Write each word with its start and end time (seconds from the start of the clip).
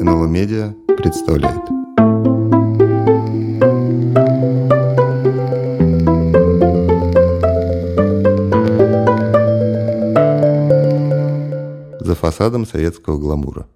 НЛО 0.00 0.26
Медиа 0.26 0.74
представляет. 0.96 1.58
За 12.00 12.14
фасадом 12.14 12.64
советского 12.64 13.18
гламура. 13.18 13.66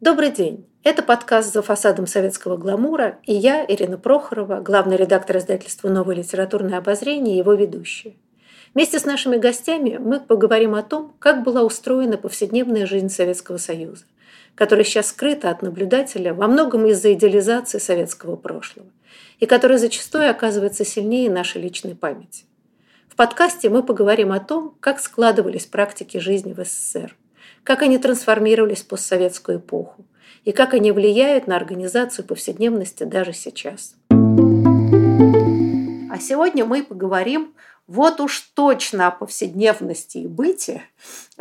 Добрый 0.00 0.30
день. 0.30 0.68
Это 0.84 1.02
подкаст 1.02 1.52
«За 1.52 1.62
фасадом 1.62 2.06
советского 2.06 2.56
гламура» 2.56 3.18
и 3.24 3.34
я, 3.34 3.66
Ирина 3.66 3.98
Прохорова, 3.98 4.60
главный 4.60 4.96
редактор 4.96 5.38
издательства 5.38 5.88
«Новое 5.88 6.14
литературное 6.14 6.78
обозрение» 6.78 7.34
и 7.34 7.38
его 7.38 7.54
ведущая. 7.54 8.14
Вместе 8.72 9.00
с 9.00 9.04
нашими 9.04 9.36
гостями 9.36 9.98
мы 9.98 10.20
поговорим 10.20 10.76
о 10.76 10.84
том, 10.84 11.12
как 11.18 11.42
была 11.42 11.64
устроена 11.64 12.18
повседневная 12.18 12.86
жизнь 12.86 13.08
Советского 13.08 13.56
Союза, 13.56 14.04
которая 14.54 14.84
сейчас 14.84 15.08
скрыта 15.08 15.50
от 15.50 15.62
наблюдателя 15.62 16.34
во 16.34 16.46
многом 16.46 16.86
из-за 16.86 17.12
идеализации 17.14 17.78
советского 17.78 18.36
прошлого 18.36 18.86
и 19.38 19.46
которая 19.46 19.78
зачастую 19.78 20.30
оказывается 20.30 20.84
сильнее 20.84 21.30
нашей 21.30 21.62
личной 21.62 21.94
памяти. 21.94 22.44
В 23.08 23.16
подкасте 23.16 23.68
мы 23.70 23.82
поговорим 23.82 24.32
о 24.32 24.40
том, 24.40 24.76
как 24.80 25.00
складывались 25.00 25.66
практики 25.66 26.18
жизни 26.18 26.52
в 26.52 26.64
СССР, 26.64 27.16
как 27.64 27.82
они 27.82 27.98
трансформировались 27.98 28.82
в 28.82 28.86
постсоветскую 28.86 29.58
эпоху 29.58 30.04
и 30.44 30.52
как 30.52 30.74
они 30.74 30.92
влияют 30.92 31.46
на 31.46 31.56
организацию 31.56 32.24
повседневности 32.26 33.04
даже 33.04 33.32
сейчас. 33.32 33.94
А 36.10 36.18
сегодня 36.18 36.64
мы 36.64 36.82
поговорим 36.82 37.54
вот 37.90 38.20
уж 38.20 38.38
точно 38.54 39.08
о 39.08 39.10
повседневности 39.10 40.18
и 40.18 40.28
быте, 40.28 40.82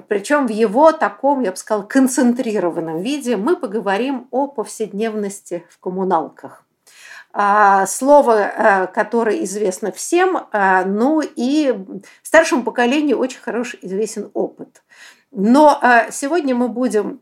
причем 0.07 0.47
в 0.47 0.49
его 0.49 0.91
таком, 0.91 1.41
я 1.41 1.51
бы 1.51 1.57
сказала, 1.57 1.83
концентрированном 1.83 3.01
виде, 3.01 3.37
мы 3.37 3.55
поговорим 3.55 4.27
о 4.31 4.47
повседневности 4.47 5.63
в 5.69 5.77
коммуналках. 5.77 6.65
А, 7.31 7.85
слово, 7.85 8.39
э, 8.39 8.87
которое 8.87 9.43
известно 9.43 9.91
всем, 9.91 10.47
э, 10.51 10.85
ну 10.85 11.21
и 11.21 11.85
старшему 12.23 12.63
поколению 12.63 13.19
очень 13.19 13.41
хороший 13.41 13.77
известен 13.83 14.31
опыт. 14.33 14.81
Но 15.29 15.79
э, 15.79 16.11
сегодня 16.11 16.55
мы 16.55 16.67
будем 16.67 17.21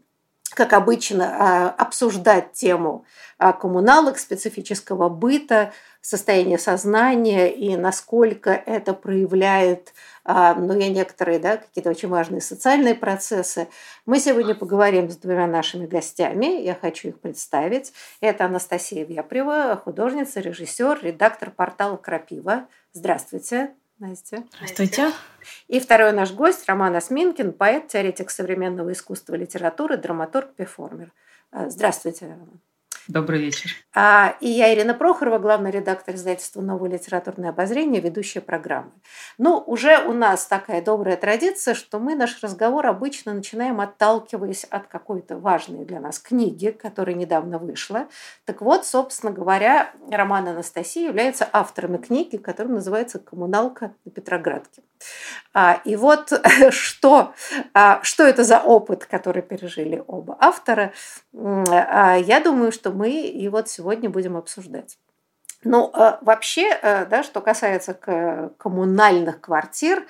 как 0.54 0.74
обычно, 0.74 1.70
обсуждать 1.72 2.54
тему 2.54 3.06
коммуналок, 3.38 4.18
специфического 4.18 5.08
быта, 5.08 5.72
состояние 6.08 6.58
сознания 6.58 7.54
и 7.54 7.76
насколько 7.76 8.52
это 8.52 8.94
проявляет 8.94 9.94
а, 10.24 10.56
ну, 10.56 10.80
я 10.80 10.88
некоторые, 10.88 11.38
да, 11.38 11.58
какие-то 11.58 11.90
очень 11.90 12.08
важные 12.08 12.40
социальные 12.40 12.96
процессы. 12.96 13.68
Мы 14.06 14.22
сегодня 14.22 14.56
поговорим 14.56 15.10
с 15.10 15.18
двумя 15.18 15.48
нашими 15.48 15.86
гостями. 15.86 16.62
Я 16.62 16.76
хочу 16.76 17.10
их 17.10 17.20
представить. 17.20 17.92
Это 18.22 18.46
Анастасия 18.46 19.04
Вепрева, 19.04 19.76
художница, 19.84 20.40
режиссер, 20.40 21.00
редактор 21.04 21.52
портала 21.52 21.98
«Крапива». 21.98 22.68
Здравствуйте, 22.94 23.72
Настя. 24.00 24.46
Здравствуйте. 24.56 25.12
И 25.68 25.82
второй 25.82 26.14
наш 26.14 26.32
гость 26.32 26.70
Роман 26.70 26.96
Осминкин, 26.96 27.52
поэт, 27.52 27.90
теоретик 27.90 28.30
современного 28.30 28.94
искусства 28.94 29.36
и 29.36 29.40
литературы, 29.40 29.98
драматург, 29.98 30.54
перформер. 30.54 31.12
Здравствуйте, 31.52 32.28
Роман. 32.28 32.62
Добрый 33.08 33.40
вечер. 33.40 33.72
А, 33.96 34.36
и 34.42 34.50
я 34.50 34.74
Ирина 34.74 34.94
Прохорова, 34.94 35.38
главный 35.40 35.72
редактор 35.72 36.16
издательства 36.16 36.60
«Новое 36.60 36.90
литературное 36.90 37.52
обозрение», 37.52 38.02
ведущая 38.02 38.42
программы. 38.42 38.92
Ну, 39.38 39.64
уже 39.66 40.04
у 40.04 40.12
нас 40.12 40.46
такая 40.46 40.82
добрая 40.82 41.16
традиция, 41.16 41.74
что 41.74 42.00
мы 42.00 42.16
наш 42.16 42.44
разговор 42.44 42.86
обычно 42.86 43.34
начинаем 43.34 43.80
отталкиваясь 43.80 44.66
от 44.66 44.88
какой-то 44.88 45.38
важной 45.38 45.86
для 45.86 46.02
нас 46.02 46.20
книги, 46.20 46.72
которая 46.72 47.16
недавно 47.16 47.60
вышла. 47.60 48.10
Так 48.44 48.62
вот, 48.62 48.86
собственно 48.86 49.32
говоря, 49.32 49.92
Роман 50.12 50.50
Анастасия 50.50 51.08
является 51.08 51.48
автором 51.54 51.98
книги, 52.00 52.36
которая 52.36 52.74
называется 52.74 53.20
«Коммуналка 53.20 53.94
на 54.04 54.12
Петроградке». 54.12 54.82
А, 55.54 55.82
и 55.86 55.96
вот 55.96 56.34
что, 56.72 57.34
а, 57.74 58.02
что 58.04 58.24
это 58.26 58.44
за 58.44 58.60
опыт, 58.60 59.06
который 59.06 59.42
пережили 59.42 60.04
оба 60.08 60.38
автора, 60.40 60.92
а, 61.34 62.16
я 62.18 62.40
думаю, 62.40 62.72
что 62.72 62.92
мы 62.98 63.12
и 63.12 63.48
вот 63.50 63.70
сегодня 63.70 64.10
будем 64.10 64.36
обсуждать. 64.36 64.98
Ну, 65.64 65.92
вообще, 66.22 66.78
да, 66.82 67.24
что 67.24 67.42
касается 67.42 67.94
коммунальных 68.58 69.42
квартир, 69.42 70.06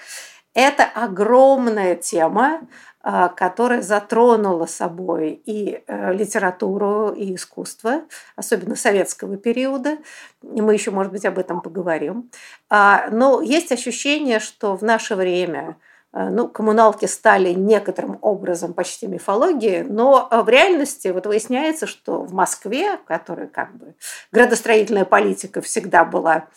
это 0.53 0.83
огромная 0.83 1.95
тема, 1.95 2.67
а, 3.01 3.29
которая 3.29 3.81
затронула 3.81 4.65
собой 4.65 5.41
и 5.45 5.83
литературу, 5.87 7.13
и 7.13 7.35
искусство, 7.35 8.01
особенно 8.35 8.75
советского 8.75 9.37
периода. 9.37 9.97
И 10.41 10.61
мы 10.61 10.73
еще, 10.73 10.91
может 10.91 11.13
быть, 11.13 11.23
об 11.23 11.39
этом 11.39 11.61
поговорим. 11.61 12.29
А, 12.69 13.07
но 13.11 13.41
есть 13.41 13.71
ощущение, 13.71 14.39
что 14.39 14.75
в 14.75 14.81
наше 14.81 15.15
время 15.15 15.77
ну, 16.29 16.47
коммуналки 16.47 17.05
стали 17.05 17.53
некоторым 17.53 18.17
образом 18.21 18.73
почти 18.73 19.07
мифологией, 19.07 19.83
но 19.83 20.27
в 20.31 20.49
реальности 20.49 21.09
вот 21.09 21.27
выясняется, 21.27 21.85
что 21.85 22.21
в 22.21 22.33
Москве, 22.33 22.97
которая 23.05 23.47
как 23.47 23.75
бы 23.75 23.93
градостроительная 24.31 25.05
политика 25.05 25.61
всегда 25.61 26.05
была 26.05 26.47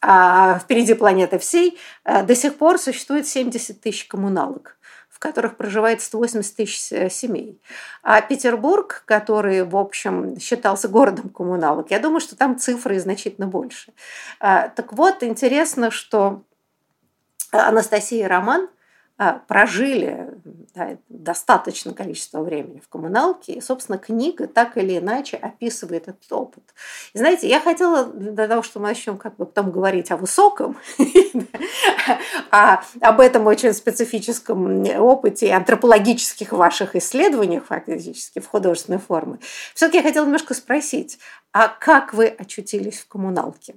а, 0.00 0.60
впереди 0.60 0.94
планеты 0.94 1.38
всей, 1.38 1.78
э, 2.04 2.22
до 2.22 2.36
сих 2.36 2.56
пор 2.56 2.78
существует 2.78 3.26
70 3.26 3.80
тысяч 3.80 4.06
коммуналок 4.06 4.76
в 5.10 5.20
которых 5.20 5.56
проживает 5.56 6.00
180 6.00 6.54
тысяч 6.54 6.92
э, 6.92 7.10
семей. 7.10 7.60
А 8.04 8.20
Петербург, 8.20 9.02
который, 9.04 9.64
в 9.64 9.76
общем, 9.76 10.38
считался 10.38 10.86
городом 10.86 11.28
коммуналок, 11.30 11.90
я 11.90 11.98
думаю, 11.98 12.20
что 12.20 12.36
там 12.36 12.56
цифры 12.56 13.00
значительно 13.00 13.48
больше. 13.48 13.92
Так 14.38 14.92
вот, 14.92 15.24
интересно, 15.24 15.90
что 15.90 16.44
Анастасия 17.50 18.28
Роман 18.28 18.68
прожили 19.48 20.30
да, 20.74 20.96
достаточное 21.08 21.92
количество 21.92 22.40
времени 22.40 22.78
в 22.78 22.88
коммуналке, 22.88 23.54
и, 23.54 23.60
собственно, 23.60 23.98
книга 23.98 24.46
так 24.46 24.76
или 24.78 24.98
иначе 24.98 25.36
описывает 25.36 26.06
этот 26.06 26.32
опыт. 26.32 26.62
И 27.14 27.18
знаете, 27.18 27.48
я 27.48 27.60
хотела 27.60 28.04
для 28.04 28.46
того, 28.46 28.62
чтобы 28.62 28.84
мы 28.84 28.90
начнем 28.90 29.18
как 29.18 29.34
бы 29.36 29.44
потом 29.44 29.72
говорить 29.72 30.12
о 30.12 30.16
высоком, 30.16 30.76
а 32.52 32.84
об 33.00 33.20
этом 33.20 33.46
очень 33.46 33.72
специфическом 33.72 34.84
опыте 35.00 35.48
и 35.48 35.50
антропологических 35.50 36.52
ваших 36.52 36.94
исследованиях 36.94 37.64
фактически 37.64 38.38
в 38.38 38.46
художественной 38.46 39.00
форме, 39.00 39.40
все-таки 39.74 39.98
я 39.98 40.04
хотела 40.04 40.26
немножко 40.26 40.54
спросить, 40.54 41.18
а 41.52 41.66
как 41.66 42.14
вы 42.14 42.26
очутились 42.26 43.00
в 43.00 43.08
коммуналке? 43.08 43.74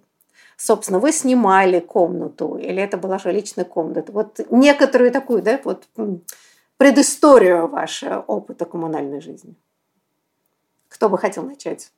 Собственно, 0.61 0.99
вы 0.99 1.11
снимали 1.11 1.79
комнату, 1.79 2.55
или 2.55 2.81
это 2.81 2.97
была 2.97 3.17
же 3.17 3.31
личная 3.31 3.65
комната. 3.65 4.11
Вот 4.11 4.39
некоторую 4.51 5.11
такую, 5.11 5.41
да, 5.41 5.59
вот 5.63 5.87
предысторию 6.77 7.67
вашего 7.67 8.19
опыта 8.19 8.65
коммунальной 8.65 9.21
жизни. 9.21 9.55
Кто 10.87 11.09
бы 11.09 11.17
хотел 11.17 11.43
начать? 11.43 11.91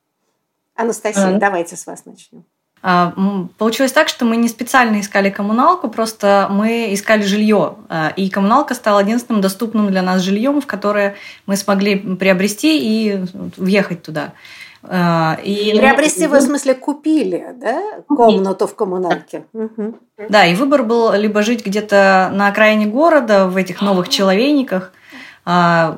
Анастасия, 0.74 1.36
а... 1.36 1.38
давайте 1.38 1.76
с 1.76 1.86
вас 1.86 2.04
начнем. 2.06 2.44
А, 2.82 3.14
получилось 3.58 3.92
так, 3.92 4.08
что 4.08 4.24
мы 4.24 4.36
не 4.36 4.48
специально 4.48 5.00
искали 5.00 5.30
коммуналку, 5.30 5.88
просто 5.88 6.48
мы 6.50 6.92
искали 6.92 7.22
жилье. 7.22 7.76
А, 7.88 8.12
и 8.16 8.28
коммуналка 8.28 8.74
стала 8.74 9.00
единственным 9.00 9.40
доступным 9.40 9.90
для 9.90 10.02
нас 10.02 10.22
жильем, 10.22 10.60
в 10.60 10.66
которое 10.66 11.16
мы 11.46 11.56
смогли 11.56 11.96
приобрести 11.96 12.78
и 12.78 13.24
въехать 13.56 14.02
туда. 14.02 14.32
А, 14.86 15.38
и, 15.42 15.76
Приобрести, 15.78 16.26
вы 16.26 16.38
в 16.38 16.42
смысле 16.42 16.74
купили, 16.74 17.54
да, 17.56 17.82
комнату 18.08 18.66
в 18.66 18.74
коммуналке? 18.74 19.46
Угу. 19.52 19.94
Да, 20.28 20.46
и 20.46 20.54
выбор 20.54 20.82
был 20.82 21.12
либо 21.12 21.42
жить 21.42 21.64
где-то 21.64 22.30
на 22.32 22.48
окраине 22.48 22.86
города, 22.86 23.46
в 23.46 23.56
этих 23.56 23.80
новых 23.80 24.08
человейниках, 24.08 24.92
а, 25.44 25.96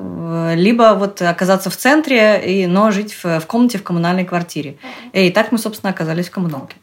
либо 0.55 0.95
вот 0.97 1.21
оказаться 1.21 1.69
в 1.69 1.77
центре, 1.77 2.65
но 2.67 2.91
жить 2.91 3.15
в 3.21 3.41
комнате 3.47 3.77
в 3.77 3.83
коммунальной 3.83 4.25
квартире. 4.25 4.77
И 5.13 5.31
так 5.31 5.51
мы, 5.51 5.57
собственно, 5.57 5.91
оказались 5.91 6.27
в 6.27 6.31
коммуналке 6.31 6.77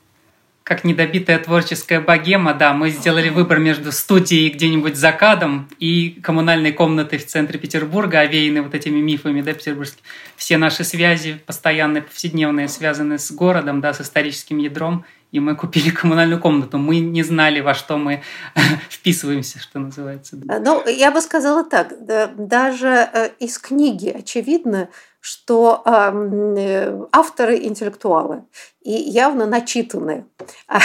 как 0.65 0.83
недобитая 0.83 1.39
творческая 1.39 2.01
богема, 2.01 2.55
да, 2.55 2.73
мы 2.73 2.89
сделали 2.89 3.29
выбор 3.29 3.59
между 3.59 3.93
студией 3.93 4.49
где-нибудь 4.49 4.97
за 4.97 5.13
кадом 5.13 5.69
и 5.79 6.19
коммунальной 6.23 6.73
комнатой 6.73 7.19
в 7.19 7.27
центре 7.27 7.59
Петербурга, 7.59 8.21
овеянной 8.21 8.63
вот 8.63 8.75
этими 8.75 8.99
мифами, 8.99 9.43
да, 9.43 9.53
петербургскими. 9.53 10.03
Все 10.37 10.57
наши 10.57 10.83
связи, 10.83 11.39
постоянные, 11.45 12.03
повседневные, 12.03 12.69
связаны 12.69 13.19
с 13.19 13.31
городом, 13.31 13.83
да, 13.83 13.93
с 13.93 14.01
историческим 14.01 14.57
ядром, 14.57 15.05
и 15.33 15.41
мы 15.41 15.55
купили 15.55 15.91
коммунальную 15.91 16.41
комнату. 16.41 16.79
Мы 16.79 17.01
не 17.01 17.23
знали, 17.23 17.61
во 17.61 17.75
что 17.75 17.99
мы 17.99 18.23
вписываемся, 18.89 19.61
что 19.61 19.81
называется. 19.81 20.37
Ну, 20.37 20.89
я 20.89 21.11
бы 21.11 21.21
сказала 21.21 21.63
так, 21.65 21.93
даже 22.39 23.11
э, 23.13 23.31
из 23.39 23.59
книги 23.59 24.09
очевидно, 24.09 24.89
что 25.25 25.82
э, 25.87 27.06
авторы 27.11 27.56
интеллектуалы 27.56 28.44
и 28.82 28.93
явно 28.93 29.47
начитанные. 29.47 30.26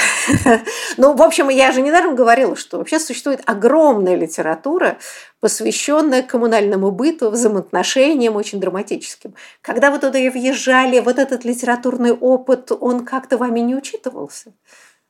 Ну, 0.97 1.13
в 1.13 1.21
общем, 1.21 1.50
я 1.50 1.74
же 1.74 1.81
недаром 1.81 2.15
говорила, 2.15 2.56
что 2.56 2.77
вообще 2.77 3.00
существует 3.00 3.41
огромная 3.45 4.15
литература, 4.15 4.97
посвященная 5.41 6.24
коммунальному 6.24 6.91
быту, 6.91 7.30
взаимоотношениям 7.31 8.38
очень 8.38 8.62
драматическим. 8.62 9.36
Когда 9.62 9.91
вы 9.91 10.00
туда 10.00 10.19
въезжали, 10.19 11.01
вот 11.01 11.19
этот 11.19 11.44
литературный 11.44 12.13
опыт, 12.13 12.71
он 12.71 13.06
как-то 13.06 13.38
вами 13.38 13.59
не 13.59 13.75
учитывался? 13.75 14.53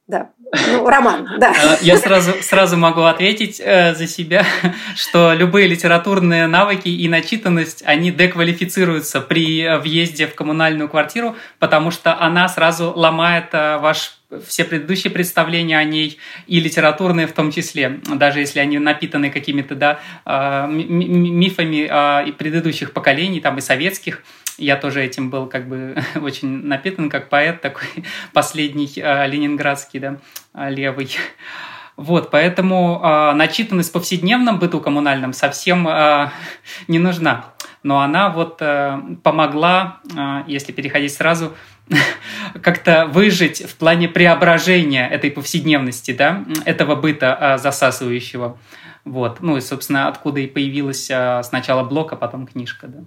Да. 0.10 0.32
Ну, 0.72 0.90
роман, 0.90 1.30
да. 1.38 1.54
А, 1.56 1.78
я 1.82 1.96
сразу, 1.96 2.32
сразу 2.42 2.76
могу 2.78 3.02
ответить 3.02 3.62
э, 3.64 3.94
за 3.94 4.08
себя, 4.08 4.44
что 4.96 5.34
любые 5.36 5.68
литературные 5.68 6.48
навыки 6.48 6.90
и 6.90 7.08
начитанность, 7.08 7.84
они 7.86 8.10
деквалифицируются 8.10 9.22
при 9.22 9.78
въезде 9.78 10.26
в 10.26 10.34
коммунальную 10.34 10.90
квартиру, 10.90 11.36
потому 11.60 11.92
что 11.92 12.20
она 12.20 12.50
сразу 12.50 12.92
ломает 12.96 13.50
э, 13.52 13.78
ваш 13.78 14.18
все 14.48 14.66
предыдущие 14.66 15.12
представления 15.12 15.78
о 15.78 15.84
ней 15.84 16.18
и 16.48 16.60
литературные 16.60 17.28
в 17.28 17.34
том 17.34 17.52
числе, 17.52 18.00
даже 18.16 18.40
если 18.40 18.60
они 18.60 18.80
напитаны 18.80 19.30
какими-то 19.30 19.76
да, 19.76 20.00
э, 20.26 20.66
мифами 20.72 22.28
и 22.28 22.32
предыдущих 22.32 22.94
поколений, 22.94 23.42
там 23.42 23.60
и 23.60 23.62
советских, 23.62 24.24
я 24.60 24.76
тоже 24.76 25.04
этим 25.04 25.30
был 25.30 25.48
как 25.48 25.68
бы 25.68 25.96
очень 26.22 26.66
напитан, 26.66 27.10
как 27.10 27.30
поэт 27.30 27.62
такой 27.62 27.88
последний 28.34 28.92
э, 28.96 29.28
ленинградский, 29.28 30.00
да, 30.00 30.18
э, 30.54 30.70
левый. 30.70 31.16
Вот, 31.96 32.32
поэтому 32.32 33.02
э, 33.04 33.34
начитанность 33.34 33.90
в 33.90 33.94
повседневном 33.94 34.60
быту 34.60 34.80
коммунальном 34.80 35.34
совсем 35.34 35.88
э, 35.88 36.30
не 36.88 37.00
нужна. 37.00 37.46
Но 37.84 38.02
она 38.02 38.30
вот 38.30 38.58
э, 38.62 39.00
помогла, 39.24 40.00
э, 40.16 40.44
если 40.48 40.72
переходить 40.72 41.14
сразу, 41.14 41.54
как-то 42.62 43.08
выжить 43.08 43.64
в 43.70 43.76
плане 43.76 44.08
преображения 44.08 45.08
этой 45.08 45.32
повседневности, 45.32 46.12
да, 46.12 46.46
этого 46.66 46.96
быта 46.96 47.38
э, 47.40 47.58
засасывающего. 47.58 48.58
Вот, 49.06 49.42
ну 49.42 49.58
и, 49.58 49.62
собственно, 49.62 50.08
откуда 50.08 50.40
и 50.40 50.48
появилась 50.48 51.10
э, 51.10 51.42
сначала 51.44 51.84
блок, 51.84 52.14
а 52.14 52.16
потом 52.16 52.46
книжка, 52.48 52.88
да. 52.88 53.00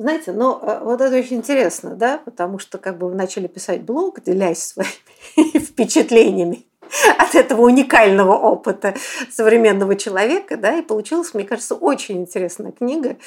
Знаете, 0.00 0.32
но 0.32 0.58
э, 0.62 0.80
вот 0.82 1.02
это 1.02 1.14
очень 1.14 1.36
интересно, 1.36 1.94
да, 1.94 2.16
потому 2.24 2.58
что 2.58 2.78
как 2.78 2.96
бы 2.96 3.10
вы 3.10 3.14
начали 3.14 3.48
писать 3.48 3.82
блог, 3.82 4.22
делясь 4.22 4.64
своими 4.64 5.58
впечатлениями 5.58 6.64
от 7.18 7.34
этого 7.34 7.66
уникального 7.66 8.32
опыта 8.32 8.94
современного 9.30 9.96
человека, 9.96 10.56
да, 10.56 10.78
и 10.78 10.82
получилась, 10.82 11.34
мне 11.34 11.44
кажется, 11.44 11.74
очень 11.74 12.16
интересная 12.16 12.72
книга 12.72 13.18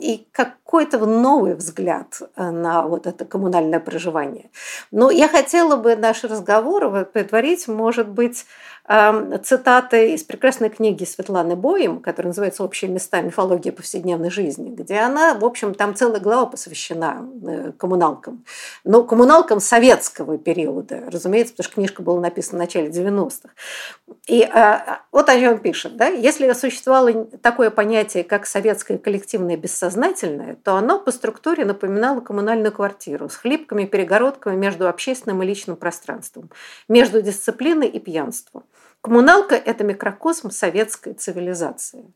и 0.00 0.28
какой-то 0.30 0.98
новый 0.98 1.54
взгляд 1.54 2.20
э, 2.36 2.50
на 2.50 2.86
вот 2.86 3.08
это 3.08 3.24
коммунальное 3.24 3.80
проживание. 3.80 4.50
Но 4.92 5.10
я 5.10 5.26
хотела 5.26 5.74
бы 5.74 5.96
наш 5.96 6.22
разговор 6.22 7.04
предварить, 7.06 7.66
может 7.66 8.08
быть, 8.08 8.46
цитаты 8.86 10.12
из 10.12 10.24
прекрасной 10.24 10.68
книги 10.68 11.04
Светланы 11.04 11.56
Боем, 11.56 12.00
которая 12.00 12.28
называется 12.30 12.62
«Общие 12.62 12.90
места. 12.90 13.22
Мифология 13.22 13.72
повседневной 13.72 14.30
жизни», 14.30 14.68
где 14.68 14.98
она, 14.98 15.34
в 15.34 15.44
общем, 15.44 15.72
там 15.74 15.94
целая 15.94 16.20
глава 16.20 16.44
посвящена 16.44 17.26
э, 17.46 17.72
коммуналкам. 17.78 18.44
Но 18.84 19.02
коммуналкам 19.04 19.60
советского 19.60 20.36
периода, 20.36 21.04
разумеется, 21.10 21.54
потому 21.54 21.64
что 21.64 21.74
книжка 21.76 22.02
была 22.02 22.20
написана 22.20 22.58
в 22.58 22.60
начале 22.60 22.88
90-х. 22.88 23.48
И 24.26 24.42
а, 24.42 25.00
вот 25.12 25.30
о 25.30 25.38
чем 25.38 25.58
пишет. 25.58 25.96
Да? 25.96 26.08
Если 26.08 26.52
существовало 26.52 27.24
такое 27.42 27.70
понятие, 27.70 28.22
как 28.22 28.46
советское 28.46 28.98
коллективное 28.98 29.56
бессознательное, 29.56 30.56
то 30.62 30.76
оно 30.76 30.98
по 30.98 31.10
структуре 31.10 31.64
напоминало 31.64 32.20
коммунальную 32.20 32.72
квартиру 32.72 33.30
с 33.30 33.36
хлипкими 33.36 33.86
перегородками 33.86 34.56
между 34.56 34.88
общественным 34.88 35.42
и 35.42 35.46
личным 35.46 35.76
пространством, 35.76 36.50
между 36.88 37.22
дисциплиной 37.22 37.88
и 37.88 37.98
пьянством. 37.98 38.64
Коммуналка– 39.04 39.54
это 39.66 39.84
микрокосм 39.84 40.50
советской 40.50 41.12
цивилизации. 41.12 42.10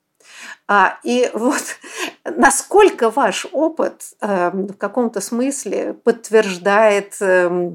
А, 0.67 0.99
и 1.05 1.31
вот 1.35 1.63
насколько 2.25 3.11
ваш 3.11 3.47
опыт 3.53 4.15
э, 4.23 4.51
в 4.53 4.73
каком-то 4.73 5.21
смысле 5.21 5.93
подтверждает 5.93 7.21
э, 7.21 7.75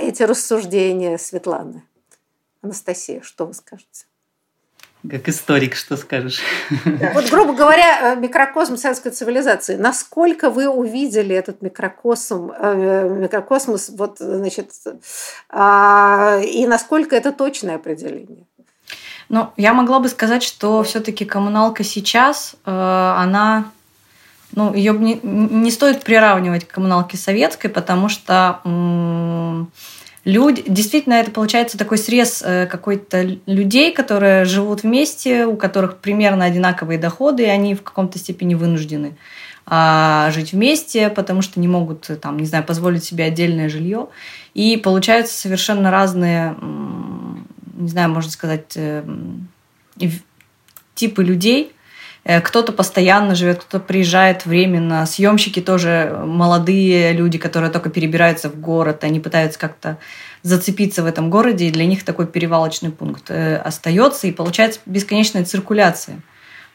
эти 0.00 0.24
рассуждения 0.24 1.16
Светланы? 1.16 1.84
Анастасия, 2.60 3.22
что 3.22 3.46
вы 3.46 3.54
скажете? 3.54 4.06
Как 5.10 5.28
историк, 5.28 5.76
что 5.76 5.96
скажешь? 5.96 6.40
Вот, 7.14 7.28
грубо 7.30 7.52
говоря, 7.52 8.14
э, 8.14 8.16
микрокосм 8.16 8.76
советской 8.78 9.10
цивилизации. 9.10 9.76
Насколько 9.76 10.48
вы 10.48 10.66
увидели 10.66 11.34
этот 11.36 11.60
микрокосм, 11.60 12.50
э, 12.50 13.08
микрокосмос, 13.20 13.90
вот, 13.90 14.16
значит, 14.18 14.70
а, 15.50 16.40
и 16.42 16.66
насколько 16.66 17.14
это 17.16 17.32
точное 17.32 17.76
определение? 17.76 18.46
Ну, 19.28 19.50
я 19.58 19.74
могла 19.74 20.00
бы 20.00 20.08
сказать, 20.08 20.42
что 20.42 20.82
все-таки 20.82 21.26
коммуналка 21.26 21.84
сейчас, 21.84 22.54
э, 22.64 22.70
она, 22.70 23.70
ну, 24.52 24.72
ее 24.72 24.94
не, 24.94 25.20
не 25.22 25.70
стоит 25.70 26.02
приравнивать 26.02 26.66
к 26.66 26.72
коммуналке 26.72 27.18
советской, 27.18 27.68
потому 27.68 28.08
что 28.08 28.60
люди, 30.24 30.64
действительно, 30.66 31.14
это 31.14 31.30
получается 31.30 31.78
такой 31.78 31.98
срез 31.98 32.42
э, 32.44 32.66
какой-то 32.66 33.22
людей, 33.46 33.92
которые 33.92 34.44
живут 34.44 34.82
вместе, 34.82 35.46
у 35.46 35.56
которых 35.56 35.98
примерно 35.98 36.44
одинаковые 36.44 36.98
доходы, 36.98 37.44
и 37.44 37.48
они 37.48 37.74
в 37.74 37.82
каком-то 37.82 38.18
степени 38.18 38.54
вынуждены 38.54 39.16
а, 39.66 40.30
жить 40.32 40.52
вместе, 40.52 41.08
потому 41.08 41.40
что 41.40 41.58
не 41.58 41.68
могут, 41.68 42.10
там, 42.20 42.38
не 42.38 42.46
знаю, 42.46 42.64
позволить 42.64 43.04
себе 43.04 43.24
отдельное 43.24 43.68
жилье. 43.68 44.08
И 44.52 44.76
получаются 44.76 45.34
совершенно 45.34 45.90
разные, 45.90 46.56
не 47.74 47.88
знаю, 47.88 48.10
можно 48.10 48.30
сказать, 48.30 48.72
э, 48.76 49.02
типы 50.94 51.24
людей, 51.24 51.64
Э, 51.66 51.83
кто-то 52.24 52.72
постоянно 52.72 53.34
живет, 53.34 53.64
кто-то 53.64 53.84
приезжает 53.84 54.46
временно. 54.46 55.04
Съемщики 55.04 55.60
тоже 55.60 56.22
молодые 56.24 57.12
люди, 57.12 57.38
которые 57.38 57.70
только 57.70 57.90
перебираются 57.90 58.48
в 58.48 58.58
город, 58.58 59.04
они 59.04 59.20
пытаются 59.20 59.58
как-то 59.58 59.98
зацепиться 60.42 61.02
в 61.02 61.06
этом 61.06 61.30
городе, 61.30 61.66
и 61.66 61.70
для 61.70 61.86
них 61.86 62.04
такой 62.04 62.26
перевалочный 62.26 62.90
пункт 62.90 63.30
э, 63.30 63.56
остается, 63.56 64.26
и 64.26 64.32
получается 64.32 64.80
бесконечная 64.86 65.44
циркуляция 65.44 66.20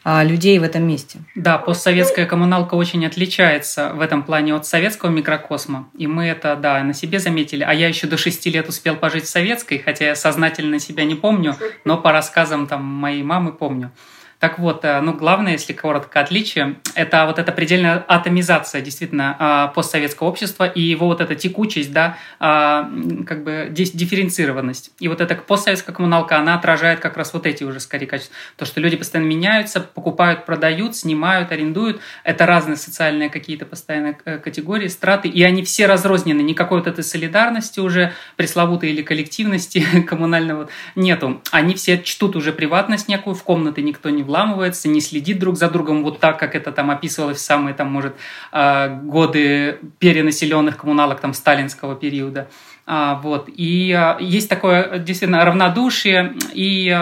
а, 0.02 0.24
людей 0.24 0.58
в 0.58 0.62
этом 0.62 0.86
месте. 0.86 1.18
Да, 1.34 1.58
постсоветская 1.58 2.26
коммуналка 2.26 2.74
очень 2.74 3.04
отличается 3.04 3.92
в 3.92 4.00
этом 4.00 4.22
плане 4.22 4.54
от 4.54 4.66
советского 4.66 5.10
микрокосма. 5.10 5.90
И 5.96 6.06
мы 6.06 6.26
это, 6.26 6.56
да, 6.56 6.82
на 6.82 6.94
себе 6.94 7.18
заметили. 7.18 7.62
А 7.62 7.74
я 7.74 7.86
еще 7.86 8.06
до 8.06 8.16
шести 8.16 8.50
лет 8.50 8.68
успел 8.68 8.96
пожить 8.96 9.24
в 9.24 9.28
советской, 9.28 9.78
хотя 9.78 10.06
я 10.06 10.16
сознательно 10.16 10.78
себя 10.78 11.04
не 11.04 11.14
помню, 11.14 11.54
но 11.84 11.98
по 11.98 12.12
рассказам 12.12 12.66
там 12.66 12.82
моей 12.82 13.22
мамы 13.22 13.52
помню. 13.52 13.92
Так 14.40 14.58
вот, 14.58 14.86
э, 14.86 15.00
ну, 15.02 15.12
главное, 15.12 15.52
если 15.52 15.74
коротко 15.74 16.18
отличие, 16.18 16.76
это 16.94 17.26
вот 17.26 17.38
эта 17.38 17.52
предельная 17.52 17.98
атомизация 18.08 18.80
действительно 18.80 19.36
а, 19.38 19.68
постсоветского 19.68 20.28
общества 20.28 20.64
и 20.64 20.80
его 20.80 21.08
вот 21.08 21.20
эта 21.20 21.34
текучесть, 21.34 21.92
да, 21.92 22.16
а, 22.38 22.90
как 23.26 23.44
бы 23.44 23.68
дифференцированность. 23.70 24.92
И 24.98 25.08
вот 25.08 25.20
эта 25.20 25.34
постсоветская 25.34 25.94
коммуналка, 25.94 26.38
она 26.38 26.54
отражает 26.54 27.00
как 27.00 27.18
раз 27.18 27.34
вот 27.34 27.46
эти 27.46 27.64
уже 27.64 27.80
скорее 27.80 28.06
качества. 28.06 28.34
То, 28.56 28.64
что 28.64 28.80
люди 28.80 28.96
постоянно 28.96 29.28
меняются, 29.28 29.80
покупают, 29.80 30.46
продают, 30.46 30.96
снимают, 30.96 31.52
арендуют. 31.52 32.00
Это 32.24 32.46
разные 32.46 32.76
социальные 32.76 33.28
какие-то 33.28 33.66
постоянные 33.66 34.16
э, 34.24 34.38
категории, 34.38 34.88
страты, 34.88 35.28
и 35.28 35.42
они 35.42 35.62
все 35.64 35.84
разрознены. 35.84 36.40
Никакой 36.40 36.78
вот 36.78 36.86
этой 36.86 37.04
солидарности 37.04 37.78
уже 37.78 38.14
пресловутой 38.36 38.90
или 38.90 39.02
коллективности 39.02 39.84
коммунального 40.08 40.70
нету. 40.94 41.42
Они 41.50 41.74
все 41.74 42.02
чтут 42.02 42.36
уже 42.36 42.54
приватность 42.54 43.06
некую, 43.06 43.34
в 43.34 43.42
комнаты 43.42 43.82
никто 43.82 44.08
не 44.08 44.22
вламывается, 44.30 44.88
не 44.88 45.00
следит 45.00 45.40
друг 45.40 45.56
за 45.56 45.68
другом 45.68 46.04
вот 46.04 46.20
так, 46.20 46.38
как 46.38 46.54
это 46.54 46.70
там 46.70 46.90
описывалось 46.90 47.38
в 47.38 47.40
самые 47.40 47.74
там, 47.74 47.90
может, 47.90 48.14
а, 48.52 48.88
годы 48.88 49.80
перенаселенных 49.98 50.76
коммуналок 50.76 51.20
там 51.20 51.34
сталинского 51.34 51.96
периода. 51.96 52.48
А, 52.86 53.16
вот. 53.16 53.48
И 53.48 53.92
а, 53.92 54.16
есть 54.20 54.48
такое 54.48 54.98
действительно 55.00 55.44
равнодушие 55.44 56.34
и 56.52 56.96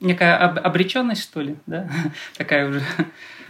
некая 0.00 0.36
обреченность, 0.36 1.22
что 1.22 1.40
ли, 1.40 1.56
да, 1.66 1.88
такая 2.38 2.68
уже 2.68 2.82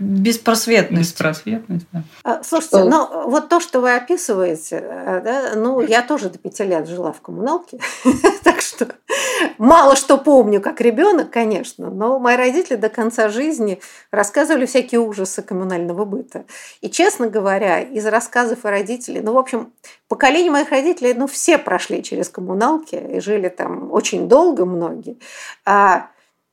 Беспросветность. 0.01 1.13
Беспросветность, 1.13 1.87
да. 1.93 2.03
А, 2.25 2.43
слушайте, 2.43 2.85
ну 2.85 3.29
вот 3.29 3.49
то, 3.49 3.61
что 3.61 3.81
вы 3.81 3.95
описываете, 3.95 4.83
э, 4.83 5.21
да, 5.23 5.53
ну 5.57 5.81
я 5.81 6.03
тоже 6.03 6.31
до 6.31 6.39
пяти 6.39 6.65
лет 6.65 6.89
жила 6.89 7.13
в 7.13 7.21
коммуналке, 7.21 7.79
так 8.43 8.63
что 8.63 8.89
мало 9.59 9.97
что 9.97 10.17
помню 10.17 10.63
как 10.63 10.81
ребенок, 10.81 11.31
конечно, 11.31 11.91
но 11.91 12.19
мои 12.19 12.37
родители 12.37 12.77
до 12.77 12.89
конца 12.89 13.29
жизни 13.29 13.81
рассказывали 14.11 14.65
всякие 14.65 15.01
ужасы 15.01 15.43
коммунального 15.43 16.07
быта. 16.07 16.45
И, 16.81 16.89
честно 16.89 17.29
говоря, 17.29 17.81
из 17.81 18.07
рассказов 18.07 18.65
о 18.65 18.71
родителей, 18.71 19.21
ну, 19.21 19.35
в 19.35 19.39
общем, 19.39 19.73
поколение 20.09 20.51
моих 20.51 20.71
родителей, 20.71 21.13
ну, 21.13 21.27
все 21.27 21.59
прошли 21.59 22.03
через 22.03 22.31
коммуналки 22.31 22.95
и 22.95 23.21
жили 23.21 23.49
там 23.49 23.93
очень 23.93 24.29
долго 24.29 24.65
многие. 24.65 25.19
А 25.67 26.09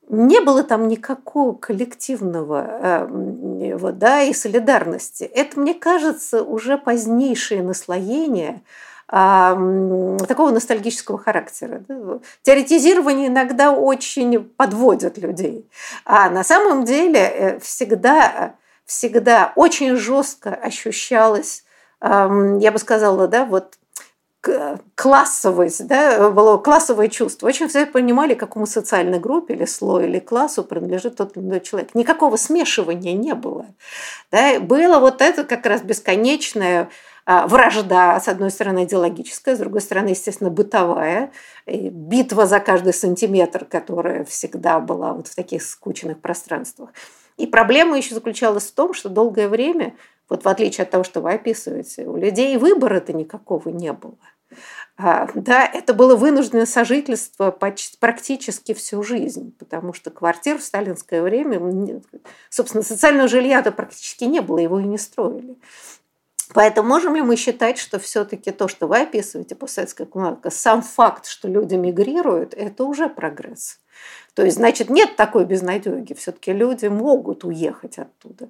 не 0.08 0.40
было 0.40 0.62
там 0.62 0.88
никакого 0.88 1.54
коллективного 1.54 2.66
э, 2.66 3.76
вот, 3.76 3.98
да, 3.98 4.22
и 4.22 4.32
солидарности. 4.32 5.24
Это, 5.24 5.60
мне 5.60 5.74
кажется, 5.74 6.42
уже 6.42 6.78
позднейшее 6.78 7.62
наслоение 7.62 8.62
такого 9.10 10.50
ностальгического 10.50 11.18
характера. 11.18 11.82
Теоретизирование 12.42 13.28
иногда 13.28 13.72
очень 13.72 14.44
подводит 14.44 15.16
людей. 15.16 15.66
А 16.04 16.28
на 16.28 16.44
самом 16.44 16.84
деле 16.84 17.20
э, 17.20 17.58
всегда, 17.60 18.54
всегда 18.84 19.52
очень 19.56 19.96
жестко 19.96 20.54
ощущалось, 20.54 21.64
я 22.00 22.70
бы 22.70 22.78
сказала, 22.78 23.26
да, 23.26 23.44
вот 23.44 23.78
классовость, 24.94 25.86
да, 25.86 26.30
было 26.30 26.58
классовое 26.58 27.08
чувство. 27.08 27.46
Очень 27.46 27.68
все 27.68 27.86
понимали, 27.86 28.34
какому 28.34 28.66
социальной 28.66 29.18
группе 29.18 29.54
или 29.54 29.64
слою 29.64 30.08
или 30.08 30.18
классу 30.18 30.64
принадлежит 30.64 31.16
тот 31.16 31.36
или 31.36 31.44
иной 31.44 31.60
человек. 31.60 31.94
Никакого 31.94 32.36
смешивания 32.36 33.14
не 33.14 33.34
было. 33.34 33.66
Да. 34.30 34.60
Было 34.60 35.00
вот 35.00 35.20
это 35.20 35.44
как 35.44 35.66
раз 35.66 35.82
бесконечная 35.82 36.88
а, 37.26 37.46
вражда, 37.46 38.18
с 38.18 38.28
одной 38.28 38.50
стороны, 38.50 38.84
идеологическая, 38.84 39.54
с 39.54 39.58
другой 39.58 39.82
стороны, 39.82 40.08
естественно, 40.08 40.48
бытовая, 40.48 41.30
битва 41.66 42.46
за 42.46 42.60
каждый 42.60 42.94
сантиметр, 42.94 43.66
которая 43.66 44.24
всегда 44.24 44.80
была 44.80 45.12
вот 45.12 45.28
в 45.28 45.34
таких 45.34 45.62
скучных 45.62 46.20
пространствах. 46.20 46.90
И 47.36 47.46
проблема 47.46 47.98
еще 47.98 48.14
заключалась 48.14 48.64
в 48.64 48.74
том, 48.74 48.94
что 48.94 49.10
долгое 49.10 49.48
время 49.48 49.94
вот 50.28 50.44
в 50.44 50.48
отличие 50.48 50.84
от 50.84 50.90
того, 50.90 51.04
что 51.04 51.20
вы 51.20 51.32
описываете, 51.32 52.06
у 52.06 52.16
людей 52.16 52.56
выбора-то 52.56 53.12
никакого 53.12 53.68
не 53.70 53.92
было. 53.92 54.18
А, 54.96 55.28
да, 55.34 55.64
это 55.64 55.94
было 55.94 56.16
вынужденное 56.16 56.66
сожительство 56.66 57.50
практически 57.50 58.74
всю 58.74 59.02
жизнь, 59.02 59.54
потому 59.58 59.92
что 59.92 60.10
квартир 60.10 60.58
в 60.58 60.62
сталинское 60.62 61.22
время, 61.22 62.02
собственно, 62.50 62.82
социального 62.82 63.28
жилья-то 63.28 63.70
практически 63.72 64.24
не 64.24 64.40
было, 64.40 64.58
его 64.58 64.80
и 64.80 64.84
не 64.84 64.98
строили. 64.98 65.56
Поэтому 66.54 66.88
можем 66.88 67.14
ли 67.14 67.22
мы 67.22 67.36
считать, 67.36 67.78
что 67.78 67.98
все-таки 67.98 68.50
то, 68.50 68.68
что 68.68 68.86
вы 68.86 69.02
описываете, 69.02 69.54
постсоветская 69.54 70.06
коммуналка, 70.06 70.50
сам 70.50 70.80
факт, 70.80 71.26
что 71.26 71.46
люди 71.46 71.74
мигрируют, 71.74 72.54
это 72.54 72.84
уже 72.84 73.08
прогресс? 73.08 73.80
То 74.34 74.44
есть, 74.44 74.56
значит, 74.56 74.88
нет 74.88 75.16
такой 75.16 75.44
безнадеги. 75.44 76.14
Все-таки 76.14 76.52
люди 76.52 76.86
могут 76.86 77.44
уехать 77.44 77.98
оттуда 77.98 78.48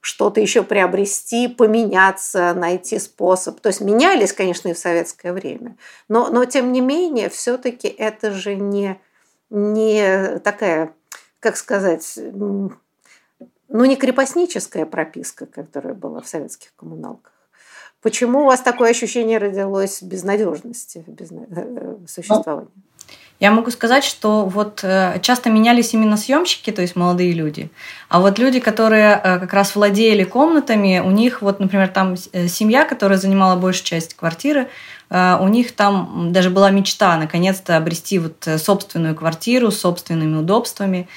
что-то 0.00 0.40
еще 0.40 0.62
приобрести, 0.62 1.48
поменяться, 1.48 2.54
найти 2.54 2.98
способ. 2.98 3.60
То 3.60 3.68
есть 3.68 3.80
менялись, 3.80 4.32
конечно, 4.32 4.68
и 4.68 4.74
в 4.74 4.78
советское 4.78 5.32
время, 5.32 5.76
но, 6.08 6.28
но 6.28 6.44
тем 6.44 6.72
не 6.72 6.80
менее, 6.80 7.28
все-таки 7.28 7.88
это 7.88 8.30
же 8.30 8.54
не, 8.54 9.00
не 9.50 10.38
такая, 10.38 10.94
как 11.40 11.56
сказать, 11.56 12.16
ну, 12.16 12.72
не 13.68 13.96
крепостническая 13.96 14.86
прописка, 14.86 15.46
которая 15.46 15.94
была 15.94 16.20
в 16.20 16.28
советских 16.28 16.74
коммуналках. 16.76 17.32
Почему 18.00 18.42
у 18.42 18.44
вас 18.44 18.60
такое 18.60 18.90
ощущение 18.90 19.38
родилось 19.38 20.02
безнадежности 20.02 21.04
без 21.06 21.32
э, 21.32 21.96
существования? 22.06 22.70
Я 23.40 23.52
могу 23.52 23.70
сказать, 23.70 24.02
что 24.02 24.46
вот 24.46 24.80
э, 24.82 25.20
часто 25.22 25.48
менялись 25.48 25.94
именно 25.94 26.16
съемщики, 26.16 26.72
то 26.72 26.82
есть 26.82 26.96
молодые 26.96 27.32
люди, 27.32 27.70
а 28.08 28.18
вот 28.20 28.36
люди, 28.38 28.58
которые 28.58 29.12
э, 29.12 29.38
как 29.38 29.52
раз 29.52 29.76
владели 29.76 30.24
комнатами, 30.24 30.98
у 30.98 31.10
них 31.10 31.40
вот, 31.40 31.60
например, 31.60 31.86
там 31.88 32.16
э, 32.32 32.48
семья, 32.48 32.84
которая 32.84 33.16
занимала 33.16 33.54
большую 33.54 33.84
часть 33.84 34.14
квартиры, 34.14 34.68
у 35.10 35.48
них 35.48 35.74
там 35.74 36.34
даже 36.34 36.50
была 36.50 36.68
мечта 36.68 37.16
наконец-то 37.16 37.78
обрести 37.78 38.18
вот 38.18 38.46
собственную 38.58 39.14
квартиру 39.14 39.70
с 39.70 39.80
собственными 39.80 40.36
удобствами. 40.36 41.08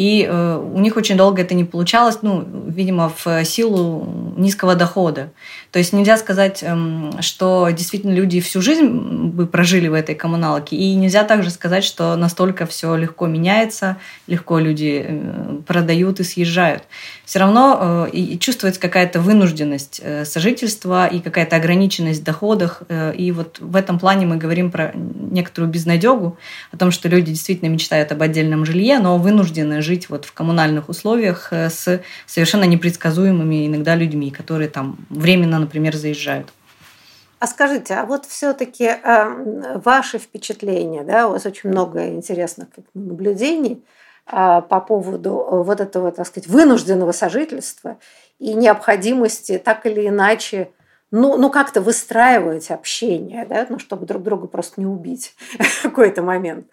И 0.00 0.26
у 0.26 0.78
них 0.80 0.96
очень 0.96 1.18
долго 1.18 1.42
это 1.42 1.54
не 1.54 1.64
получалось, 1.64 2.20
ну, 2.22 2.42
видимо, 2.68 3.12
в 3.22 3.44
силу 3.44 4.34
низкого 4.38 4.74
дохода. 4.74 5.30
То 5.70 5.78
есть 5.78 5.92
нельзя 5.92 6.16
сказать, 6.16 6.62
эм, 6.62 7.12
что 7.20 7.68
действительно 7.70 8.12
люди 8.12 8.40
всю 8.40 8.60
жизнь 8.60 8.88
бы 8.88 9.46
прожили 9.46 9.88
в 9.88 9.94
этой 9.94 10.14
коммуналке, 10.14 10.76
и 10.76 10.94
нельзя 10.94 11.22
также 11.22 11.50
сказать, 11.50 11.84
что 11.84 12.16
настолько 12.16 12.66
все 12.66 12.96
легко 12.96 13.26
меняется, 13.26 13.98
легко 14.26 14.58
люди 14.58 15.04
э, 15.06 15.58
продают 15.66 16.18
и 16.20 16.24
съезжают. 16.24 16.84
Все 17.24 17.38
равно 17.38 18.08
э, 18.12 18.36
чувствуется 18.38 18.80
какая-то 18.80 19.20
вынужденность 19.20 20.00
э, 20.02 20.24
сожительства 20.24 21.06
и 21.06 21.20
какая-то 21.20 21.56
ограниченность 21.56 22.22
в 22.22 22.24
доходах. 22.24 22.82
И 23.16 23.32
вот 23.32 23.58
в 23.60 23.76
этом 23.76 23.98
плане 23.98 24.26
мы 24.26 24.36
говорим 24.36 24.70
про 24.70 24.92
некоторую 24.94 25.70
безнадегу, 25.70 26.36
о 26.72 26.76
том, 26.76 26.90
что 26.90 27.08
люди 27.08 27.30
действительно 27.30 27.68
мечтают 27.68 28.10
об 28.12 28.22
отдельном 28.22 28.64
жилье, 28.64 28.98
но 28.98 29.18
вынуждены 29.18 29.82
жить 29.82 29.89
вот 30.08 30.24
в 30.24 30.32
коммунальных 30.32 30.88
условиях 30.88 31.52
с 31.52 32.00
совершенно 32.26 32.64
непредсказуемыми 32.64 33.66
иногда 33.66 33.94
людьми, 33.94 34.30
которые 34.30 34.68
там 34.68 34.98
временно 35.08 35.58
например, 35.58 35.96
заезжают. 35.96 36.52
А 37.40 37.46
скажите, 37.46 37.94
а 37.94 38.04
вот 38.04 38.26
все-таки 38.26 38.84
э, 38.84 38.98
эм, 39.02 39.80
ваши 39.80 40.18
впечатления, 40.18 41.04
да, 41.04 41.26
у 41.26 41.32
вас 41.32 41.46
очень 41.46 41.70
много 41.70 42.08
интересных 42.08 42.68
наблюдений 42.92 43.82
э, 44.26 44.60
по 44.68 44.80
поводу 44.80 45.46
вот 45.64 45.80
этого, 45.80 46.12
так 46.12 46.26
сказать, 46.26 46.48
вынужденного 46.48 47.12
сожительства 47.12 47.96
и 48.38 48.52
необходимости 48.52 49.56
так 49.56 49.86
или 49.86 50.06
иначе 50.06 50.70
ну, 51.10 51.38
ну 51.38 51.50
как-то 51.50 51.80
выстраивать 51.80 52.70
общение, 52.70 53.46
да, 53.46 53.66
ну, 53.70 53.78
чтобы 53.78 54.04
друг 54.04 54.22
друга 54.22 54.46
просто 54.46 54.78
не 54.78 54.86
убить 54.86 55.34
в 55.58 55.82
какой-то 55.82 56.22
момент. 56.22 56.66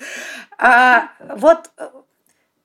А 0.58 1.12
вот 1.38 1.72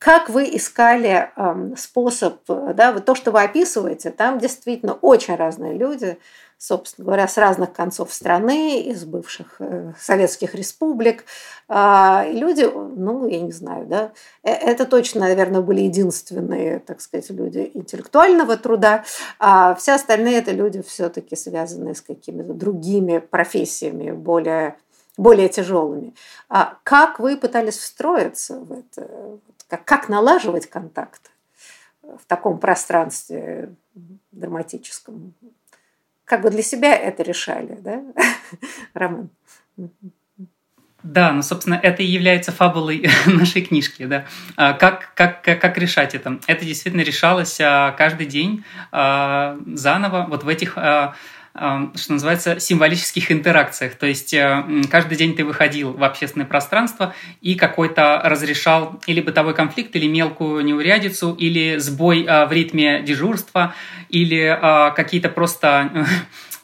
как 0.02 0.28
вы 0.28 0.50
искали 0.56 1.30
э, 1.36 1.74
способ, 1.76 2.40
да, 2.48 2.92
вот 2.92 3.04
то, 3.04 3.14
что 3.14 3.30
вы 3.30 3.44
описываете, 3.44 4.10
там 4.10 4.40
действительно 4.40 4.94
очень 4.94 5.36
разные 5.36 5.74
люди, 5.74 6.18
собственно 6.58 7.04
говоря, 7.04 7.28
с 7.28 7.38
разных 7.38 7.72
концов 7.72 8.12
страны, 8.12 8.82
из 8.82 9.04
бывших 9.04 9.60
э, 9.60 9.92
советских 10.00 10.56
республик. 10.56 11.24
Э, 11.68 12.24
люди, 12.32 12.62
ну, 12.64 13.28
я 13.28 13.42
не 13.42 13.52
знаю, 13.52 13.86
да, 13.86 14.10
э, 14.42 14.50
это 14.50 14.86
точно, 14.86 15.20
наверное, 15.20 15.60
были 15.60 15.82
единственные, 15.82 16.80
так 16.80 17.00
сказать, 17.00 17.30
люди 17.30 17.70
интеллектуального 17.72 18.56
труда, 18.56 19.04
а 19.38 19.76
все 19.76 19.92
остальные 19.92 20.38
это 20.38 20.50
люди 20.50 20.82
все-таки 20.82 21.36
связанные 21.36 21.94
с 21.94 22.00
какими-то 22.00 22.54
другими 22.54 23.18
профессиями, 23.18 24.10
более 24.10 24.74
более 25.16 25.48
тяжелыми. 25.48 26.14
А 26.48 26.78
как 26.84 27.18
вы 27.18 27.36
пытались 27.36 27.76
встроиться 27.76 28.58
в 28.58 28.72
это? 28.72 29.38
Как, 29.72 29.86
как 29.86 30.08
налаживать 30.10 30.68
контакт 30.68 31.30
в 32.02 32.26
таком 32.26 32.58
пространстве 32.58 33.74
драматическом. 34.30 35.32
Как 36.26 36.42
бы 36.42 36.50
для 36.50 36.62
себя 36.62 36.94
это 36.94 37.22
решали, 37.22 37.78
да, 37.80 38.02
Роман? 38.92 39.30
Да, 41.02 41.32
ну, 41.32 41.40
собственно, 41.40 41.80
это 41.82 42.02
и 42.02 42.06
является 42.06 42.52
фабулой 42.52 43.08
нашей 43.26 43.62
книжки, 43.62 44.04
да. 44.04 44.26
А 44.56 44.74
как, 44.74 45.14
как, 45.14 45.42
как 45.42 45.78
решать 45.78 46.14
это? 46.14 46.38
Это 46.46 46.66
действительно 46.66 47.00
решалось 47.00 47.58
а, 47.58 47.92
каждый 47.92 48.26
день 48.26 48.64
а, 48.92 49.58
заново, 49.66 50.26
вот 50.28 50.44
в 50.44 50.48
этих 50.48 50.76
что 51.54 52.12
называется, 52.12 52.58
символических 52.60 53.30
интеракциях. 53.30 53.96
То 53.96 54.06
есть 54.06 54.32
э, 54.32 54.64
каждый 54.90 55.18
день 55.18 55.36
ты 55.36 55.44
выходил 55.44 55.92
в 55.92 56.02
общественное 56.02 56.46
пространство 56.46 57.14
и 57.42 57.56
какой-то 57.56 58.22
разрешал 58.24 58.98
или 59.06 59.20
бытовой 59.20 59.54
конфликт, 59.54 59.94
или 59.94 60.06
мелкую 60.06 60.64
неурядицу, 60.64 61.34
или 61.34 61.76
сбой 61.76 62.24
э, 62.24 62.46
в 62.46 62.52
ритме 62.52 63.02
дежурства, 63.02 63.74
или 64.08 64.40
э, 64.40 64.94
какие-то 64.94 65.28
просто 65.28 66.06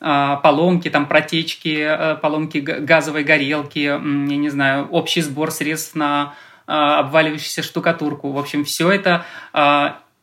поломки, 0.00 0.90
там 0.90 1.06
протечки, 1.06 2.16
поломки 2.22 2.58
газовой 2.58 3.24
горелки, 3.24 3.80
я 3.80 3.98
не 3.98 4.48
знаю, 4.48 4.86
общий 4.86 5.20
сбор 5.22 5.50
средств 5.50 5.96
на 5.96 6.34
обваливающуюся 6.66 7.64
штукатурку. 7.64 8.30
В 8.30 8.38
общем, 8.38 8.64
все 8.64 8.92
это 8.92 9.26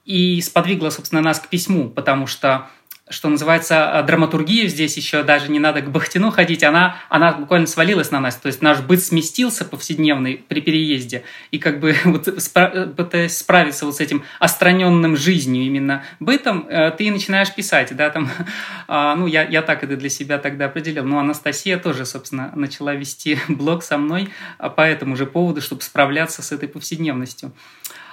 и 0.05 0.39
сподвигло, 0.39 0.91
собственно, 0.91 1.21
нас 1.21 1.39
к 1.39 1.49
письму, 1.49 1.89
потому 1.89 2.25
что 2.25 2.69
что 3.07 3.29
называется, 3.29 3.91
э, 3.93 4.03
драматургия 4.03 4.67
здесь 4.67 4.97
еще 4.97 5.21
даже 5.21 5.51
не 5.51 5.59
надо 5.59 5.81
к 5.81 5.91
Бахтину 5.91 6.31
ходить, 6.31 6.63
она, 6.63 6.97
она 7.09 7.33
буквально 7.33 7.67
свалилась 7.67 8.09
на 8.09 8.19
нас. 8.19 8.35
То 8.35 8.47
есть 8.47 8.63
наш 8.63 8.79
быт 8.81 9.03
сместился 9.03 9.63
повседневный 9.63 10.43
при 10.47 10.59
переезде. 10.59 11.23
И 11.51 11.59
как 11.59 11.79
бы 11.79 11.95
вот 12.05 12.27
спра- 12.27 12.91
пытаясь 12.93 13.37
справиться 13.37 13.85
вот 13.85 13.95
с 13.95 13.99
этим 13.99 14.23
остраненным 14.39 15.17
жизнью 15.17 15.63
именно 15.65 16.03
бытом, 16.19 16.67
э, 16.67 16.91
ты 16.97 17.11
начинаешь 17.11 17.53
писать, 17.53 17.95
да, 17.95 18.09
там, 18.09 18.27
а, 18.87 19.15
ну, 19.15 19.27
я, 19.27 19.43
я 19.43 19.61
так 19.61 19.83
это 19.83 19.95
для 19.97 20.09
себя 20.09 20.39
тогда 20.39 20.65
определил. 20.65 21.05
Ну, 21.05 21.19
Анастасия 21.19 21.77
тоже, 21.77 22.07
собственно, 22.07 22.51
начала 22.55 22.95
вести 22.95 23.37
блог 23.47 23.83
со 23.83 23.99
мной 23.99 24.29
по 24.75 24.81
этому 24.81 25.15
же 25.15 25.27
поводу, 25.27 25.61
чтобы 25.61 25.83
справляться 25.83 26.41
с 26.41 26.51
этой 26.51 26.67
повседневностью. 26.67 27.51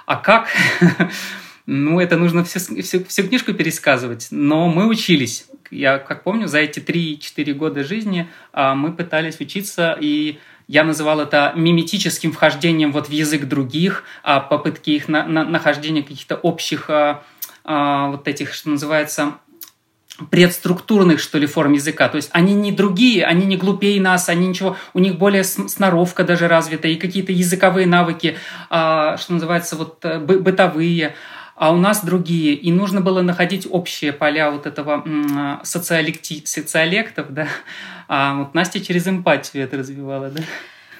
А 0.05 0.17
как? 0.17 0.49
Ну, 1.65 1.99
это 1.99 2.17
нужно 2.17 2.43
всю, 2.43 2.59
всю, 2.59 3.05
всю 3.05 3.27
книжку 3.27 3.53
пересказывать. 3.53 4.27
Но 4.31 4.67
мы 4.67 4.87
учились. 4.87 5.45
Я, 5.71 5.97
как 5.97 6.23
помню, 6.23 6.47
за 6.47 6.59
эти 6.59 6.79
3-4 6.79 7.53
года 7.53 7.83
жизни 7.83 8.29
а, 8.51 8.75
мы 8.75 8.91
пытались 8.91 9.39
учиться 9.39 9.97
и 9.99 10.37
я 10.67 10.83
называл 10.83 11.19
это 11.19 11.51
миметическим 11.55 12.31
вхождением 12.31 12.91
вот 12.91 13.07
в 13.07 13.11
язык 13.11 13.45
других, 13.45 14.03
а 14.23 14.39
попытки 14.39 14.91
их 14.91 15.07
на, 15.07 15.25
на, 15.25 15.43
нахождения 15.43 16.03
каких-то 16.03 16.35
общих 16.35 16.89
а, 16.89 17.23
а, 17.63 18.07
вот 18.07 18.27
этих, 18.27 18.53
что 18.53 18.69
называется, 18.69 19.33
предструктурных, 20.29 21.19
что 21.19 21.37
ли, 21.37 21.47
форм 21.47 21.73
языка. 21.73 22.07
То 22.07 22.17
есть 22.17 22.29
они 22.33 22.53
не 22.53 22.71
другие, 22.71 23.25
они 23.25 23.45
не 23.45 23.57
глупее 23.57 23.99
нас, 23.99 24.29
они 24.29 24.47
ничего, 24.47 24.77
у 24.93 24.99
них 24.99 25.17
более 25.17 25.43
сноровка 25.43 26.23
даже 26.23 26.47
развита, 26.47 26.87
и 26.87 26.95
какие-то 26.95 27.31
языковые 27.31 27.87
навыки, 27.87 28.37
что 28.67 29.25
называется, 29.29 29.75
вот 29.75 30.05
э, 30.05 30.19
бытовые 30.19 31.15
а 31.55 31.71
у 31.71 31.77
нас 31.77 32.03
другие. 32.03 32.53
И 32.53 32.71
нужно 32.71 33.01
было 33.01 33.21
находить 33.21 33.67
общие 33.69 34.13
поля 34.13 34.51
вот 34.51 34.65
этого 34.65 35.03
социолекти... 35.63 36.43
социолектов, 36.45 37.33
да. 37.33 37.47
А 38.07 38.35
вот 38.35 38.53
Настя 38.53 38.79
через 38.79 39.07
эмпатию 39.07 39.63
это 39.63 39.77
развивала, 39.77 40.29
да. 40.29 40.41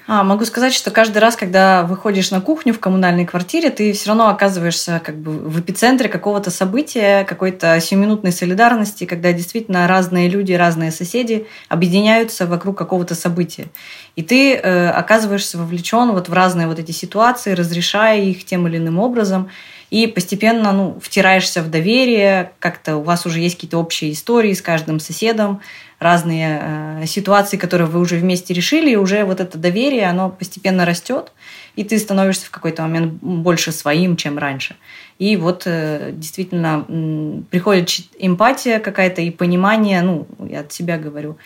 А, 0.06 0.22
могу 0.22 0.44
сказать, 0.44 0.74
что 0.74 0.90
каждый 0.90 1.18
раз, 1.18 1.34
когда 1.34 1.82
выходишь 1.82 2.30
на 2.30 2.42
кухню 2.42 2.74
в 2.74 2.78
коммунальной 2.78 3.24
квартире, 3.24 3.70
ты 3.70 3.94
все 3.94 4.08
равно 4.08 4.28
оказываешься 4.28 5.00
как 5.02 5.16
бы 5.16 5.32
в 5.32 5.58
эпицентре 5.58 6.10
какого-то 6.10 6.50
события, 6.50 7.24
какой-то 7.24 7.80
сиюминутной 7.80 8.30
солидарности, 8.30 9.06
когда 9.06 9.32
действительно 9.32 9.88
разные 9.88 10.28
люди, 10.28 10.52
разные 10.52 10.90
соседи 10.90 11.46
объединяются 11.70 12.46
вокруг 12.46 12.76
какого-то 12.76 13.14
события. 13.14 13.68
И 14.14 14.22
ты 14.22 14.56
э, 14.56 14.90
оказываешься 14.90 15.56
вовлечен 15.56 16.12
вот 16.12 16.28
в 16.28 16.32
разные 16.34 16.66
вот 16.66 16.78
эти 16.78 16.92
ситуации, 16.92 17.52
разрешая 17.52 18.20
их 18.20 18.44
тем 18.44 18.68
или 18.68 18.76
иным 18.76 18.98
образом 18.98 19.48
и 19.94 20.08
постепенно 20.08 20.72
ну, 20.72 20.98
втираешься 21.00 21.62
в 21.62 21.70
доверие, 21.70 22.50
как-то 22.58 22.96
у 22.96 23.02
вас 23.02 23.26
уже 23.26 23.38
есть 23.38 23.54
какие-то 23.54 23.78
общие 23.78 24.10
истории 24.10 24.52
с 24.52 24.60
каждым 24.60 24.98
соседом, 24.98 25.60
разные 26.00 26.60
э, 26.60 27.06
ситуации, 27.06 27.56
которые 27.56 27.86
вы 27.86 28.00
уже 28.00 28.16
вместе 28.16 28.52
решили, 28.52 28.90
и 28.90 28.96
уже 28.96 29.24
вот 29.24 29.38
это 29.38 29.56
доверие, 29.56 30.06
оно 30.06 30.30
постепенно 30.30 30.84
растет, 30.84 31.30
и 31.76 31.84
ты 31.84 31.96
становишься 32.00 32.46
в 32.46 32.50
какой-то 32.50 32.82
момент 32.82 33.12
больше 33.22 33.70
своим, 33.70 34.16
чем 34.16 34.36
раньше. 34.36 34.74
И 35.20 35.36
вот 35.36 35.62
э, 35.66 36.10
действительно 36.12 36.84
э, 36.88 37.42
приходит 37.48 37.88
эмпатия 38.18 38.80
какая-то 38.80 39.22
и 39.22 39.30
понимание, 39.30 40.02
ну, 40.02 40.26
я 40.40 40.62
от 40.62 40.72
себя 40.72 40.98
говорю, 40.98 41.38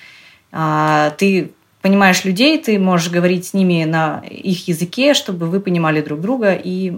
э, 0.53 1.11
ты 1.19 1.51
понимаешь 1.83 2.25
людей, 2.25 2.59
ты 2.59 2.79
можешь 2.79 3.11
говорить 3.11 3.47
с 3.47 3.55
ними 3.55 3.85
на 3.85 4.23
их 4.29 4.69
языке, 4.69 5.15
чтобы 5.15 5.47
вы 5.47 5.61
понимали 5.61 6.01
друг 6.01 6.21
друга, 6.21 6.53
и 6.53 6.93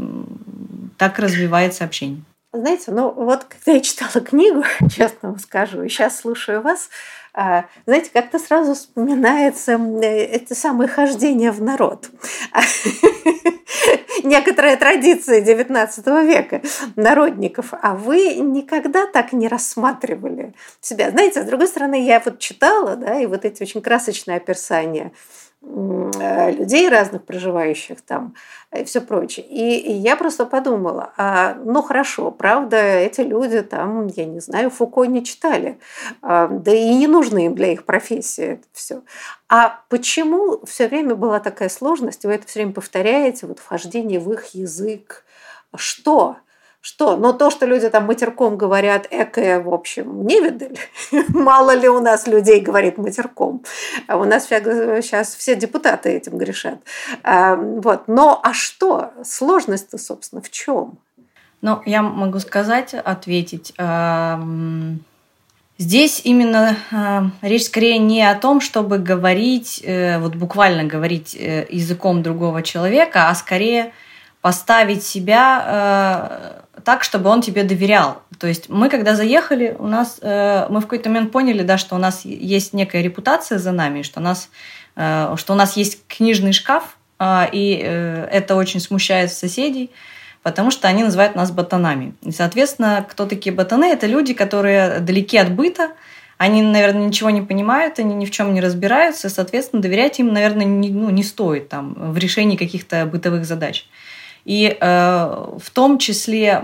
так 0.97 1.19
развивается 1.19 1.85
общение. 1.85 2.23
Знаете, 2.53 2.91
ну 2.91 3.13
вот 3.13 3.45
когда 3.45 3.73
я 3.73 3.81
читала 3.81 4.25
книгу, 4.25 4.65
честно 4.97 5.31
вам 5.31 5.39
скажу, 5.39 5.83
и 5.83 5.89
сейчас 5.89 6.19
слушаю 6.19 6.63
вас, 6.63 6.89
а, 7.33 7.67
знаете, 7.87 8.11
как-то 8.13 8.39
сразу 8.41 8.75
вспоминается 8.75 9.73
это 10.03 10.55
самое 10.55 10.89
хождение 10.89 11.53
в 11.53 11.63
народ. 11.63 12.11
Некоторая 14.25 14.77
традиция 14.77 15.43
XIX 15.43 16.27
века 16.27 16.63
народников. 16.97 17.73
А 17.73 17.95
вы 17.95 18.35
никогда 18.37 19.07
так 19.07 19.33
не 19.33 19.49
рассматривали 19.49 20.55
себя. 20.81 21.11
Знаете, 21.11 21.43
с 21.43 21.47
другой 21.47 21.69
стороны, 21.69 22.05
я 22.05 22.21
вот 22.25 22.39
читала, 22.39 22.97
да, 22.97 23.21
и 23.21 23.27
вот 23.27 23.45
эти 23.45 23.63
очень 23.63 23.83
красочные 23.83 24.39
описания 24.39 25.13
Э, 25.63 26.51
людей 26.53 26.89
разных, 26.89 27.25
проживающих 27.25 28.01
там 28.01 28.35
и 28.75 28.83
все 28.85 29.03
прочее. 29.03 29.45
И, 29.45 29.77
и 29.79 29.93
я 29.93 30.17
просто 30.17 30.47
подумала, 30.47 31.13
а, 31.19 31.55
ну 31.55 31.83
хорошо, 31.83 32.31
правда, 32.31 32.79
эти 32.79 33.21
люди 33.21 33.61
там, 33.61 34.07
я 34.07 34.25
не 34.25 34.41
знаю, 34.41 34.71
Фуко 34.71 35.05
не 35.05 35.23
читали, 35.23 35.79
а, 36.23 36.49
да 36.49 36.73
и 36.73 36.95
не 36.95 37.07
нужны 37.07 37.45
им 37.47 37.55
для 37.55 37.73
их 37.73 37.85
профессии 37.85 38.45
это 38.45 38.65
все. 38.73 39.03
А 39.51 39.83
почему 39.91 40.65
все 40.65 40.89
время 40.89 41.15
была 41.15 41.41
такая 41.41 41.69
сложность, 41.69 42.25
вы 42.25 42.33
это 42.33 42.47
все 42.47 42.61
время 42.61 42.73
повторяете, 42.73 43.47
вот 43.47 43.59
вхождение 43.59 44.10
в 44.19 44.33
их 44.33 44.55
язык, 44.55 45.25
что? 45.77 46.37
Что? 46.83 47.17
Но 47.17 47.35
то, 47.35 47.51
что 47.51 47.67
люди 47.67 47.91
там 47.91 48.07
матерком 48.07 48.57
говорят, 48.57 49.07
эко, 49.11 49.61
в 49.63 49.73
общем, 49.73 50.27
не 50.27 50.41
видали. 50.41 50.79
Мало 51.29 51.75
ли 51.75 51.89
у 51.89 52.01
нас 52.01 52.27
людей 52.27 52.61
говорит 52.61 52.97
матерком. 52.97 53.63
А 54.07 54.17
у 54.17 54.25
нас 54.25 54.47
сейчас 54.47 55.35
все 55.35 55.57
депутаты 55.57 56.09
этим 56.09 56.39
грешат. 56.39 56.79
А, 57.23 57.55
вот. 57.55 58.09
Но 58.09 58.41
а 58.43 58.55
что? 58.55 59.13
Сложность-то, 59.23 59.99
собственно, 59.99 60.41
в 60.41 60.49
чем? 60.51 60.99
Ну, 61.61 61.83
я 61.85 62.01
могу 62.01 62.39
сказать, 62.39 62.95
ответить. 62.95 63.75
Здесь 65.81 66.21
именно 66.25 66.77
речь 67.41 67.65
скорее 67.65 67.97
не 67.97 68.23
о 68.23 68.35
том, 68.35 68.61
чтобы 68.61 68.99
говорить, 68.99 69.81
э, 69.83 70.19
вот 70.19 70.35
буквально 70.35 70.85
говорить 70.85 71.35
э, 71.35 71.67
языком 71.71 72.23
другого 72.23 72.63
человека, 72.63 73.31
а 73.31 73.35
скорее 73.35 73.95
поставить 74.43 75.03
себя 75.03 76.61
э, 76.77 76.81
так, 76.85 77.03
чтобы 77.03 77.31
он 77.31 77.41
тебе 77.41 77.65
доверял. 77.65 78.21
То 78.39 78.47
есть 78.47 78.69
мы, 78.69 78.91
когда 78.91 79.15
заехали, 79.15 79.75
у 79.79 79.87
нас, 79.87 80.19
э, 80.21 80.67
мы 80.69 80.81
в 80.81 80.83
какой-то 80.83 81.09
момент 81.09 81.33
поняли, 81.33 81.63
да, 81.63 81.79
что 81.79 81.95
у 81.95 81.99
нас 81.99 82.27
есть 82.27 82.75
некая 82.75 83.01
репутация 83.01 83.59
за 83.59 83.73
нами, 83.73 84.03
что 84.03 84.21
у 84.21 84.23
нас, 84.23 84.51
э, 84.97 85.35
что 85.39 85.55
у 85.55 85.57
нас 85.57 85.79
есть 85.79 86.07
книжный 86.09 86.53
шкаф, 86.53 86.99
э, 87.19 87.47
и 87.53 87.81
э, 87.83 88.29
это 88.31 88.55
очень 88.57 88.81
смущает 88.81 89.33
соседей, 89.33 89.91
потому 90.43 90.71
что 90.71 90.89
они 90.89 91.05
называют 91.05 91.35
нас 91.35 91.51
ботанами. 91.51 92.15
И, 92.23 92.33
соответственно, 92.33 93.07
кто 93.09 93.27
такие 93.27 93.55
ботаны? 93.55 93.87
Это 93.87 94.07
люди, 94.07 94.35
которые 94.35 95.01
далеки 95.01 95.37
от 95.37 95.53
быта, 95.53 95.93
они, 96.39 96.63
наверное, 96.63 97.07
ничего 97.07 97.29
не 97.29 97.43
понимают, 97.43 97.99
они 97.99 98.15
ни 98.15 98.25
в 98.25 98.31
чем 98.31 98.55
не 98.55 98.63
разбираются, 98.63 99.29
и, 99.29 99.31
соответственно, 99.31 99.83
доверять 99.83 100.19
им, 100.21 100.33
наверное, 100.33 100.65
не, 100.65 100.89
ну, 100.89 101.11
не 101.11 101.23
стоит 101.23 101.69
там, 101.69 101.95
в 101.95 102.17
решении 102.17 102.57
каких-то 102.57 103.05
бытовых 103.05 103.45
задач. 103.45 103.87
И 104.47 104.75
э, 104.81 105.49
в 105.59 105.71
том 105.71 105.99
числе 105.99 106.63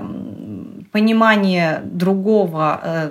понимание 0.93 1.83
другого, 1.85 2.81
э, 2.83 3.11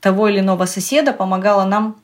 того 0.00 0.28
или 0.28 0.38
иного 0.38 0.66
соседа 0.66 1.12
помогало 1.12 1.64
нам 1.64 1.96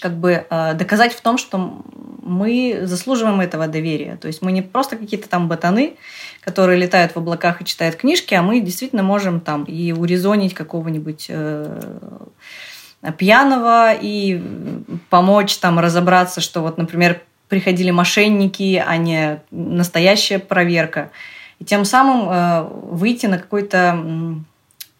как 0.00 0.16
бы 0.16 0.46
э, 0.48 0.74
доказать 0.74 1.12
в 1.12 1.20
том, 1.20 1.38
что 1.38 1.82
мы 2.22 2.80
заслуживаем 2.82 3.40
этого 3.40 3.68
доверия. 3.68 4.16
То 4.16 4.26
есть 4.26 4.42
мы 4.42 4.52
не 4.52 4.62
просто 4.62 4.96
какие-то 4.96 5.28
там 5.28 5.48
ботаны, 5.48 5.96
которые 6.40 6.78
летают 6.78 7.12
в 7.12 7.16
облаках 7.18 7.60
и 7.60 7.64
читают 7.64 7.96
книжки, 7.96 8.34
а 8.34 8.42
мы 8.42 8.60
действительно 8.60 9.02
можем 9.02 9.40
там 9.40 9.64
и 9.64 9.92
урезонить 9.92 10.54
какого-нибудь 10.54 11.26
э, 11.28 11.80
пьяного 13.16 13.92
и 13.92 14.42
помочь 15.08 15.56
там 15.58 15.78
разобраться, 15.78 16.40
что 16.40 16.62
вот, 16.62 16.78
например, 16.78 17.20
приходили 17.48 17.90
мошенники, 17.90 18.82
а 18.84 18.96
не 18.96 19.40
настоящая 19.50 20.38
проверка. 20.38 21.10
И 21.58 21.64
тем 21.64 21.84
самым 21.84 22.28
э, 22.28 22.62
выйти 22.90 23.26
на 23.26 23.38
какой-то 23.38 24.42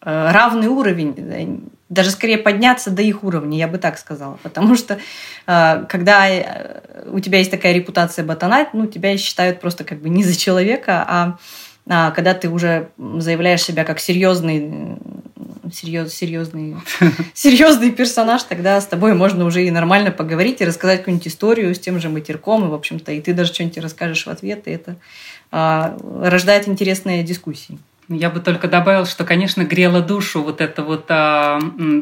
равный 0.03 0.65
уровень, 0.65 1.69
даже 1.91 2.09
скорее 2.09 2.37
подняться 2.37 2.89
до 2.89 3.01
их 3.01 3.23
уровня, 3.23 3.57
я 3.57 3.67
бы 3.67 3.77
так 3.77 3.99
сказала. 3.99 4.39
Потому 4.41 4.75
что 4.75 4.97
э, 5.45 5.85
когда 5.89 6.25
у 7.05 7.19
тебя 7.19 7.39
есть 7.39 7.51
такая 7.51 7.73
репутация 7.73 8.23
ботана, 8.25 8.67
ну, 8.73 8.87
тебя 8.87 9.17
считают 9.17 9.59
просто 9.59 9.83
как 9.83 10.01
бы 10.01 10.09
не 10.09 10.23
за 10.23 10.35
человека, 10.37 11.05
а, 11.07 11.37
а 11.87 12.11
когда 12.11 12.33
ты 12.33 12.49
уже 12.49 12.89
заявляешь 12.97 13.61
себя 13.61 13.83
как 13.83 13.99
серьезный 13.99 14.97
серьез, 15.73 16.13
серьезный, 16.13 16.75
серьезный 17.33 17.91
персонаж, 17.91 18.43
тогда 18.43 18.79
с 18.79 18.87
тобой 18.87 19.13
можно 19.13 19.45
уже 19.45 19.65
и 19.65 19.71
нормально 19.71 20.11
поговорить 20.11 20.61
и 20.61 20.65
рассказать 20.65 20.99
какую-нибудь 20.99 21.27
историю 21.27 21.75
с 21.75 21.79
тем 21.79 21.99
же 21.99 22.09
матерком, 22.09 22.65
и, 22.65 22.69
в 22.69 22.73
общем-то, 22.73 23.11
и 23.11 23.21
ты 23.21 23.33
даже 23.33 23.53
что-нибудь 23.53 23.77
расскажешь 23.79 24.25
в 24.25 24.29
ответ, 24.29 24.67
и 24.67 24.71
это 24.71 24.95
а, 25.51 25.97
рождает 26.21 26.67
интересные 26.67 27.23
дискуссии. 27.23 27.77
Я 28.13 28.29
бы 28.29 28.41
только 28.41 28.67
добавил, 28.67 29.05
что, 29.05 29.23
конечно, 29.23 29.63
грела 29.63 30.01
душу 30.01 30.43
вот 30.43 30.59
эта 30.59 30.83
вот 30.83 31.05
а, 31.07 31.59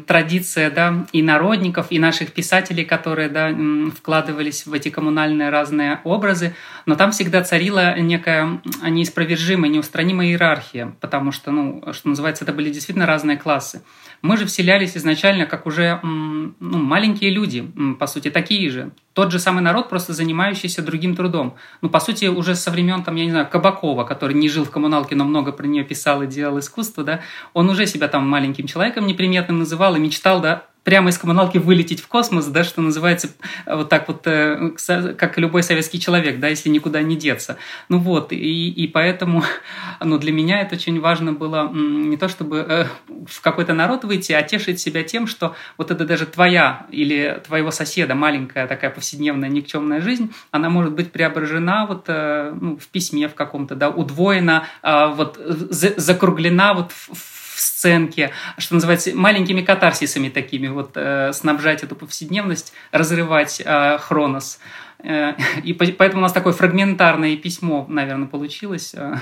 традиция 0.08 0.72
да, 0.72 1.06
и 1.12 1.22
народников, 1.22 1.88
и 1.92 2.00
наших 2.00 2.32
писателей, 2.32 2.84
которые 2.84 3.30
да, 3.30 3.56
вкладывались 3.96 4.66
в 4.66 4.74
эти 4.74 4.90
коммунальные 4.90 5.50
разные 5.50 6.02
образы, 6.04 6.56
но 6.88 6.96
там 6.96 7.12
всегда 7.12 7.44
царила 7.44 7.96
некая 8.00 8.60
неиспровержимая, 8.82 9.70
неустранимая 9.70 10.30
иерархия, 10.30 10.96
потому 11.00 11.32
что, 11.32 11.52
ну, 11.52 11.84
что 11.94 12.10
называется, 12.10 12.44
это 12.44 12.54
были 12.54 12.72
действительно 12.72 13.06
разные 13.06 13.38
классы. 13.38 13.84
Мы 14.24 14.36
же 14.36 14.46
вселялись 14.46 14.98
изначально 14.98 15.46
как 15.46 15.68
уже 15.68 16.00
ну, 16.02 16.54
маленькие 16.60 17.30
люди, 17.30 17.72
по 18.00 18.08
сути, 18.08 18.32
такие 18.32 18.70
же. 18.72 18.92
Тот 19.20 19.34
же 19.34 19.40
самый 19.40 19.62
народ, 19.62 19.90
просто 19.90 20.14
занимающийся 20.14 20.82
другим 20.82 21.14
трудом. 21.14 21.56
Ну, 21.82 21.90
по 21.90 22.00
сути, 22.00 22.28
уже 22.28 22.56
со 22.56 22.72
времен, 22.72 23.04
там, 23.04 23.18
я 23.18 23.26
не 23.26 23.32
знаю, 23.32 23.50
Кабакова, 23.52 24.06
который 24.06 24.34
не 24.34 24.48
жил 24.48 24.64
в 24.64 24.72
коммуналке, 24.72 25.14
но 25.14 25.26
много 25.26 25.52
про 25.52 25.68
нее 25.68 25.84
писал 25.84 26.22
и 26.22 26.26
делал 26.26 26.58
искусство, 26.60 27.04
да, 27.04 27.20
он 27.54 27.70
уже 27.70 27.86
себя 27.86 28.08
там 28.08 28.26
маленьким 28.26 28.66
человеком 28.66 29.06
неприметным 29.08 29.60
называл 29.60 29.98
и 29.98 30.00
мечтал, 30.00 30.40
да, 30.40 30.68
прямо 30.84 31.10
из 31.10 31.18
коммуналки 31.18 31.58
вылететь 31.58 32.02
в 32.02 32.08
космос, 32.08 32.46
да, 32.48 32.64
что 32.64 32.82
называется, 32.82 33.30
вот 33.66 33.90
так 33.90 34.08
вот, 34.08 34.26
э, 34.26 34.72
как 35.18 35.38
любой 35.38 35.64
советский 35.64 36.00
человек, 36.00 36.40
да, 36.40 36.48
если 36.48 36.70
никуда 36.70 37.02
не 37.02 37.16
деться. 37.16 37.58
Ну 37.90 38.00
вот, 38.00 38.32
и, 38.32 38.70
и 38.70 38.88
поэтому 38.88 39.44
ну, 40.04 40.18
для 40.18 40.32
меня 40.32 40.62
это 40.62 40.76
очень 40.76 41.00
важно 41.00 41.34
было 41.34 41.70
не 41.72 42.18
то, 42.18 42.28
чтобы 42.28 42.66
э, 42.68 42.86
в 43.28 43.42
какой-то 43.42 43.74
народ 43.74 44.04
выйти, 44.04 44.32
а 44.32 44.42
тешить 44.42 44.80
себя 44.80 45.04
тем, 45.04 45.28
что 45.28 45.56
вот 45.78 45.92
это 45.92 46.06
даже 46.06 46.26
твоя 46.26 46.88
или 46.92 47.42
твоего 47.46 47.72
соседа 47.72 48.16
маленькая 48.16 48.68
такая 48.68 48.90
повседневная 48.90 49.50
никчемная 49.50 50.02
жизнь, 50.02 50.34
она 50.52 50.70
может 50.70 50.94
быть 50.94 51.12
преображена 51.12 51.86
вот 51.88 52.06
э, 52.08 52.54
ну, 52.60 52.78
в 52.78 52.88
письме 52.88 53.28
в 53.28 53.36
каком-то, 53.36 53.76
да, 53.76 53.90
удвоена, 53.90 54.66
а, 54.82 55.08
вот 55.08 55.38
закруглена 55.38 56.74
вот 56.74 56.92
в 56.92 57.39
сценке, 57.60 58.32
что 58.58 58.76
называется, 58.76 59.16
маленькими 59.16 59.62
катарсисами 59.62 60.30
такими, 60.30 60.68
вот 60.68 60.92
э, 60.96 61.32
снабжать 61.34 61.84
эту 61.84 61.96
повседневность, 61.96 62.74
разрывать 62.92 63.62
э, 63.64 63.98
хронос. 64.00 64.60
Э, 65.00 65.34
и 65.64 65.74
поэтому 65.74 66.22
у 66.22 66.24
нас 66.24 66.34
такое 66.34 66.54
фрагментарное 66.54 67.38
письмо, 67.38 67.86
наверное, 67.88 68.28
получилось. 68.28 68.94
Э, 68.96 69.16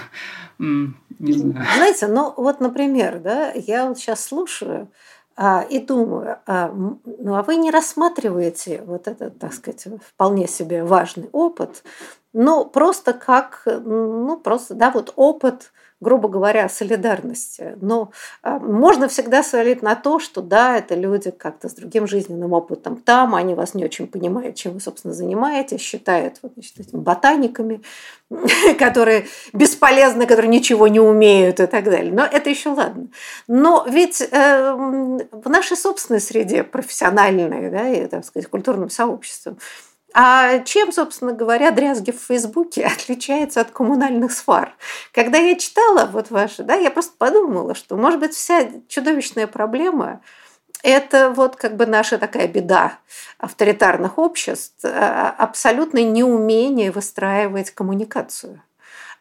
не 0.59 1.33
знаю. 1.33 1.65
Знаете, 1.75 2.07
ну 2.07 2.33
вот, 2.35 2.59
например, 2.59 3.19
да, 3.19 3.51
я 3.53 3.87
вот 3.87 3.97
сейчас 3.97 4.23
слушаю, 4.23 4.89
а, 5.39 5.61
и 5.69 5.77
думаю, 5.77 6.39
а, 6.47 6.69
ну 6.73 7.35
а 7.35 7.43
вы 7.43 7.57
не 7.57 7.69
рассматриваете 7.69 8.81
вот 8.83 9.07
этот, 9.07 9.37
так 9.37 9.53
сказать, 9.53 9.87
вполне 10.01 10.47
себе 10.47 10.83
важный 10.83 11.29
опыт, 11.31 11.83
ну 12.33 12.65
просто 12.65 13.13
как, 13.13 13.61
ну 13.65 14.37
просто, 14.37 14.73
да, 14.73 14.89
вот 14.89 15.13
опыт 15.15 15.71
грубо 15.99 16.29
говоря, 16.29 16.69
солидарности. 16.69 17.75
Но 17.81 18.11
а, 18.43 18.59
можно 18.59 19.07
всегда 19.07 19.41
свалить 19.41 19.81
на 19.81 19.95
то, 19.95 20.19
что 20.19 20.41
да, 20.41 20.77
это 20.77 20.95
люди 20.95 21.31
как-то 21.31 21.69
с 21.69 21.73
другим 21.73 22.07
жизненным 22.07 22.53
опытом 22.53 22.97
там, 22.97 23.33
они 23.33 23.55
вас 23.55 23.73
не 23.73 23.83
очень 23.83 24.07
понимают, 24.07 24.55
чем 24.55 24.73
вы, 24.73 24.79
собственно, 24.79 25.13
занимаетесь, 25.13 25.81
считают 25.81 26.37
вот, 26.41 26.53
значит, 26.53 26.79
этими 26.79 26.99
ботаниками, 26.99 27.81
которые 28.79 29.25
бесполезны, 29.53 30.27
которые 30.27 30.49
ничего 30.49 30.87
не 30.87 30.99
умеют 30.99 31.59
и 31.59 31.65
так 31.65 31.85
далее. 31.85 32.13
Но 32.13 32.23
это 32.25 32.49
еще 32.49 32.69
ладно. 32.69 33.07
Но 33.47 33.85
ведь 33.89 34.21
э, 34.21 34.73
в 34.73 35.49
нашей 35.49 35.77
собственной 35.77 36.21
среде 36.21 36.63
профессиональной, 36.63 37.71
да, 37.71 37.89
и, 37.89 38.05
так 38.07 38.23
сказать, 38.23 38.47
культурным 38.49 38.89
сообществом, 38.89 39.57
а 40.13 40.59
чем, 40.59 40.91
собственно 40.91 41.33
говоря, 41.33 41.71
дрязги 41.71 42.11
в 42.11 42.19
Фейсбуке 42.19 42.85
отличаются 42.95 43.61
от 43.61 43.71
коммунальных 43.71 44.31
свар? 44.31 44.75
Когда 45.11 45.37
я 45.37 45.55
читала 45.55 46.05
вот 46.05 46.31
ваши, 46.31 46.63
да, 46.63 46.75
я 46.75 46.91
просто 46.91 47.13
подумала, 47.17 47.75
что, 47.75 47.95
может 47.97 48.19
быть, 48.19 48.33
вся 48.33 48.69
чудовищная 48.87 49.47
проблема 49.47 50.21
это 50.83 51.31
вот 51.31 51.55
как 51.55 51.75
бы 51.75 51.85
наша 51.85 52.17
такая 52.17 52.47
беда 52.47 52.99
авторитарных 53.39 54.17
обществ, 54.17 54.83
а, 54.83 55.33
абсолютное 55.37 56.03
неумение 56.03 56.91
выстраивать 56.91 57.71
коммуникацию. 57.71 58.61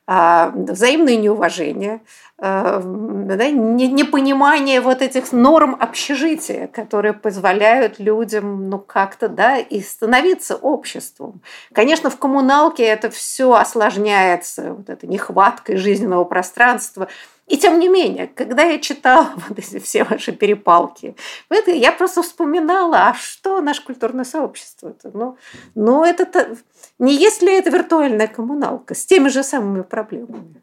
А, 0.08 0.52
взаимное 0.54 1.16
неуважение, 1.16 2.00
а, 2.38 2.80
да, 2.80 3.50
непонимание 3.50 4.80
вот 4.80 5.02
этих 5.02 5.32
норм 5.32 5.76
общежития, 5.80 6.68
которые 6.68 7.12
позволяют 7.12 7.98
людям 7.98 8.70
ну 8.70 8.78
как-то 8.78 9.28
да, 9.28 9.58
и 9.58 9.80
становиться 9.80 10.54
обществом. 10.54 11.40
Конечно, 11.72 12.08
в 12.08 12.18
коммуналке 12.18 12.84
это 12.84 13.10
все 13.10 13.52
осложняется 13.54 14.74
вот 14.74 14.88
этой 14.90 15.08
нехваткой 15.08 15.76
жизненного 15.76 16.24
пространства– 16.24 17.08
и 17.46 17.56
тем 17.56 17.78
не 17.78 17.88
менее, 17.88 18.26
когда 18.26 18.64
я 18.64 18.78
читала 18.78 19.32
вот 19.48 19.58
эти 19.58 19.78
все 19.78 20.04
ваши 20.04 20.32
перепалки, 20.32 21.14
это 21.48 21.70
я 21.70 21.92
просто 21.92 22.22
вспоминала, 22.22 23.08
а 23.08 23.14
что 23.14 23.60
наше 23.60 23.82
культурное 23.82 24.24
сообщество? 24.24 24.88
-то? 24.88 25.10
Ну, 25.14 25.36
ну 25.74 26.04
это 26.04 26.56
не 26.98 27.14
есть 27.14 27.42
ли 27.42 27.52
это 27.52 27.70
виртуальная 27.70 28.26
коммуналка 28.26 28.94
с 28.94 29.06
теми 29.06 29.28
же 29.28 29.42
самыми 29.42 29.82
проблемами? 29.82 30.62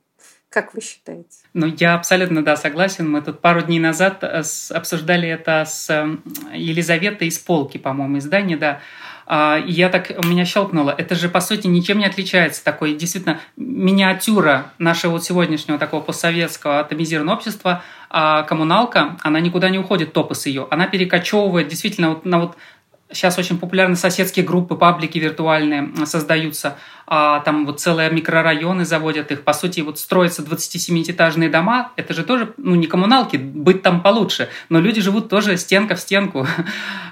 Как 0.50 0.76
вы 0.76 0.82
считаете? 0.82 1.40
Ну, 1.54 1.66
я 1.66 1.96
абсолютно, 1.96 2.44
да, 2.44 2.56
согласен. 2.56 3.10
Мы 3.10 3.24
тут 3.24 3.42
пару 3.42 3.62
дней 3.62 3.80
назад 3.80 4.24
э, 4.24 4.44
обсуждали 4.70 5.28
это 5.28 5.66
с 5.66 5.90
Елизаветой 6.54 7.28
из 7.28 7.40
Полки, 7.40 7.80
по-моему, 7.80 8.20
издания, 8.20 8.58
да, 8.58 8.80
и 9.28 9.72
я 9.72 9.90
так, 9.90 10.12
у 10.24 10.28
меня 10.28 10.46
щелкнуло. 10.46 10.94
Это 10.98 11.16
же, 11.16 11.30
по 11.30 11.40
сути, 11.40 11.68
ничем 11.68 12.00
не 12.00 12.06
отличается. 12.06 12.64
Такой, 12.64 12.96
действительно, 12.96 13.40
миниатюра 13.56 14.72
нашего 14.78 15.14
вот 15.14 15.24
сегодняшнего 15.24 15.78
такого 15.78 16.02
постсоветского 16.02 16.80
атомизированного 16.80 17.38
общества, 17.38 17.84
а 18.10 18.44
коммуналка, 18.44 19.18
она 19.24 19.40
никуда 19.40 19.70
не 19.70 19.80
уходит, 19.80 20.14
топос 20.14 20.46
ее. 20.46 20.68
Она 20.70 20.88
перекочевывает 20.88 21.68
действительно 21.68 22.10
вот 22.10 22.26
на 22.26 22.40
вот 22.40 22.58
Сейчас 23.14 23.38
очень 23.38 23.60
популярны 23.60 23.96
соседские 23.96 24.44
группы, 24.44 24.76
паблики 24.76 25.20
виртуальные 25.20 25.92
создаются. 26.06 26.78
А, 27.06 27.42
там 27.42 27.66
вот 27.66 27.80
целые 27.80 28.10
микрорайоны 28.10 28.86
заводят 28.86 29.32
их. 29.32 29.44
По 29.44 29.54
сути, 29.54 29.82
вот 29.82 30.00
строятся 30.00 30.42
27-этажные 30.42 31.50
дома. 31.50 31.92
Это 31.96 32.14
же 32.16 32.24
тоже, 32.24 32.54
ну, 32.58 32.74
не 32.76 32.88
коммуналки, 32.88 33.38
быть 33.38 33.84
там 33.84 34.02
получше. 34.02 34.50
Но 34.70 34.80
люди 34.80 35.00
живут 35.00 35.30
тоже 35.30 35.58
стенка 35.58 35.96
в 35.96 36.00
стенку. 36.00 36.48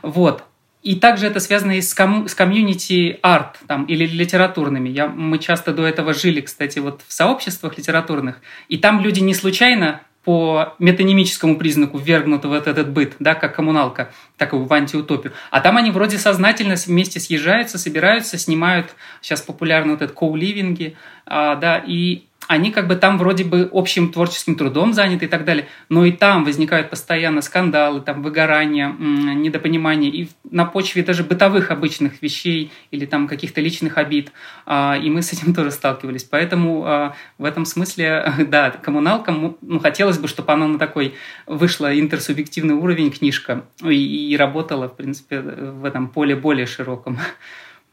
Вот. 0.01 0.43
И 0.83 0.95
также 0.95 1.27
это 1.27 1.39
связано 1.39 1.77
и 1.77 1.81
с, 1.81 1.93
ком, 1.93 2.27
с 2.27 2.33
комьюнити 2.33 3.19
арт 3.21 3.59
там, 3.67 3.85
или 3.85 4.05
литературными. 4.05 4.89
Я, 4.89 5.07
мы 5.07 5.37
часто 5.37 5.73
до 5.73 5.85
этого 5.85 6.13
жили, 6.13 6.41
кстати, 6.41 6.79
вот 6.79 7.01
в 7.07 7.13
сообществах 7.13 7.77
литературных, 7.77 8.41
и 8.67 8.77
там 8.77 9.01
люди 9.01 9.19
не 9.19 9.35
случайно 9.35 10.01
по 10.23 10.75
метанимическому 10.77 11.57
признаку 11.57 11.97
ввергнуты 11.97 12.47
в 12.47 12.53
этот, 12.53 12.89
быт, 12.89 13.15
да, 13.19 13.33
как 13.33 13.55
коммуналка, 13.55 14.11
такую 14.37 14.65
в 14.65 14.73
антиутопию. 14.73 15.33
А 15.49 15.61
там 15.61 15.77
они 15.77 15.89
вроде 15.89 16.17
сознательно 16.19 16.75
вместе 16.75 17.19
съезжаются, 17.19 17.79
собираются, 17.79 18.37
снимают, 18.37 18.93
сейчас 19.21 19.41
популярны 19.41 19.93
вот 19.93 20.01
этот 20.01 20.15
коуливинги, 20.15 20.95
а, 21.25 21.55
да, 21.55 21.83
и 21.85 22.25
они 22.51 22.69
как 22.69 22.89
бы 22.89 22.97
там 22.97 23.17
вроде 23.17 23.45
бы 23.45 23.69
общим 23.71 24.11
творческим 24.11 24.55
трудом 24.55 24.91
заняты 24.93 25.23
и 25.23 25.27
так 25.29 25.45
далее, 25.45 25.67
но 25.87 26.03
и 26.03 26.11
там 26.11 26.43
возникают 26.43 26.89
постоянно 26.89 27.39
скандалы, 27.41 28.01
там 28.01 28.21
выгорания, 28.21 28.91
недопонимания, 28.91 30.09
и 30.09 30.27
на 30.43 30.65
почве 30.65 31.01
даже 31.01 31.23
бытовых 31.23 31.71
обычных 31.71 32.21
вещей 32.21 32.69
или 32.91 33.05
там 33.05 33.29
каких-то 33.29 33.61
личных 33.61 33.97
обид, 33.97 34.33
а, 34.65 34.97
и 35.01 35.09
мы 35.09 35.21
с 35.21 35.31
этим 35.31 35.53
тоже 35.55 35.71
сталкивались. 35.71 36.25
Поэтому 36.25 36.83
а, 36.85 37.15
в 37.37 37.45
этом 37.45 37.63
смысле, 37.63 38.33
да, 38.49 38.71
коммуналка, 38.71 39.31
ну, 39.31 39.79
хотелось 39.79 40.17
бы, 40.17 40.27
чтобы 40.27 40.51
она 40.51 40.67
на 40.67 40.77
такой 40.77 41.15
вышла 41.47 41.97
интерсубъективный 41.97 42.75
уровень 42.75 43.11
книжка 43.11 43.63
и, 43.81 44.33
и 44.33 44.35
работала, 44.35 44.89
в 44.89 44.97
принципе, 44.97 45.39
в 45.39 45.85
этом 45.85 46.09
поле 46.09 46.35
более 46.35 46.65
широком. 46.65 47.17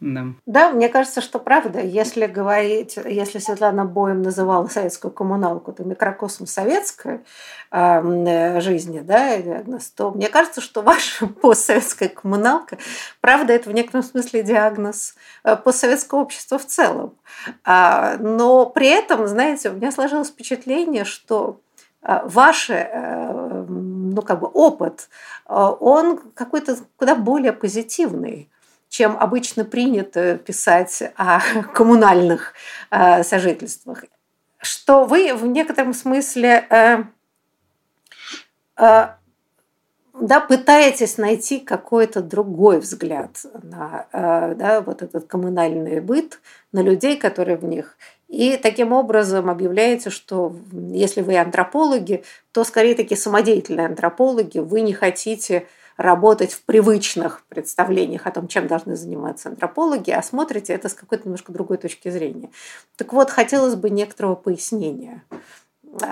Да. 0.00 0.26
да, 0.46 0.70
мне 0.70 0.88
кажется, 0.88 1.20
что 1.20 1.40
правда. 1.40 1.80
Если 1.80 2.26
говорить, 2.26 2.96
если 3.04 3.40
Светлана 3.40 3.84
Боем 3.84 4.22
называла 4.22 4.68
советскую 4.68 5.10
коммуналку, 5.10 5.72
то 5.72 5.82
микрокосм 5.82 6.46
советской 6.46 7.20
э, 7.72 8.60
жизни, 8.60 9.00
да, 9.00 9.36
диагноз, 9.38 9.90
то 9.90 10.12
мне 10.12 10.28
кажется, 10.28 10.60
что 10.60 10.82
ваша 10.82 11.26
постсоветская 11.42 12.10
коммуналка, 12.10 12.78
правда, 13.20 13.52
это 13.52 13.70
в 13.70 13.72
некотором 13.72 14.04
смысле 14.04 14.44
диагноз 14.44 15.16
э, 15.42 15.56
постсоветского 15.56 16.20
общества 16.20 16.58
в 16.58 16.66
целом. 16.66 17.14
А, 17.64 18.18
но 18.18 18.66
при 18.66 18.86
этом, 18.86 19.26
знаете, 19.26 19.70
у 19.70 19.74
меня 19.74 19.90
сложилось 19.90 20.28
впечатление, 20.28 21.04
что 21.04 21.60
э, 22.02 22.20
ваш 22.24 22.70
э, 22.70 23.64
ну, 23.68 24.22
как 24.22 24.38
бы 24.38 24.46
опыт, 24.46 25.08
он 25.46 26.18
какой-то 26.34 26.76
куда 26.96 27.14
более 27.16 27.52
позитивный 27.52 28.48
чем 28.88 29.16
обычно 29.18 29.64
принято 29.64 30.38
писать 30.38 31.02
о 31.16 31.40
коммунальных 31.74 32.54
э, 32.90 33.22
сожительствах, 33.22 34.04
что 34.58 35.04
вы 35.04 35.34
в 35.34 35.46
некотором 35.46 35.94
смысле 35.94 36.66
э, 36.70 37.04
э, 38.76 39.08
да, 40.20 40.40
пытаетесь 40.40 41.16
найти 41.16 41.60
какой-то 41.60 42.20
другой 42.22 42.80
взгляд 42.80 43.38
на 43.62 44.06
да, 44.12 44.82
вот 44.84 45.02
этот 45.02 45.28
коммунальный 45.28 46.00
быт, 46.00 46.40
на 46.72 46.80
людей, 46.80 47.16
которые 47.16 47.56
в 47.56 47.64
них. 47.64 47.96
И 48.26 48.56
таким 48.56 48.92
образом 48.92 49.48
объявляете, 49.48 50.10
что 50.10 50.56
если 50.72 51.22
вы 51.22 51.38
антропологи, 51.38 52.24
то 52.50 52.64
скорее 52.64 52.96
таки 52.96 53.14
самодеятельные 53.14 53.86
антропологи, 53.86 54.58
вы 54.58 54.80
не 54.80 54.92
хотите 54.92 55.68
работать 55.98 56.52
в 56.52 56.62
привычных 56.62 57.44
представлениях 57.48 58.26
о 58.26 58.30
том, 58.30 58.46
чем 58.46 58.68
должны 58.68 58.96
заниматься 58.96 59.48
антропологи, 59.50 60.12
а 60.12 60.22
смотрите 60.22 60.72
это 60.72 60.88
с 60.88 60.94
какой-то 60.94 61.24
немножко 61.24 61.52
другой 61.52 61.76
точки 61.76 62.08
зрения. 62.08 62.50
Так 62.96 63.12
вот, 63.12 63.30
хотелось 63.30 63.74
бы 63.74 63.90
некоторого 63.90 64.36
пояснения. 64.36 65.24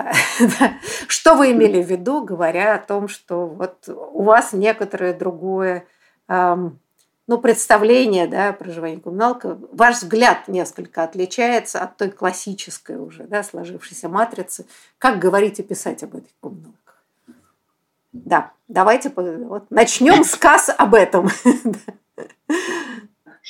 Что 1.07 1.35
вы 1.35 1.53
имели 1.53 1.81
в 1.81 1.89
виду, 1.89 2.21
говоря 2.21 2.75
о 2.75 2.79
том, 2.79 3.07
что 3.07 3.47
вот 3.47 3.87
у 3.87 4.23
вас 4.23 4.51
некоторое 4.51 5.13
другое 5.13 5.87
ну, 6.27 7.37
представление 7.41 8.27
да, 8.27 8.53
проживания 8.53 8.99
коммуналка, 8.99 9.57
ваш 9.71 9.97
взгляд 9.97 10.47
несколько 10.47 11.03
отличается 11.03 11.81
от 11.81 11.95
той 11.97 12.09
классической 12.09 12.97
уже 12.97 13.23
да, 13.23 13.43
сложившейся 13.43 14.09
матрицы. 14.09 14.65
Как 14.97 15.19
говорить 15.19 15.59
и 15.59 15.63
писать 15.63 16.03
об 16.03 16.15
этой 16.15 16.31
коммуналке? 16.41 16.86
Да, 18.13 18.51
давайте 18.67 19.11
вот, 19.15 19.69
начнем 19.69 20.23
сказ 20.23 20.69
об 20.75 20.93
этом. 20.93 21.29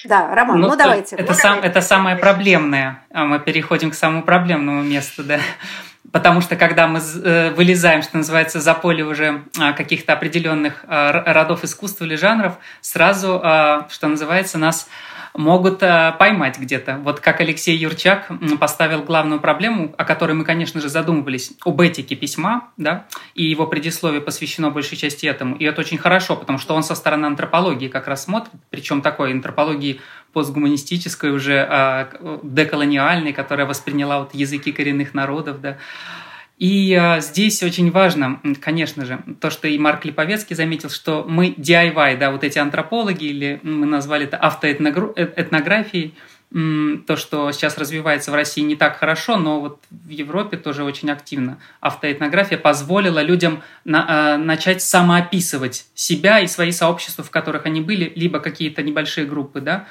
Да, 0.05 0.35
Роман, 0.35 0.59
ну, 0.59 0.67
ну 0.69 0.75
давайте. 0.75 1.15
Это, 1.15 1.33
сам, 1.33 1.59
это 1.59 1.81
самое 1.81 2.17
проблемное. 2.17 3.03
А 3.11 3.25
мы 3.25 3.39
переходим 3.39 3.89
к 3.89 3.95
самому 3.95 4.21
проблемному 4.21 4.83
месту, 4.83 5.23
да. 5.23 5.39
Потому 6.11 6.41
что 6.41 6.55
когда 6.55 6.87
мы 6.87 6.99
э, 6.99 7.49
вылезаем, 7.51 8.03
что 8.03 8.17
называется, 8.17 8.61
за 8.61 8.73
поле 8.75 9.03
уже 9.03 9.43
а, 9.59 9.73
каких-то 9.73 10.13
определенных 10.13 10.85
а, 10.87 11.33
родов 11.33 11.63
искусства 11.63 12.05
или 12.05 12.15
жанров, 12.15 12.57
сразу, 12.79 13.41
что 13.89 14.07
называется, 14.07 14.57
нас 14.57 14.87
могут 15.37 15.83
э, 15.83 16.13
поймать 16.17 16.59
где-то. 16.59 16.97
Вот 17.03 17.19
как 17.19 17.39
Алексей 17.39 17.77
Юрчак 17.77 18.29
поставил 18.59 19.03
главную 19.03 19.39
проблему, 19.39 19.93
о 19.97 20.03
которой 20.03 20.33
мы, 20.33 20.43
конечно 20.43 20.81
же, 20.81 20.89
задумывались, 20.89 21.53
об 21.63 21.79
этике 21.79 22.15
письма, 22.15 22.69
да, 22.77 23.05
и 23.35 23.43
его 23.43 23.67
предисловие 23.67 24.21
посвящено 24.21 24.71
большей 24.71 24.97
части 24.97 25.25
этому. 25.25 25.55
И 25.55 25.63
это 25.63 25.81
очень 25.81 25.97
хорошо, 25.97 26.35
потому 26.35 26.57
что 26.57 26.75
он 26.75 26.83
со 26.83 26.95
стороны 26.95 27.25
антропологии 27.25 27.87
как 27.87 28.07
раз 28.07 28.23
смотрит, 28.23 28.51
причем 28.69 29.01
такой 29.01 29.31
антропологии 29.31 30.01
постгуманистической, 30.33 31.31
уже 31.31 31.67
э, 31.69 32.39
деколониальной, 32.43 33.33
которая 33.33 33.65
восприняла 33.65 34.19
вот 34.19 34.33
языки 34.33 34.71
коренных 34.71 35.13
народов, 35.13 35.61
да, 35.61 35.77
и 36.57 36.93
а, 36.95 37.19
здесь 37.19 37.61
очень 37.61 37.91
важно, 37.91 38.41
конечно 38.61 39.05
же, 39.05 39.19
то, 39.39 39.51
что 39.51 39.67
и 39.67 39.77
Марк 39.77 40.05
Липовецкий 40.05 40.55
заметил, 40.55 40.89
что 40.89 41.23
мы 41.27 41.49
DIY, 41.49 42.17
да, 42.17 42.31
вот 42.31 42.43
эти 42.43 42.57
антропологи, 42.57 43.25
или 43.25 43.59
мы 43.61 43.85
назвали 43.85 44.25
это 44.25 44.37
автоэтнографией, 44.37 46.15
то, 46.49 47.17
что 47.17 47.51
сейчас 47.51 47.77
развивается 47.77 48.31
в 48.31 48.35
России 48.35 48.61
не 48.61 48.77
так 48.77 48.97
хорошо, 48.97 49.37
но 49.37 49.59
вот 49.59 49.83
в 49.91 50.07
Европе 50.07 50.55
тоже 50.55 50.85
очень 50.85 51.11
активно. 51.11 51.59
Автоэтнография 51.81 52.57
позволила 52.57 53.21
людям 53.21 53.61
на, 53.83 54.35
э, 54.35 54.37
начать 54.37 54.81
самоописывать 54.81 55.87
себя 55.93 56.39
и 56.39 56.47
свои 56.47 56.71
сообщества, 56.71 57.23
в 57.25 57.31
которых 57.31 57.65
они 57.65 57.81
были, 57.81 58.13
либо 58.15 58.39
какие-то 58.39 58.81
небольшие 58.81 59.27
группы, 59.27 59.59
да. 59.59 59.87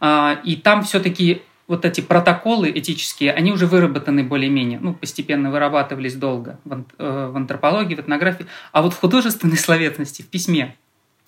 Э, 0.00 0.36
и 0.42 0.56
там 0.56 0.82
все-таки 0.82 1.42
вот 1.68 1.84
эти 1.84 2.00
протоколы 2.00 2.70
этические, 2.70 3.32
они 3.32 3.52
уже 3.52 3.66
выработаны 3.66 4.22
более-менее, 4.22 4.78
ну, 4.80 4.94
постепенно 4.94 5.50
вырабатывались 5.50 6.14
долго 6.14 6.60
в, 6.64 6.84
э, 6.98 7.32
антропологии, 7.34 7.94
в 7.94 8.00
этнографии, 8.00 8.46
а 8.72 8.82
вот 8.82 8.94
в 8.94 9.00
художественной 9.00 9.56
словесности, 9.56 10.22
в 10.22 10.28
письме, 10.28 10.76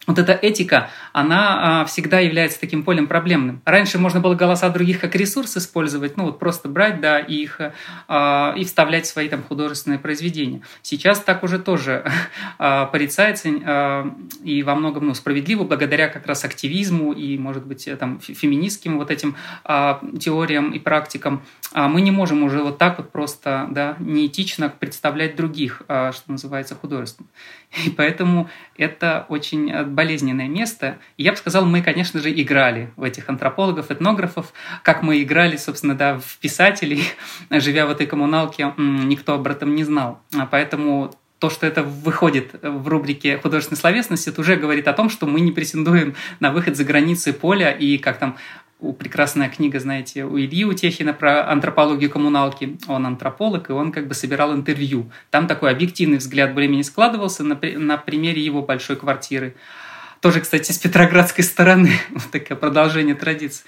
вот 0.08 0.18
эта 0.18 0.32
этика, 0.32 0.88
она 1.12 1.82
а, 1.82 1.84
всегда 1.84 2.18
является 2.18 2.58
таким 2.58 2.82
полем 2.82 3.06
проблемным. 3.06 3.60
Раньше 3.66 3.98
можно 3.98 4.20
было 4.20 4.34
голоса 4.34 4.70
других 4.70 5.00
как 5.00 5.14
ресурс 5.14 5.58
использовать, 5.58 6.16
ну 6.16 6.24
вот 6.24 6.38
просто 6.38 6.70
брать, 6.70 7.02
да, 7.02 7.18
и 7.18 7.34
их 7.34 7.60
а, 8.08 8.54
и 8.56 8.64
вставлять 8.64 9.04
в 9.04 9.08
свои 9.08 9.28
там 9.28 9.42
художественные 9.42 9.98
произведения. 9.98 10.62
Сейчас 10.80 11.20
так 11.20 11.42
уже 11.44 11.58
тоже 11.58 12.10
а, 12.58 12.86
порицается 12.86 13.48
и 14.42 14.62
во 14.62 14.74
многом 14.74 15.06
ну, 15.06 15.14
справедливо, 15.14 15.64
благодаря 15.64 16.08
как 16.08 16.26
раз 16.26 16.42
активизму 16.42 17.12
и, 17.12 17.36
может 17.36 17.66
быть, 17.66 17.86
там 17.98 18.18
феминистским 18.20 18.96
вот 18.96 19.10
этим 19.10 19.36
теориям 20.18 20.70
и 20.70 20.78
практикам. 20.78 21.42
Мы 21.74 22.00
не 22.00 22.10
можем 22.10 22.42
уже 22.42 22.62
вот 22.62 22.78
так 22.78 22.96
вот 22.98 23.12
просто, 23.12 23.68
да, 23.70 23.96
неэтично 23.98 24.70
представлять 24.70 25.36
других, 25.36 25.82
что 25.86 26.22
называется, 26.26 26.74
художеством. 26.74 27.28
И 27.84 27.90
поэтому 27.90 28.48
это 28.76 29.26
очень 29.28 29.70
болезненное 29.98 30.46
место. 30.46 30.98
И 31.16 31.24
я 31.24 31.32
бы 31.32 31.38
сказал, 31.38 31.66
мы, 31.66 31.82
конечно 31.82 32.20
же, 32.20 32.30
играли 32.30 32.92
в 32.94 33.02
этих 33.02 33.28
антропологов, 33.28 33.90
этнографов, 33.90 34.52
как 34.84 35.02
мы 35.02 35.20
играли, 35.20 35.56
собственно, 35.56 35.96
да, 35.96 36.20
в 36.20 36.38
писателей, 36.38 37.02
живя 37.50 37.84
в 37.84 37.90
этой 37.90 38.06
коммуналке, 38.06 38.72
никто 38.76 39.34
об 39.34 39.48
этом 39.48 39.74
не 39.74 39.82
знал. 39.82 40.20
А 40.38 40.46
поэтому 40.46 41.12
то, 41.40 41.50
что 41.50 41.66
это 41.66 41.82
выходит 41.82 42.54
в 42.62 42.86
рубрике 42.86 43.38
художественной 43.38 43.80
словесности, 43.80 44.28
это 44.28 44.40
уже 44.40 44.54
говорит 44.54 44.86
о 44.86 44.92
том, 44.92 45.10
что 45.10 45.26
мы 45.26 45.40
не 45.40 45.50
претендуем 45.50 46.14
на 46.38 46.52
выход 46.52 46.76
за 46.76 46.84
границы 46.84 47.32
поля 47.32 47.72
и 47.72 47.98
как 47.98 48.18
там 48.18 48.36
прекрасная 48.98 49.48
книга, 49.48 49.80
знаете, 49.80 50.24
у 50.24 50.38
Ильи 50.38 50.64
Утехина 50.64 51.12
про 51.12 51.50
антропологию 51.50 52.10
коммуналки. 52.10 52.78
Он 52.86 53.06
антрополог, 53.06 53.70
и 53.70 53.72
он 53.72 53.90
как 53.90 54.06
бы 54.06 54.14
собирал 54.14 54.54
интервью. 54.54 55.10
Там 55.30 55.46
такой 55.48 55.70
объективный 55.70 56.18
взгляд 56.18 56.54
более-менее 56.54 56.84
складывался 56.84 57.42
на, 57.42 57.58
на 57.60 57.96
примере 57.96 58.40
его 58.40 58.62
большой 58.62 58.96
квартиры. 58.96 59.54
Тоже, 60.20 60.40
кстати, 60.40 60.72
с 60.72 60.78
петроградской 60.78 61.44
стороны. 61.44 61.92
Вот 62.10 62.30
такое 62.30 62.56
продолжение 62.56 63.14
традиции. 63.14 63.64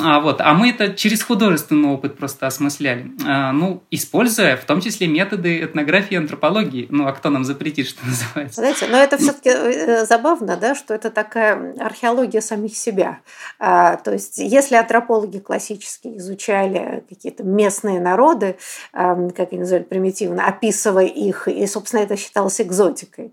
А, 0.00 0.20
вот, 0.20 0.40
а 0.40 0.54
мы 0.54 0.70
это 0.70 0.94
через 0.94 1.22
художественный 1.22 1.90
опыт 1.90 2.16
просто 2.16 2.46
осмысляли. 2.46 3.12
А, 3.26 3.52
ну, 3.52 3.82
используя 3.90 4.56
в 4.56 4.64
том 4.64 4.80
числе 4.80 5.06
методы 5.06 5.62
этнографии 5.62 6.14
и 6.14 6.16
антропологии. 6.16 6.86
Ну, 6.90 7.06
а 7.06 7.12
кто 7.12 7.28
нам 7.30 7.44
запретит, 7.44 7.88
что 7.88 8.06
называется? 8.06 8.60
Знаете, 8.60 8.86
но 8.88 8.96
это 8.96 9.18
все-таки 9.18 9.50
э, 9.50 10.06
забавно, 10.06 10.56
да, 10.56 10.74
что 10.74 10.94
это 10.94 11.10
такая 11.10 11.74
археология 11.78 12.40
самих 12.40 12.76
себя. 12.76 13.20
А, 13.58 13.96
то 13.96 14.12
есть, 14.12 14.38
если 14.38 14.76
антропологи 14.76 15.38
классические 15.38 16.16
изучали 16.18 17.04
какие-то 17.08 17.42
местные 17.42 18.00
народы, 18.00 18.56
а, 18.92 19.28
как 19.30 19.52
они 19.52 19.60
называли 19.60 19.84
примитивно, 19.84 20.46
описывая 20.46 21.06
их, 21.06 21.48
и, 21.48 21.66
собственно, 21.66 22.00
это 22.00 22.16
считалось 22.16 22.60
экзотикой, 22.60 23.32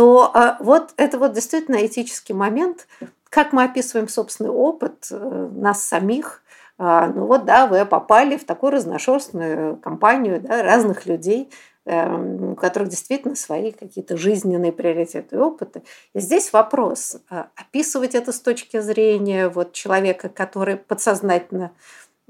то 0.00 0.30
а, 0.32 0.56
вот 0.60 0.94
это 0.96 1.18
вот 1.18 1.34
действительно 1.34 1.86
этический 1.86 2.32
момент, 2.32 2.88
как 3.28 3.52
мы 3.52 3.64
описываем 3.64 4.08
собственный 4.08 4.48
опыт 4.48 5.08
э, 5.10 5.48
нас 5.52 5.84
самих, 5.84 6.42
а, 6.78 7.08
ну 7.08 7.26
вот, 7.26 7.44
да, 7.44 7.66
вы 7.66 7.84
попали 7.84 8.38
в 8.38 8.46
такую 8.46 8.72
разношерстную 8.72 9.76
компанию 9.76 10.40
да, 10.40 10.62
разных 10.62 11.04
людей, 11.04 11.50
эм, 11.84 12.52
у 12.52 12.54
которых 12.54 12.88
действительно 12.88 13.34
свои 13.36 13.72
какие-то 13.72 14.16
жизненные 14.16 14.72
приоритеты 14.72 15.36
и 15.36 15.38
опыты. 15.38 15.82
И 16.14 16.20
здесь 16.20 16.50
вопрос, 16.54 17.18
а, 17.28 17.48
описывать 17.54 18.14
это 18.14 18.32
с 18.32 18.40
точки 18.40 18.80
зрения 18.80 19.50
вот 19.50 19.74
человека, 19.74 20.30
который 20.30 20.76
подсознательно 20.76 21.72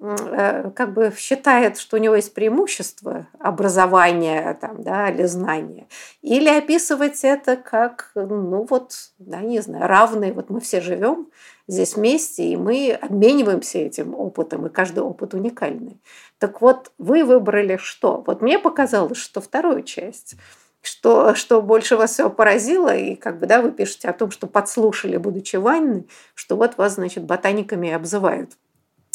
как 0.00 0.94
бы 0.94 1.12
считает, 1.16 1.78
что 1.78 1.96
у 1.96 2.00
него 2.00 2.14
есть 2.14 2.32
преимущество 2.32 3.26
образования 3.38 4.56
там, 4.60 4.82
да, 4.82 5.10
или 5.10 5.24
знания, 5.24 5.88
или 6.22 6.48
описывать 6.48 7.22
это 7.22 7.56
как, 7.56 8.12
ну 8.14 8.66
вот, 8.68 8.94
да, 9.18 9.40
не 9.40 9.60
знаю, 9.60 9.86
равные, 9.86 10.32
вот 10.32 10.48
мы 10.48 10.60
все 10.60 10.80
живем 10.80 11.28
здесь 11.66 11.96
вместе, 11.96 12.44
и 12.44 12.56
мы 12.56 12.98
обмениваемся 13.00 13.78
этим 13.78 14.14
опытом, 14.14 14.66
и 14.66 14.70
каждый 14.70 15.00
опыт 15.00 15.34
уникальный. 15.34 16.00
Так 16.38 16.62
вот, 16.62 16.92
вы 16.96 17.22
выбрали 17.22 17.76
что? 17.76 18.24
Вот 18.26 18.40
мне 18.40 18.58
показалось, 18.58 19.18
что 19.18 19.40
вторую 19.40 19.82
часть 19.82 20.36
что, 20.82 21.34
что 21.34 21.60
больше 21.60 21.98
вас 21.98 22.14
всего 22.14 22.30
поразило, 22.30 22.96
и 22.96 23.14
как 23.14 23.38
бы, 23.38 23.46
да, 23.46 23.60
вы 23.60 23.70
пишете 23.70 24.08
о 24.08 24.14
том, 24.14 24.30
что 24.30 24.46
подслушали, 24.46 25.18
будучи 25.18 25.56
ванной, 25.56 26.08
что 26.34 26.56
вот 26.56 26.78
вас, 26.78 26.94
значит, 26.94 27.24
ботаниками 27.24 27.90
обзывают. 27.90 28.52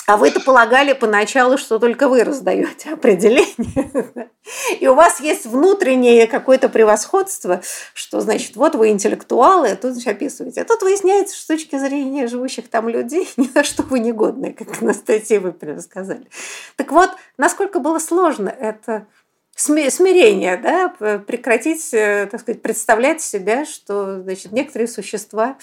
А 0.08 0.18
вы-то 0.18 0.39
полагали 0.39 0.94
поначалу, 0.94 1.58
что 1.58 1.80
только 1.80 2.08
вы 2.08 2.24
раздаете 2.24 2.94
определение. 2.94 4.30
И 4.80 4.88
у 4.88 4.94
вас 4.94 5.20
есть 5.20 5.48
внутреннее 5.48 6.28
какое-то 6.28 6.70
превосходство, 6.70 7.62
что, 7.94 8.22
значит, 8.22 8.56
вот 8.56 8.76
вы 8.76 8.89
интеллектуалы, 8.89 9.70
а 9.70 9.76
тут 9.76 9.94
значит, 9.94 10.10
описываете. 10.10 10.62
А 10.62 10.65
тут 10.65 10.84
выясняется, 10.84 11.36
что 11.36 11.44
с 11.44 11.48
точки 11.48 11.78
зрения 11.78 12.28
живущих 12.28 12.70
там 12.70 12.88
людей 12.88 13.28
ни 13.38 13.50
на 13.54 13.63
что 13.63 13.82
вы 13.84 14.00
не 14.00 14.12
годны, 14.12 14.54
как 14.54 14.82
Анастасия 14.82 15.39
вы 15.39 15.56
сказали. 15.82 16.28
Так 16.76 16.91
вот, 16.91 17.10
насколько 17.38 17.80
было 17.80 17.98
сложно 17.98 18.50
это 18.50 19.08
смирение, 19.56 20.58
да, 20.58 20.89
прекратить, 21.20 21.94
э, 21.94 22.28
так 22.30 22.41
сказать, 22.41 22.62
представлять 22.62 23.22
себя, 23.22 23.65
что, 23.65 24.22
значит, 24.22 24.52
некоторые 24.52 24.88
существа 24.88 25.58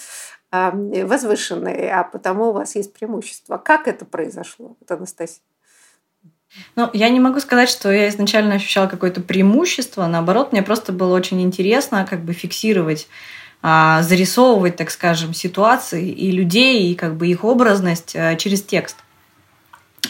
возвышенные, 0.53 1.91
а 1.91 2.03
потому 2.03 2.49
у 2.49 2.53
вас 2.53 2.75
есть 2.75 2.93
преимущество. 2.93 3.57
Как 3.57 3.87
это 3.87 4.05
произошло, 4.05 4.75
вот, 4.79 4.91
Анастасия? 4.91 5.41
Ну, 6.75 6.89
я 6.93 7.09
не 7.09 7.19
могу 7.19 7.39
сказать, 7.39 7.69
что 7.69 7.91
я 7.91 8.09
изначально 8.09 8.55
ощущала 8.55 8.87
какое-то 8.87 9.21
преимущество. 9.21 10.05
Наоборот, 10.05 10.51
мне 10.51 10.61
просто 10.61 10.91
было 10.91 11.15
очень 11.15 11.41
интересно 11.41 12.05
как 12.07 12.23
бы 12.23 12.33
фиксировать 12.33 13.07
а, 13.63 14.03
зарисовывать, 14.03 14.75
так 14.75 14.91
скажем, 14.91 15.33
ситуации 15.33 16.09
и 16.09 16.31
людей, 16.31 16.91
и 16.91 16.95
как 16.95 17.15
бы 17.15 17.27
их 17.27 17.43
образность 17.43 18.15
а, 18.15 18.35
через 18.35 18.61
текст. 18.61 18.97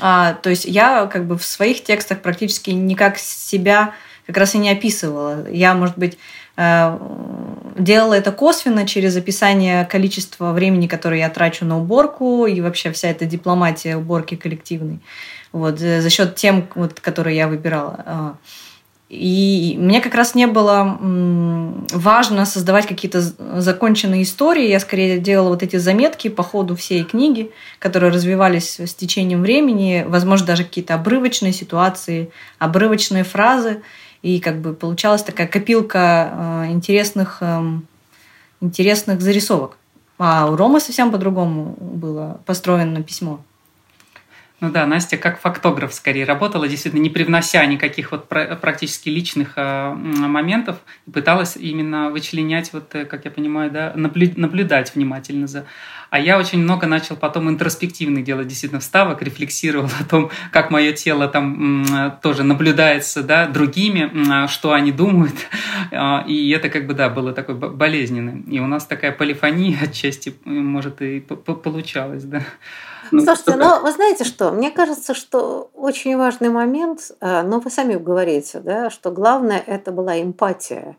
А, 0.02 0.34
то 0.34 0.50
есть 0.50 0.66
я 0.66 1.06
как 1.06 1.26
бы 1.26 1.38
в 1.38 1.46
своих 1.46 1.84
текстах 1.84 2.22
практически 2.22 2.72
никак 2.72 3.18
себя 3.20 3.94
как 4.26 4.38
раз 4.38 4.56
и 4.56 4.58
не 4.58 4.72
описывала. 4.72 5.48
Я, 5.50 5.76
может 5.76 5.98
быть, 5.98 6.18
делала 6.56 8.14
это 8.14 8.32
косвенно 8.32 8.86
через 8.86 9.16
описание 9.16 9.86
количества 9.86 10.52
времени, 10.52 10.88
которое 10.88 11.20
я 11.20 11.30
трачу 11.30 11.66
на 11.66 11.80
уборку 11.80 12.46
и 12.46 12.62
вообще 12.62 12.92
вся 12.92 13.10
эта 13.10 13.26
дипломатия 13.26 13.98
уборки 13.98 14.36
коллективной. 14.36 15.00
Вот, 15.52 15.82
э, 15.82 16.02
за 16.02 16.10
счет 16.10 16.36
тем, 16.36 16.68
вот, 16.76 17.00
которые 17.00 17.38
я 17.38 17.48
выбирала. 17.48 18.04
А. 18.06 18.36
И 19.10 19.76
мне 19.78 20.02
как 20.02 20.16
раз 20.16 20.34
не 20.34 20.48
было 20.48 20.98
важно 21.92 22.46
создавать 22.46 22.88
какие-то 22.88 23.22
законченные 23.22 24.24
истории. 24.24 24.68
Я 24.68 24.80
скорее 24.80 25.20
делала 25.20 25.50
вот 25.50 25.62
эти 25.62 25.76
заметки 25.76 26.30
по 26.30 26.42
ходу 26.42 26.76
всей 26.76 27.04
книги, 27.04 27.52
которые 27.78 28.12
развивались 28.12 28.80
с 28.80 28.96
течением 28.96 29.44
времени, 29.44 30.04
возможно, 30.08 30.48
даже 30.48 30.64
какие-то 30.64 30.96
обрывочные 30.96 31.54
ситуации, 31.54 32.32
обрывочные 32.58 33.24
фразы. 33.24 33.84
И 34.24 34.40
как 34.40 34.62
бы 34.62 34.74
получалась 34.74 35.22
такая 35.22 35.48
копилка 35.48 36.66
интересных, 36.70 37.38
эм, 37.42 37.86
интересных 38.62 39.22
зарисовок. 39.22 39.78
А 40.18 40.50
у 40.50 40.56
Ромы 40.56 40.80
совсем 40.80 41.12
по-другому 41.12 41.76
было 41.80 42.40
построено 42.46 43.04
письмо. 43.04 43.42
Ну 44.64 44.72
да, 44.72 44.88
Настя 44.88 45.18
как 45.18 45.42
фактограф 45.42 45.94
скорее 45.94 46.24
работала, 46.24 46.70
действительно, 46.70 47.02
не 47.02 47.10
привнося 47.10 47.66
никаких 47.66 48.14
вот 48.14 48.30
практически 48.30 49.10
личных 49.10 49.58
э, 49.58 49.94
моментов, 49.94 50.78
пыталась 51.12 51.58
именно 51.58 52.10
вычленять, 52.10 52.72
вот, 52.72 52.96
э, 52.96 53.04
как 53.04 53.26
я 53.26 53.32
понимаю, 53.32 53.72
да, 53.72 53.92
наблюдать 53.94 54.96
внимательно 54.96 55.48
за. 55.48 55.66
А 56.12 56.18
я 56.18 56.40
очень 56.40 56.60
много 56.60 56.88
начал 56.88 57.18
потом 57.18 57.50
интроспективных 57.50 58.24
делать 58.24 58.48
действительно 58.48 58.80
вставок, 58.80 59.22
рефлексировал 59.22 59.90
о 60.00 60.06
том, 60.06 60.32
как 60.54 60.72
мое 60.72 60.94
тело 60.94 61.28
там 61.28 61.86
тоже 62.22 62.44
наблюдается 62.44 63.22
да, 63.22 63.48
другими, 63.48 64.48
что 64.48 64.72
они 64.72 64.94
думают. 64.94 65.36
А, 65.96 66.24
и 66.28 66.50
это 66.50 66.70
как 66.70 66.88
бы, 66.88 66.94
да, 66.94 67.10
было 67.10 67.34
такое 67.34 67.56
болезненное. 67.56 68.42
И 68.48 68.60
у 68.60 68.66
нас 68.66 68.86
такая 68.88 69.12
полифония 69.12 69.78
отчасти, 69.84 70.34
может, 70.46 71.02
и 71.02 71.20
получалась, 71.20 72.24
да. 72.24 72.44
Ну, 73.14 73.24
Слушайте, 73.24 73.56
но 73.56 73.80
вы 73.80 73.92
знаете 73.92 74.24
что? 74.24 74.50
Мне 74.52 74.72
кажется, 74.72 75.14
что 75.14 75.70
очень 75.76 76.18
важный 76.18 76.50
момент, 76.50 77.12
э, 77.22 77.44
но 77.44 77.60
вы 77.60 77.70
сами 77.70 77.94
говорите, 77.94 78.60
да, 78.60 78.90
что 78.90 79.12
главное 79.12 79.64
это 79.66 79.92
была 79.92 80.20
эмпатия, 80.20 80.98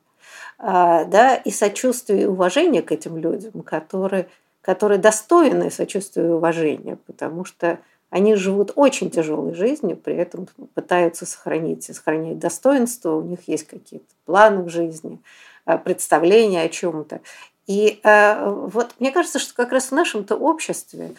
э, 0.61 1.05
да, 1.07 1.35
и 1.35 1.50
сочувствие 1.50 2.22
и 2.22 2.27
уважение 2.27 2.83
к 2.83 2.92
этим 2.92 3.16
людям, 3.16 3.62
которые, 3.62 4.29
которые 4.61 4.98
достойны 4.98 5.72
сочувствия 5.72 6.27
и 6.27 6.31
уважения, 6.31 6.98
потому 7.07 7.44
что 7.44 7.81
они 8.11 8.37
живут 8.37 8.70
очень 8.77 9.11
тяжелой 9.11 9.55
жизнью, 9.55 9.96
при 9.96 10.14
этом 10.14 10.46
пытаются 10.74 11.27
сохранить, 11.27 11.83
сохранять 11.83 12.38
достоинство, 12.38 13.16
у 13.16 13.22
них 13.22 13.40
есть 13.48 13.66
какие-то 13.66 14.07
планы 14.24 14.62
в 14.62 14.68
жизни, 14.68 15.18
э, 15.66 15.77
представления 15.79 16.62
о 16.62 16.68
чем-то. 16.68 17.22
И 17.66 17.98
э, 18.05 18.50
вот 18.50 18.94
мне 19.00 19.11
кажется, 19.11 19.38
что 19.38 19.55
как 19.55 19.72
раз 19.72 19.87
в 19.87 19.92
нашем-то 19.92 20.37
обществе 20.37 21.14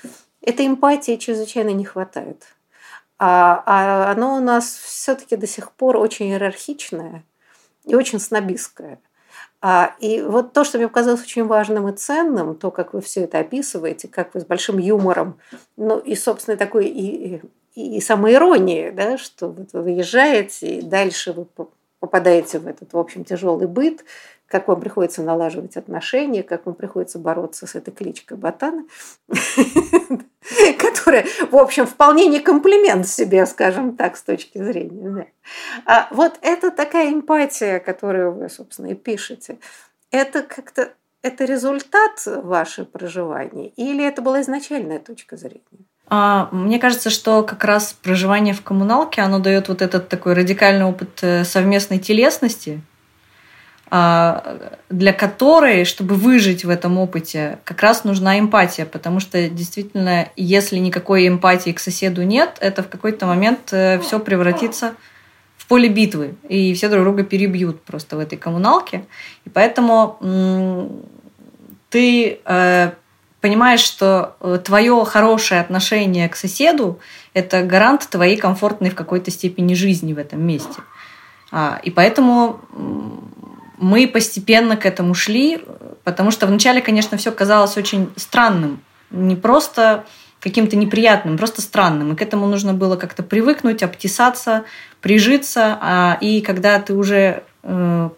этой 0.45 0.67
эмпатии 0.67 1.17
чрезвычайно 1.17 1.69
не 1.69 1.85
хватает. 1.85 2.43
А, 3.17 3.63
а 3.65 4.11
оно 4.11 4.35
у 4.35 4.39
нас 4.39 4.75
все-таки 4.75 5.35
до 5.35 5.47
сих 5.47 5.71
пор 5.71 5.97
очень 5.97 6.27
иерархичное 6.27 7.23
и 7.85 7.95
очень 7.95 8.19
снобистское. 8.19 8.99
А, 9.61 9.95
и 9.99 10.21
вот 10.21 10.53
то, 10.53 10.63
что 10.63 10.77
мне 10.77 10.87
показалось 10.87 11.21
очень 11.21 11.45
важным 11.45 11.87
и 11.87 11.95
ценным, 11.95 12.55
то, 12.55 12.71
как 12.71 12.93
вы 12.93 13.01
все 13.01 13.21
это 13.21 13.39
описываете, 13.39 14.07
как 14.07 14.33
вы 14.33 14.41
с 14.41 14.45
большим 14.45 14.77
юмором, 14.77 15.39
ну 15.77 15.97
и, 15.97 16.15
собственно, 16.15 16.57
такой 16.57 16.87
и, 16.87 17.41
и, 17.73 17.97
и 17.97 18.01
самоиронией, 18.01 18.91
да, 18.91 19.17
что 19.17 19.47
вы 19.47 19.65
выезжаете, 19.71 20.77
и 20.77 20.81
дальше 20.81 21.33
вы 21.33 21.47
попадаете 21.99 22.59
в 22.59 22.67
этот, 22.67 22.93
в 22.93 22.97
общем, 22.97 23.23
тяжелый 23.23 23.67
быт, 23.67 24.03
как 24.47 24.67
вам 24.67 24.79
приходится 24.79 25.23
налаживать 25.23 25.75
отношения, 25.75 26.43
как 26.43 26.65
вам 26.65 26.75
приходится 26.75 27.19
бороться 27.19 27.65
с 27.67 27.75
этой 27.75 27.91
кличкой 27.91 28.37
Ботана, 28.37 28.85
которая, 30.77 31.25
в 31.51 31.55
общем, 31.55 31.87
вполне 31.87 32.27
не 32.27 32.39
комплимент 32.39 33.07
себе, 33.07 33.45
скажем 33.45 33.95
так, 33.95 34.17
с 34.17 34.21
точки 34.21 34.57
зрения. 34.57 35.27
А 35.85 36.07
вот 36.11 36.37
это 36.41 36.71
такая 36.71 37.11
эмпатия, 37.11 37.79
которую 37.79 38.33
вы, 38.33 38.49
собственно, 38.49 38.87
и 38.87 38.95
пишете, 38.95 39.57
это 40.11 40.43
как-то 40.43 40.91
это 41.21 41.45
результат 41.45 42.21
вашего 42.25 42.85
проживания 42.85 43.69
или 43.69 44.05
это 44.05 44.21
была 44.21 44.41
изначальная 44.41 44.99
точка 44.99 45.37
зрения? 45.37 45.85
А, 46.07 46.49
мне 46.51 46.77
кажется, 46.77 47.09
что 47.09 47.41
как 47.41 47.63
раз 47.63 47.93
проживание 47.93 48.53
в 48.53 48.61
коммуналке, 48.61 49.21
оно 49.21 49.39
дает 49.39 49.69
вот 49.69 49.81
этот 49.81 50.07
такой 50.07 50.33
радикальный 50.33 50.85
опыт 50.85 51.23
э, 51.23 51.43
совместной 51.43 51.97
телесности, 51.97 52.81
для 53.89 55.13
которой, 55.13 55.85
чтобы 55.85 56.15
выжить 56.15 56.65
в 56.65 56.69
этом 56.69 56.97
опыте, 56.97 57.59
как 57.63 57.81
раз 57.81 58.03
нужна 58.03 58.39
эмпатия, 58.39 58.85
потому 58.85 59.19
что 59.19 59.47
действительно, 59.47 60.29
если 60.35 60.77
никакой 60.77 61.27
эмпатии 61.27 61.71
к 61.71 61.79
соседу 61.79 62.23
нет, 62.23 62.57
это 62.61 62.81
в 62.81 62.89
какой-то 62.89 63.27
момент 63.27 63.69
э, 63.71 63.99
все 63.99 64.19
превратится 64.19 64.95
в 65.57 65.67
поле 65.67 65.87
битвы, 65.87 66.35
и 66.49 66.73
все 66.73 66.89
друг 66.89 67.03
друга 67.03 67.23
перебьют 67.23 67.83
просто 67.83 68.17
в 68.17 68.19
этой 68.19 68.37
коммуналке. 68.37 69.05
И 69.45 69.49
поэтому 69.49 70.17
ты 71.89 72.39
э, 72.43 72.91
понимаешь, 73.41 73.81
что 73.81 74.35
э, 74.41 74.59
твое 74.63 75.05
хорошее 75.05 75.61
отношение 75.61 76.27
к 76.27 76.35
соседу– 76.35 76.99
это 77.33 77.61
гарант 77.61 78.07
твоей 78.09 78.37
комфортной 78.37 78.89
в 78.89 78.95
какой-то 78.95 79.29
степени 79.29 79.75
жизни 79.75 80.13
в 80.13 80.17
этом 80.17 80.45
месте. 80.45 80.81
А, 81.51 81.79
и 81.83 81.91
поэтому 81.91 82.59
мы 83.77 84.07
постепенно 84.07 84.77
к 84.77 84.85
этому 84.85 85.13
шли, 85.13 85.63
потому 86.03 86.31
что 86.31 86.47
вначале, 86.47 86.81
конечно, 86.81 87.17
все 87.17 87.31
казалось 87.31 87.77
очень 87.77 88.09
странным. 88.15 88.81
Не 89.11 89.35
просто 89.35 90.05
каким-то 90.39 90.75
неприятным, 90.75 91.37
просто 91.37 91.61
странным. 91.61 92.13
И 92.13 92.15
к 92.15 92.21
этому 92.21 92.45
нужно 92.45 92.73
было 92.73 92.95
как-то 92.97 93.23
привыкнуть, 93.23 93.81
обтесаться, 93.81 94.65
прижиться. 95.01 95.77
А, 95.81 96.17
и 96.21 96.41
когда 96.41 96.79
ты 96.79 96.93
уже 96.93 97.43
э, 97.63 98.09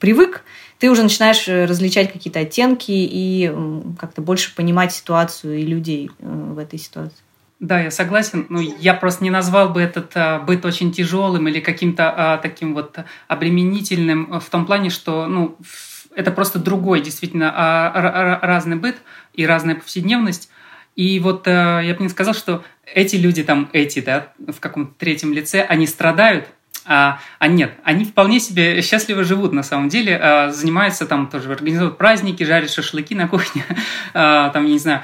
привык, 0.00 0.42
ты 0.78 0.90
уже 0.90 1.02
начинаешь 1.02 1.46
различать 1.46 2.12
какие-то 2.12 2.40
оттенки 2.40 2.90
и 2.90 3.52
как-то 3.98 4.22
больше 4.22 4.54
понимать 4.54 4.92
ситуацию 4.92 5.58
и 5.58 5.62
людей 5.62 6.10
э, 6.18 6.26
в 6.26 6.58
этой 6.58 6.78
ситуации. 6.78 7.27
Да, 7.60 7.80
я 7.80 7.90
согласен. 7.90 8.46
Ну, 8.48 8.60
я 8.60 8.94
просто 8.94 9.24
не 9.24 9.30
назвал 9.30 9.70
бы 9.70 9.80
этот 9.80 10.12
а, 10.14 10.38
быт 10.38 10.64
очень 10.64 10.92
тяжелым 10.92 11.48
или 11.48 11.58
каким-то 11.58 12.14
а, 12.16 12.38
таким 12.38 12.72
вот 12.72 12.98
обременительным 13.26 14.32
э, 14.32 14.40
в 14.40 14.48
том 14.48 14.64
плане, 14.64 14.90
что 14.90 15.26
ну, 15.26 15.56
это 16.14 16.30
просто 16.30 16.60
другой, 16.60 17.00
действительно, 17.00 17.52
а, 17.52 18.38
разный 18.42 18.76
быт 18.76 18.98
и 19.34 19.44
разная 19.44 19.74
повседневность. 19.74 20.50
И 20.94 21.18
вот 21.18 21.48
а, 21.48 21.80
я 21.80 21.94
бы 21.94 22.02
не 22.04 22.08
сказал, 22.08 22.32
что 22.32 22.62
эти 22.84 23.16
люди 23.16 23.42
там, 23.42 23.68
эти, 23.72 24.00
да, 24.00 24.32
в 24.38 24.60
каком-то 24.60 24.94
третьем 24.96 25.32
лице, 25.32 25.62
они 25.62 25.88
страдают, 25.88 26.48
а, 26.84 27.20
а 27.38 27.48
нет, 27.48 27.72
они 27.84 28.04
вполне 28.04 28.40
себе 28.40 28.80
счастливо 28.82 29.22
живут 29.22 29.52
на 29.52 29.62
самом 29.62 29.88
деле, 29.88 30.16
а, 30.16 30.50
занимаются 30.50 31.06
там 31.06 31.28
тоже, 31.28 31.52
организуют 31.52 31.98
праздники, 31.98 32.44
жарят 32.44 32.70
шашлыки 32.70 33.14
на 33.14 33.28
кухне, 33.28 33.64
а, 34.14 34.48
там, 34.50 34.64
я 34.64 34.72
не 34.72 34.78
знаю, 34.78 35.02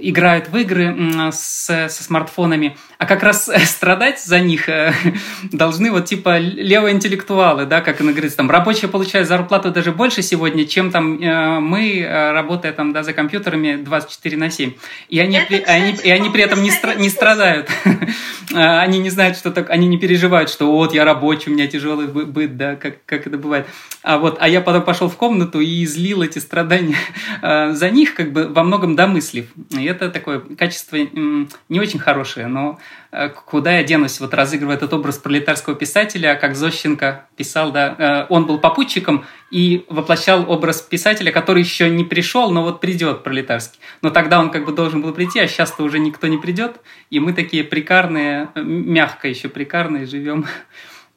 играют 0.00 0.48
в 0.48 0.56
игры 0.56 1.30
с, 1.32 1.88
со 1.88 2.02
смартфонами, 2.02 2.76
а 2.98 3.06
как 3.06 3.22
раз 3.22 3.50
страдать 3.66 4.22
за 4.22 4.40
них 4.40 4.68
э, 4.68 4.92
должны 5.52 5.90
вот 5.90 6.06
типа 6.06 6.38
левоинтеллектуалы, 6.38 7.66
да, 7.66 7.80
как 7.80 8.00
она 8.00 8.12
говорит, 8.12 8.34
там 8.34 8.50
рабочие 8.50 8.88
получают 8.88 9.28
зарплату 9.28 9.70
даже 9.70 9.92
больше 9.92 10.22
сегодня, 10.22 10.64
чем 10.64 10.90
там 10.90 11.20
э, 11.20 11.60
мы, 11.60 11.98
э, 12.00 12.32
работая 12.32 12.72
там, 12.72 12.92
да, 12.92 13.02
за 13.02 13.12
компьютерами 13.12 13.76
24 13.76 14.36
на 14.36 14.50
7. 14.50 14.72
И 15.08 15.18
они, 15.18 15.38
при, 15.46 15.60
они, 15.62 15.96
и 16.02 16.10
они 16.10 16.30
при 16.30 16.42
этом 16.42 16.62
не, 16.62 16.70
стра, 16.70 16.94
не 16.94 17.08
страдают. 17.08 17.68
они 18.54 18.98
не 18.98 19.10
знают, 19.10 19.36
что 19.36 19.50
так, 19.50 19.70
они 19.70 19.86
не 19.86 19.98
переживают, 19.98 20.50
что 20.50 20.70
вот 20.70 20.94
я 20.94 21.04
рабочий, 21.04 21.50
у 21.50 21.54
меня 21.54 21.66
тяжелый 21.66 22.06
быт, 22.06 22.56
да, 22.56 22.76
как, 22.76 23.04
как 23.06 23.26
это 23.26 23.36
бывает. 23.36 23.66
А 24.02 24.18
вот, 24.18 24.36
а 24.40 24.48
я 24.48 24.60
потом 24.60 24.82
пошел 24.82 25.08
в 25.08 25.16
комнату 25.16 25.60
и 25.60 25.84
излил 25.84 26.22
эти 26.22 26.38
страдания 26.38 26.96
за 27.42 27.90
них, 27.90 28.14
как 28.14 28.32
бы 28.32 28.48
во 28.48 28.62
многом 28.62 28.96
домыслив. 28.96 29.46
И 29.70 29.84
это 29.84 30.10
такое 30.10 30.40
качество 30.40 30.96
не 30.96 31.80
очень 31.80 31.98
хорошее, 31.98 32.46
но 32.46 32.78
э, 33.12 33.28
куда 33.30 33.78
я 33.78 33.84
денусь? 33.84 34.20
Вот 34.20 34.34
разыгрывая 34.34 34.76
этот 34.76 34.92
образ 34.92 35.18
пролетарского 35.18 35.74
писателя, 35.74 36.34
как 36.34 36.54
Зощенко 36.54 37.26
писал, 37.36 37.72
да, 37.72 37.94
э, 37.96 38.26
он 38.28 38.46
был 38.46 38.58
попутчиком 38.58 39.24
и 39.50 39.84
воплощал 39.88 40.50
образ 40.50 40.82
писателя, 40.82 41.32
который 41.32 41.62
еще 41.62 41.88
не 41.88 42.04
пришел, 42.04 42.50
но 42.50 42.62
вот 42.62 42.80
придет 42.80 43.22
пролетарский. 43.22 43.80
Но 44.02 44.10
тогда 44.10 44.40
он 44.40 44.50
как 44.50 44.64
бы 44.64 44.72
должен 44.72 45.00
был 45.00 45.12
прийти, 45.12 45.40
а 45.40 45.48
сейчас-то 45.48 45.82
уже 45.82 45.98
никто 45.98 46.26
не 46.26 46.38
придет, 46.38 46.80
и 47.10 47.20
мы 47.20 47.32
такие 47.32 47.64
прикарные, 47.64 48.48
мягко 48.54 49.28
еще 49.28 49.48
прикарные 49.48 50.06
живем. 50.06 50.46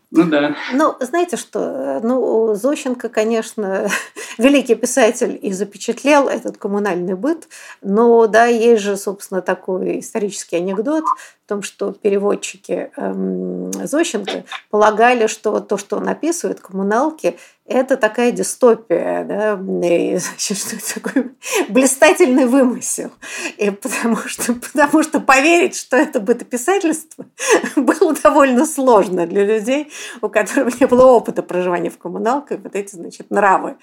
Ну 0.10 0.24
да. 0.24 0.56
Ну, 0.74 0.96
знаете 1.02 1.36
что, 1.36 2.00
ну, 2.02 2.56
Зощенко, 2.56 3.10
конечно, 3.10 3.90
великий 4.38 4.76
писатель 4.76 5.38
и 5.42 5.52
запечатлел 5.52 6.30
этот 6.30 6.58
коммунальный 6.58 7.16
быт, 7.16 7.48
но 7.82 8.26
да, 8.28 8.46
есть 8.46 8.84
же, 8.84 8.96
собственно, 8.96 9.42
такой 9.42 10.00
исторический 10.00 10.58
анекдот 10.58 11.04
в 11.04 11.50
том, 11.50 11.62
что 11.62 11.92
переводчики 11.92 12.92
эм, 12.96 13.72
Зощенко 13.74 14.46
полагали, 14.70 15.28
что 15.28 15.60
то, 15.60 15.78
что 15.78 15.98
он 15.98 16.08
описывает, 16.08 16.62
коммуналки, 16.62 17.38
это 17.68 17.98
такая 17.98 18.32
дистопия, 18.32 19.24
да, 19.26 19.54
и, 19.88 20.18
значит, 20.18 20.58
что 20.58 20.76
это 20.76 20.94
такой 20.94 21.32
блистательный 21.70 22.46
вымысел. 22.46 23.12
И 23.58 23.70
потому 23.70 24.18
что, 24.18 24.54
потому 24.54 25.04
что 25.04 25.20
поверить, 25.20 25.76
что 25.76 25.98
это 25.98 26.20
бытописательство, 26.20 27.26
было 27.76 28.14
довольно 28.14 28.66
сложно 28.66 29.28
для 29.28 29.46
людей, 29.46 29.92
у 30.22 30.30
которых 30.30 30.80
не 30.80 30.88
было 30.88 31.06
опыта 31.06 31.44
проживания 31.44 31.90
в 31.90 31.98
коммуналках, 31.98 32.60
вот 32.64 32.76
эти, 32.76 32.96
значит, 32.96 33.30
нравы, 33.30 33.78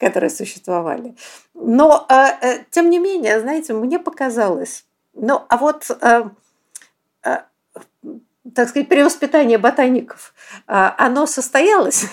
которые 0.00 0.30
существовали. 0.30 1.14
Но, 1.54 2.06
э, 2.08 2.14
э, 2.40 2.64
тем 2.70 2.90
не 2.90 2.98
менее, 2.98 3.40
знаете, 3.40 3.74
мне 3.74 3.98
показалось, 3.98 4.84
ну, 5.14 5.42
а 5.48 5.56
вот 5.56 5.90
э, 5.90 6.24
так 8.56 8.70
сказать, 8.70 8.88
перевоспитание 8.88 9.58
ботаников, 9.58 10.32
а, 10.66 10.94
оно 10.98 11.26
состоялось. 11.26 12.06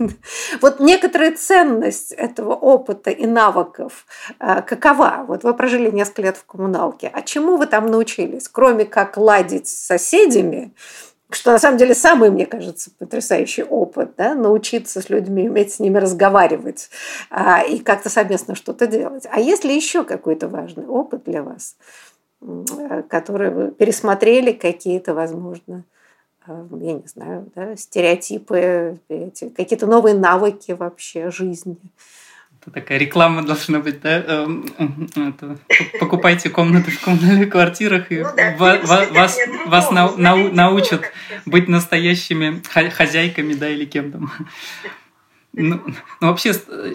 вот 0.62 0.80
некоторая 0.80 1.32
ценность 1.36 2.12
этого 2.12 2.54
опыта 2.54 3.10
и 3.10 3.26
навыков 3.26 4.06
а, 4.38 4.62
какова? 4.62 5.24
Вот 5.28 5.44
вы 5.44 5.52
прожили 5.54 5.90
несколько 5.90 6.22
лет 6.22 6.36
в 6.38 6.46
коммуналке. 6.46 7.10
А 7.12 7.20
чему 7.20 7.58
вы 7.58 7.66
там 7.66 7.86
научились? 7.86 8.48
Кроме 8.48 8.86
как 8.86 9.18
ладить 9.18 9.68
с 9.68 9.86
соседями, 9.86 10.74
что 11.30 11.52
на 11.52 11.58
самом 11.58 11.76
деле 11.76 11.94
самый, 11.94 12.30
мне 12.30 12.46
кажется, 12.46 12.90
потрясающий 12.98 13.64
опыт, 13.64 14.14
да, 14.16 14.34
научиться 14.34 15.02
с 15.02 15.10
людьми, 15.10 15.50
уметь 15.50 15.74
с 15.74 15.80
ними 15.80 15.98
разговаривать 15.98 16.88
а, 17.28 17.62
и 17.62 17.78
как-то 17.78 18.08
совместно 18.08 18.54
что-то 18.54 18.86
делать. 18.86 19.26
А 19.30 19.38
есть 19.38 19.64
ли 19.64 19.74
еще 19.74 20.04
какой-то 20.04 20.48
важный 20.48 20.86
опыт 20.86 21.24
для 21.24 21.42
вас, 21.42 21.76
который 23.08 23.50
вы 23.50 23.70
пересмотрели 23.70 24.52
какие-то, 24.52 25.14
возможно, 25.14 25.84
а, 26.46 26.66
я 26.80 26.92
не 26.92 27.06
знаю, 27.06 27.50
да, 27.54 27.74
стереотипы, 27.76 28.98
какие-то 29.56 29.86
новые 29.86 30.14
навыки 30.14 30.72
вообще 30.72 31.30
жизни? 31.30 31.78
Это 32.60 32.70
такая 32.70 32.98
реклама 32.98 33.42
должна 33.42 33.80
быть, 33.80 34.00
да? 34.00 34.22
Эм, 34.22 34.66
это, 35.16 35.58
покупайте 36.00 36.50
комнаты 36.50 36.90
в 36.90 37.02
коммунальных 37.02 37.50
квартирах, 37.50 38.10
и 38.10 38.20
ну, 38.22 38.28
да, 38.36 38.56
вас, 38.58 39.10
вас, 39.10 39.38
вас 39.66 39.90
нау, 39.90 40.16
нау, 40.16 40.50
научат 40.50 41.02
быть 41.44 41.68
настоящими 41.68 42.62
хозяйками, 42.90 43.54
да, 43.54 43.68
или 43.68 43.84
кем 43.84 44.12
там. 44.12 44.32
Ну, 45.56 45.80
ну, 46.20 46.28
вообще, 46.28 46.52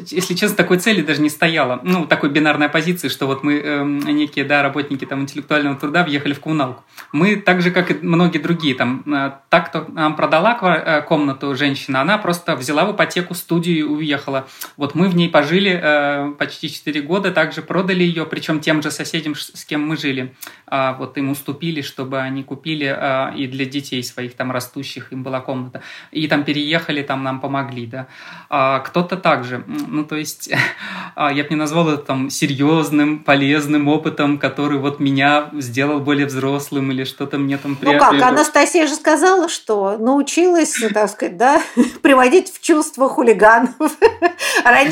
если 0.07 0.33
честно, 0.33 0.57
такой 0.57 0.79
цели 0.79 1.01
даже 1.01 1.21
не 1.21 1.29
стояло. 1.29 1.79
Ну, 1.83 2.05
такой 2.05 2.29
бинарной 2.29 2.65
оппозиции, 2.65 3.07
что 3.07 3.25
вот 3.25 3.41
мы, 3.41 3.53
э, 3.53 3.83
некие, 3.83 4.43
да, 4.43 4.61
работники 4.61 5.05
там 5.05 5.21
интеллектуального 5.21 5.77
труда, 5.77 6.03
въехали 6.03 6.33
в 6.33 6.41
коммуналку. 6.41 6.83
Мы, 7.13 7.37
так 7.37 7.61
же, 7.61 7.71
как 7.71 7.89
и 7.91 7.93
многие 8.01 8.39
другие, 8.39 8.75
там, 8.75 9.03
э, 9.05 9.31
так, 9.47 9.69
кто 9.69 9.85
нам 9.87 10.17
продала 10.17 10.57
э, 10.61 11.01
комнату 11.03 11.55
женщина, 11.55 12.01
она 12.01 12.17
просто 12.17 12.57
взяла 12.57 12.85
в 12.85 12.93
ипотеку 12.93 13.33
студию 13.33 13.77
и 13.77 13.83
уехала. 13.83 14.45
Вот 14.75 14.93
мы 14.93 15.07
в 15.07 15.15
ней 15.15 15.29
пожили 15.29 15.79
э, 15.81 16.33
почти 16.37 16.69
4 16.69 17.01
года, 17.01 17.31
также 17.31 17.61
продали 17.61 18.03
ее, 18.03 18.25
причем 18.25 18.59
тем 18.59 18.81
же 18.81 18.91
соседям, 18.91 19.35
с 19.35 19.63
кем 19.63 19.87
мы 19.87 19.95
жили. 19.95 20.35
А, 20.67 20.93
вот 20.93 21.17
им 21.17 21.29
уступили, 21.29 21.81
чтобы 21.81 22.19
они 22.19 22.43
купили, 22.43 22.85
а, 22.85 23.33
и 23.33 23.47
для 23.47 23.63
детей 23.63 24.03
своих 24.03 24.33
там 24.35 24.51
растущих 24.51 25.13
им 25.13 25.23
была 25.23 25.39
комната. 25.39 25.81
И 26.11 26.27
там 26.27 26.43
переехали, 26.43 27.03
там 27.03 27.23
нам 27.23 27.39
помогли, 27.39 27.85
да 27.85 28.07
а 28.51 28.79
кто-то 28.79 29.15
также. 29.15 29.63
Ну, 29.67 30.03
то 30.03 30.15
есть, 30.15 30.49
а, 31.15 31.31
я 31.31 31.43
бы 31.43 31.49
не 31.51 31.55
назвал 31.55 31.89
это 31.89 32.01
там 32.01 32.29
серьезным, 32.31 33.19
полезным 33.19 33.87
опытом, 33.87 34.39
который 34.39 34.79
вот 34.79 34.99
меня 34.99 35.49
сделал 35.53 35.99
более 35.99 36.25
взрослым 36.25 36.91
или 36.91 37.03
что-то 37.03 37.37
мне 37.37 37.57
там... 37.57 37.77
Ну 37.79 37.97
как, 37.99 38.21
Анастасия 38.21 38.87
же 38.87 38.95
сказала, 38.95 39.49
что 39.49 39.97
научилась, 39.97 40.75
так 40.93 41.09
сказать, 41.11 41.37
да, 41.37 41.61
приводить 42.01 42.51
в 42.51 42.61
чувство 42.61 43.07
хулиганов. 43.07 43.75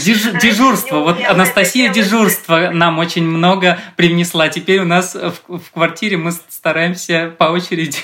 Деж, 0.04 0.32
дежурство. 0.42 1.00
Вот 1.00 1.18
Анастасия 1.28 1.90
дежурство 1.92 2.70
нам 2.72 3.00
очень 3.00 3.26
много 3.26 3.80
привнесла. 3.96 4.50
Теперь 4.50 4.80
у 4.82 4.86
нас 4.86 5.16
в, 5.16 5.58
в 5.58 5.72
квартире 5.72 6.18
мы 6.18 6.32
стараемся 6.32 7.34
по 7.38 7.46
очереди 7.46 7.98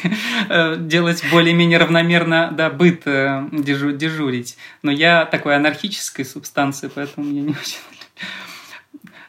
э, 0.49 0.75
делать 0.77 1.23
более-менее 1.31 1.77
равномерно 1.77 2.49
да, 2.51 2.69
быт 2.69 3.03
э, 3.05 3.43
дежурить. 3.51 4.57
Но 4.81 4.91
я 4.91 5.25
так 5.25 5.42
такой 5.43 5.57
анархической 5.57 6.23
субстанции, 6.23 6.89
поэтому 6.93 7.27
я 7.27 7.41
не 7.41 7.49
очень... 7.49 7.79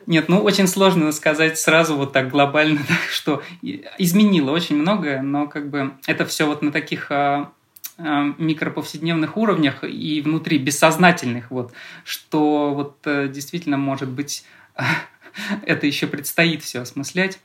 Нет, 0.07 0.29
ну 0.29 0.39
очень 0.39 0.69
сложно 0.69 1.11
сказать 1.11 1.59
сразу 1.59 1.97
вот 1.97 2.13
так 2.13 2.31
глобально, 2.31 2.83
что 3.11 3.43
изменило 3.63 4.53
очень 4.53 4.77
многое, 4.77 5.23
но 5.23 5.49
как 5.49 5.71
бы 5.71 5.95
это 6.07 6.25
все 6.25 6.47
вот 6.47 6.63
на 6.63 6.71
таких 6.71 7.11
а, 7.11 7.51
а, 7.99 8.33
микроповседневных 8.39 9.37
уровнях 9.37 9.83
и 9.83 10.21
внутри 10.21 10.59
бессознательных, 10.59 11.51
вот, 11.51 11.73
что 12.05 12.73
вот 12.75 12.99
э, 13.07 13.27
действительно 13.27 13.77
может 13.77 14.09
быть 14.09 14.45
это 15.67 15.85
еще 15.85 16.07
предстоит 16.07 16.63
все 16.63 16.83
осмыслять. 16.83 17.41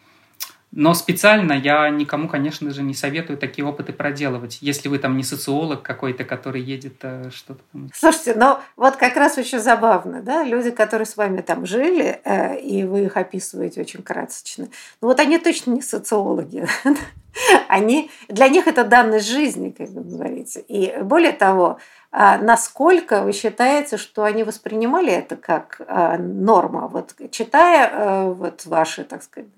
Но 0.72 0.94
специально 0.94 1.54
я 1.54 1.90
никому, 1.90 2.28
конечно 2.28 2.70
же, 2.72 2.84
не 2.84 2.94
советую 2.94 3.40
такие 3.40 3.66
опыты 3.66 3.92
проделывать, 3.92 4.60
если 4.62 4.88
вы 4.88 5.00
там 5.00 5.18
не 5.18 5.24
социолог 5.24 5.82
какой-то, 5.82 6.24
который 6.24 6.62
едет 6.62 6.98
э, 7.02 7.32
что-то 7.32 7.62
там. 7.72 7.90
Слушайте, 7.94 8.36
ну 8.36 8.60
вот 8.76 8.96
как 8.96 9.16
раз 9.16 9.38
очень 9.40 9.60
забавно, 9.60 10.22
да, 10.22 10.44
люди, 10.44 10.70
которые 10.70 11.08
с 11.08 11.18
вами 11.18 11.42
там 11.42 11.66
жили, 11.66 12.22
э, 12.24 12.60
и 12.60 12.84
вы 12.84 13.06
их 13.06 13.18
описываете 13.18 13.82
очень 13.82 14.04
красочно, 14.04 14.68
ну 15.02 15.08
вот 15.08 15.20
они 15.20 15.40
точно 15.40 15.72
не 15.72 15.82
социологи. 15.82 16.68
Они, 17.68 18.10
для 18.28 18.50
них 18.50 18.68
это 18.68 18.84
данность 18.84 19.30
жизни, 19.30 19.70
как 19.70 19.90
вы 19.90 20.02
говорите. 20.02 20.62
И 20.68 20.94
более 21.04 21.32
того, 21.32 21.78
а 22.12 22.40
насколько 22.40 23.22
вы 23.22 23.34
считаете, 23.34 23.98
что 23.98 24.24
они 24.24 24.44
воспринимали 24.44 25.14
это 25.14 25.36
как 25.36 25.80
а, 25.88 26.18
норма? 26.18 26.88
Вот 26.88 27.14
читая 27.30 27.90
э, 27.92 28.34
вот 28.34 28.66
ваши, 28.66 29.04
так 29.04 29.22
сказать, 29.22 29.50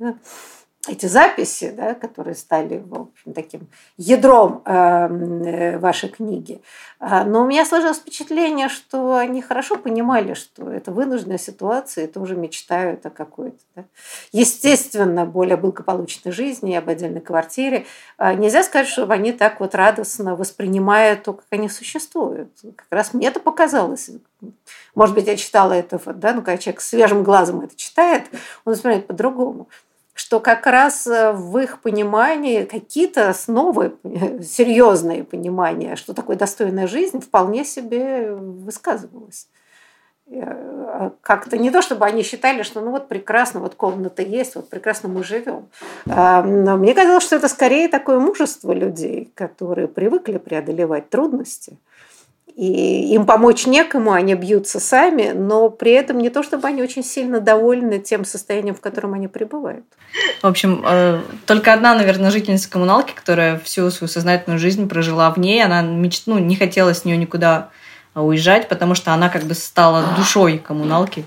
эти 0.87 1.05
записи, 1.05 1.71
да, 1.77 1.93
которые 1.93 2.33
стали 2.33 2.79
в 2.83 2.93
общем, 3.01 3.33
таким 3.33 3.67
ядром 3.97 4.63
эм, 4.65 5.43
э, 5.43 5.77
вашей 5.77 6.09
книги. 6.09 6.59
А, 6.99 7.23
но 7.23 7.43
у 7.43 7.47
меня 7.47 7.65
сложилось 7.65 7.99
впечатление, 7.99 8.67
что 8.67 9.15
они 9.15 9.43
хорошо 9.43 9.75
понимали, 9.75 10.33
что 10.33 10.71
это 10.71 10.91
вынужденная 10.91 11.37
ситуация, 11.37 12.05
и 12.05 12.07
тоже 12.07 12.35
мечтают 12.35 13.05
о 13.05 13.11
какой-то, 13.11 13.59
да, 13.75 13.83
естественно, 14.31 15.25
более 15.25 15.55
благополучной 15.55 16.31
жизни, 16.31 16.73
об 16.73 16.89
отдельной 16.89 17.21
квартире. 17.21 17.85
А 18.17 18.33
нельзя 18.33 18.63
сказать, 18.63 18.87
что 18.87 19.05
они 19.07 19.33
так 19.33 19.59
вот 19.59 19.75
радостно 19.75 20.35
воспринимают 20.35 21.23
то, 21.23 21.33
как 21.33 21.45
они 21.51 21.69
существуют. 21.69 22.49
Как 22.75 22.87
раз 22.89 23.13
мне 23.13 23.27
это 23.27 23.39
показалось. 23.39 24.09
Может 24.95 25.13
быть, 25.13 25.27
я 25.27 25.37
читала 25.37 25.73
это, 25.73 25.99
да, 26.13 26.33
ну, 26.33 26.41
когда 26.41 26.57
человек 26.57 26.81
свежим 26.81 27.21
глазом 27.21 27.61
это 27.61 27.75
читает, 27.75 28.23
он 28.65 28.73
воспринимает 28.73 29.05
по-другому 29.05 29.67
что 30.21 30.39
как 30.39 30.67
раз 30.67 31.07
э, 31.07 31.31
в 31.31 31.57
их 31.57 31.81
понимании 31.81 32.63
какие-то 32.63 33.29
основы, 33.29 33.95
серьезные 34.43 35.23
понимания, 35.23 35.95
что 35.95 36.13
такое 36.13 36.35
достойная 36.35 36.87
жизнь, 36.87 37.21
вполне 37.21 37.65
себе 37.65 38.31
высказывалось. 38.31 39.47
Э, 40.29 41.09
как-то 41.21 41.57
не 41.57 41.71
то, 41.71 41.81
чтобы 41.81 42.05
они 42.05 42.21
считали, 42.21 42.61
что 42.61 42.81
ну 42.81 42.91
вот 42.91 43.07
прекрасно, 43.07 43.61
вот 43.61 43.73
комната 43.73 44.21
есть, 44.21 44.53
вот 44.53 44.69
прекрасно 44.69 45.09
мы 45.09 45.23
живем. 45.23 45.69
А, 46.07 46.43
но 46.43 46.77
мне 46.77 46.93
казалось, 46.93 47.23
что 47.23 47.37
это 47.37 47.47
скорее 47.47 47.87
такое 47.87 48.19
мужество 48.19 48.73
людей, 48.73 49.31
которые 49.33 49.87
привыкли 49.87 50.37
преодолевать 50.37 51.09
трудности– 51.09 51.79
и 52.55 53.13
им 53.13 53.25
помочь 53.25 53.65
некому, 53.65 54.11
они 54.11 54.35
бьются 54.35 54.79
сами, 54.79 55.31
но 55.31 55.69
при 55.69 55.91
этом 55.91 56.17
не 56.19 56.29
то, 56.29 56.43
чтобы 56.43 56.67
они 56.67 56.81
очень 56.81 57.03
сильно 57.03 57.39
довольны 57.39 57.99
тем 57.99 58.25
состоянием, 58.25 58.75
в 58.75 58.81
котором 58.81 59.13
они 59.13 59.27
пребывают. 59.27 59.85
В 60.41 60.47
общем, 60.47 60.83
э, 60.85 61.21
только 61.45 61.73
одна, 61.73 61.95
наверное, 61.95 62.31
жительница 62.31 62.69
коммуналки, 62.69 63.13
которая 63.13 63.59
всю 63.59 63.89
свою 63.89 64.09
сознательную 64.09 64.59
жизнь 64.59 64.87
прожила 64.87 65.31
в 65.31 65.37
ней, 65.37 65.63
она 65.63 65.81
меч... 65.81 66.23
ну, 66.25 66.39
не 66.39 66.55
хотела 66.55 66.93
с 66.93 67.05
нее 67.05 67.17
никуда 67.17 67.69
уезжать, 68.13 68.67
потому 68.67 68.95
что 68.95 69.13
она 69.13 69.29
как 69.29 69.43
бы 69.43 69.53
стала 69.53 70.03
душой 70.17 70.57
коммуналки. 70.57 71.25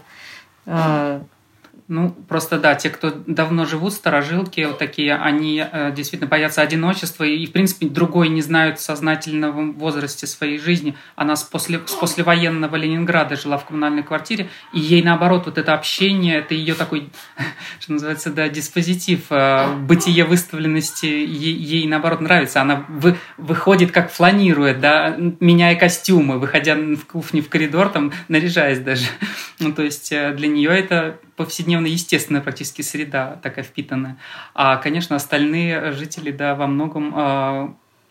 Ну, 1.86 2.08
просто 2.28 2.58
да, 2.58 2.74
те, 2.76 2.88
кто 2.88 3.12
давно 3.26 3.66
живут, 3.66 3.92
сторожилки 3.92 4.62
вот 4.62 4.78
такие, 4.78 5.16
они 5.16 5.62
э, 5.70 5.92
действительно 5.94 6.30
боятся 6.30 6.62
одиночества 6.62 7.24
и, 7.24 7.44
в 7.44 7.52
принципе, 7.52 7.86
другой 7.86 8.30
не 8.30 8.40
знают 8.40 8.78
в 8.78 8.82
сознательном 8.82 9.74
возрасте 9.74 10.26
своей 10.26 10.58
жизни. 10.58 10.96
Она 11.14 11.36
с, 11.36 11.42
после, 11.42 11.82
с 11.84 11.92
послевоенного 11.92 12.76
Ленинграда 12.76 13.36
жила 13.36 13.58
в 13.58 13.66
коммунальной 13.66 14.02
квартире, 14.02 14.48
и 14.72 14.80
ей, 14.80 15.02
наоборот, 15.02 15.42
вот 15.44 15.58
это 15.58 15.74
общение, 15.74 16.38
это 16.38 16.54
ее 16.54 16.72
такой, 16.72 17.10
что 17.80 17.92
называется, 17.92 18.30
да, 18.30 18.48
диспозитив, 18.48 19.26
э, 19.28 19.76
бытие 19.76 20.24
выставленности, 20.24 21.04
ей, 21.04 21.52
ей, 21.54 21.86
наоборот, 21.86 22.22
нравится. 22.22 22.62
Она 22.62 22.86
вы, 22.88 23.18
выходит, 23.36 23.92
как 23.92 24.10
фланирует, 24.10 24.80
да, 24.80 25.14
меняя 25.18 25.76
костюмы, 25.76 26.38
выходя 26.38 26.76
в 26.76 27.04
кухню, 27.04 27.42
в 27.42 27.50
коридор, 27.50 27.90
там, 27.90 28.10
наряжаясь 28.28 28.78
даже. 28.78 29.04
Ну, 29.60 29.72
то 29.72 29.82
есть 29.82 30.10
э, 30.10 30.32
для 30.32 30.48
нее 30.48 30.70
это 30.70 31.16
повседневно 31.36 31.86
естественная 31.86 32.40
практически 32.40 32.82
среда 32.82 33.38
такая 33.42 33.64
впитанная. 33.64 34.16
А, 34.54 34.76
конечно, 34.76 35.16
остальные 35.16 35.92
жители, 35.92 36.30
да, 36.30 36.54
во 36.54 36.66
многом 36.66 37.12
э, 37.16 37.68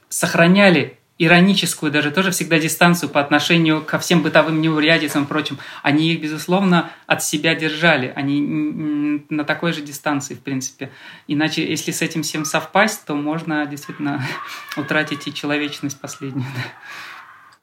сохраняли 0.10 0.98
ироническую 1.20 1.92
даже 1.92 2.12
тоже 2.12 2.32
всегда 2.32 2.60
дистанцию 2.60 3.10
по 3.10 3.20
отношению 3.22 3.82
ко 3.82 4.00
всем 4.00 4.24
бытовым 4.24 4.62
неурядицам 4.62 5.24
и 5.24 5.28
прочим. 5.28 5.60
Они 5.84 6.12
их, 6.12 6.22
безусловно, 6.22 6.92
от 7.06 7.24
себя 7.24 7.56
держали. 7.56 8.12
Они 8.16 9.24
на 9.30 9.44
такой 9.44 9.74
же 9.74 9.82
дистанции, 9.82 10.34
в 10.34 10.40
принципе. 10.40 10.92
Иначе, 11.28 11.68
если 11.68 11.92
с 11.92 12.02
этим 12.02 12.24
всем 12.24 12.46
совпасть, 12.46 13.06
то 13.06 13.16
можно 13.16 13.66
действительно 13.66 14.26
утратить 14.78 15.28
и 15.28 15.34
человечность 15.34 16.00
последнюю. 16.00 16.46
А, 16.46 17.13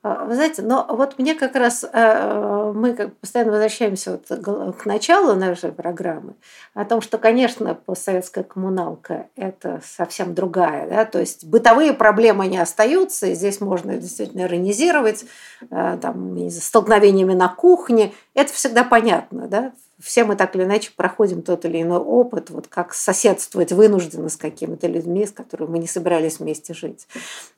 вы 0.03 0.35
знаете, 0.35 0.63
но 0.63 0.87
вот 0.89 1.19
мне 1.19 1.35
как 1.35 1.55
раз, 1.57 1.85
э, 1.85 2.73
мы 2.75 2.95
как 2.95 3.15
постоянно 3.17 3.53
возвращаемся 3.53 4.13
вот 4.13 4.77
к 4.77 4.87
началу 4.87 5.35
нашей 5.35 5.73
программы, 5.73 6.35
о 6.73 6.87
том, 6.87 7.03
что, 7.03 7.19
конечно, 7.19 7.75
постсоветская 7.75 8.45
коммуналка– 8.45 9.27
это 9.37 9.83
совсем 9.85 10.35
другая. 10.35 10.89
Да? 10.89 11.05
То 11.05 11.19
есть 11.19 11.45
бытовые 11.45 11.93
проблемы 11.93 12.47
не 12.47 12.57
остаются, 12.57 13.27
и 13.27 13.35
здесь 13.35 13.61
можно 13.61 13.97
действительно 13.99 14.43
иронизировать 14.43 15.27
э, 15.71 15.99
там, 16.01 16.51
столкновениями 16.51 17.35
на 17.35 17.49
кухне. 17.49 18.15
Это 18.33 18.55
всегда 18.55 18.85
понятно. 18.85 19.49
Да? 19.49 19.73
Все 20.01 20.25
мы 20.25 20.35
так 20.35 20.57
или 20.57 20.65
иначе 20.65 20.93
проходим 20.97 21.43
тот 21.43 21.67
или 21.67 21.83
иной 21.83 21.99
опыт, 21.99 22.49
вот 22.49 22.69
как 22.69 22.95
соседствовать 22.95 23.73
вынужденно 23.73 24.31
с 24.31 24.39
какими-то 24.39 24.87
людьми, 24.87 25.27
с 25.27 25.31
которыми 25.31 25.73
мы 25.73 25.79
не 25.81 25.87
собирались 25.87 26.39
вместе 26.39 26.73
жить. 26.73 27.07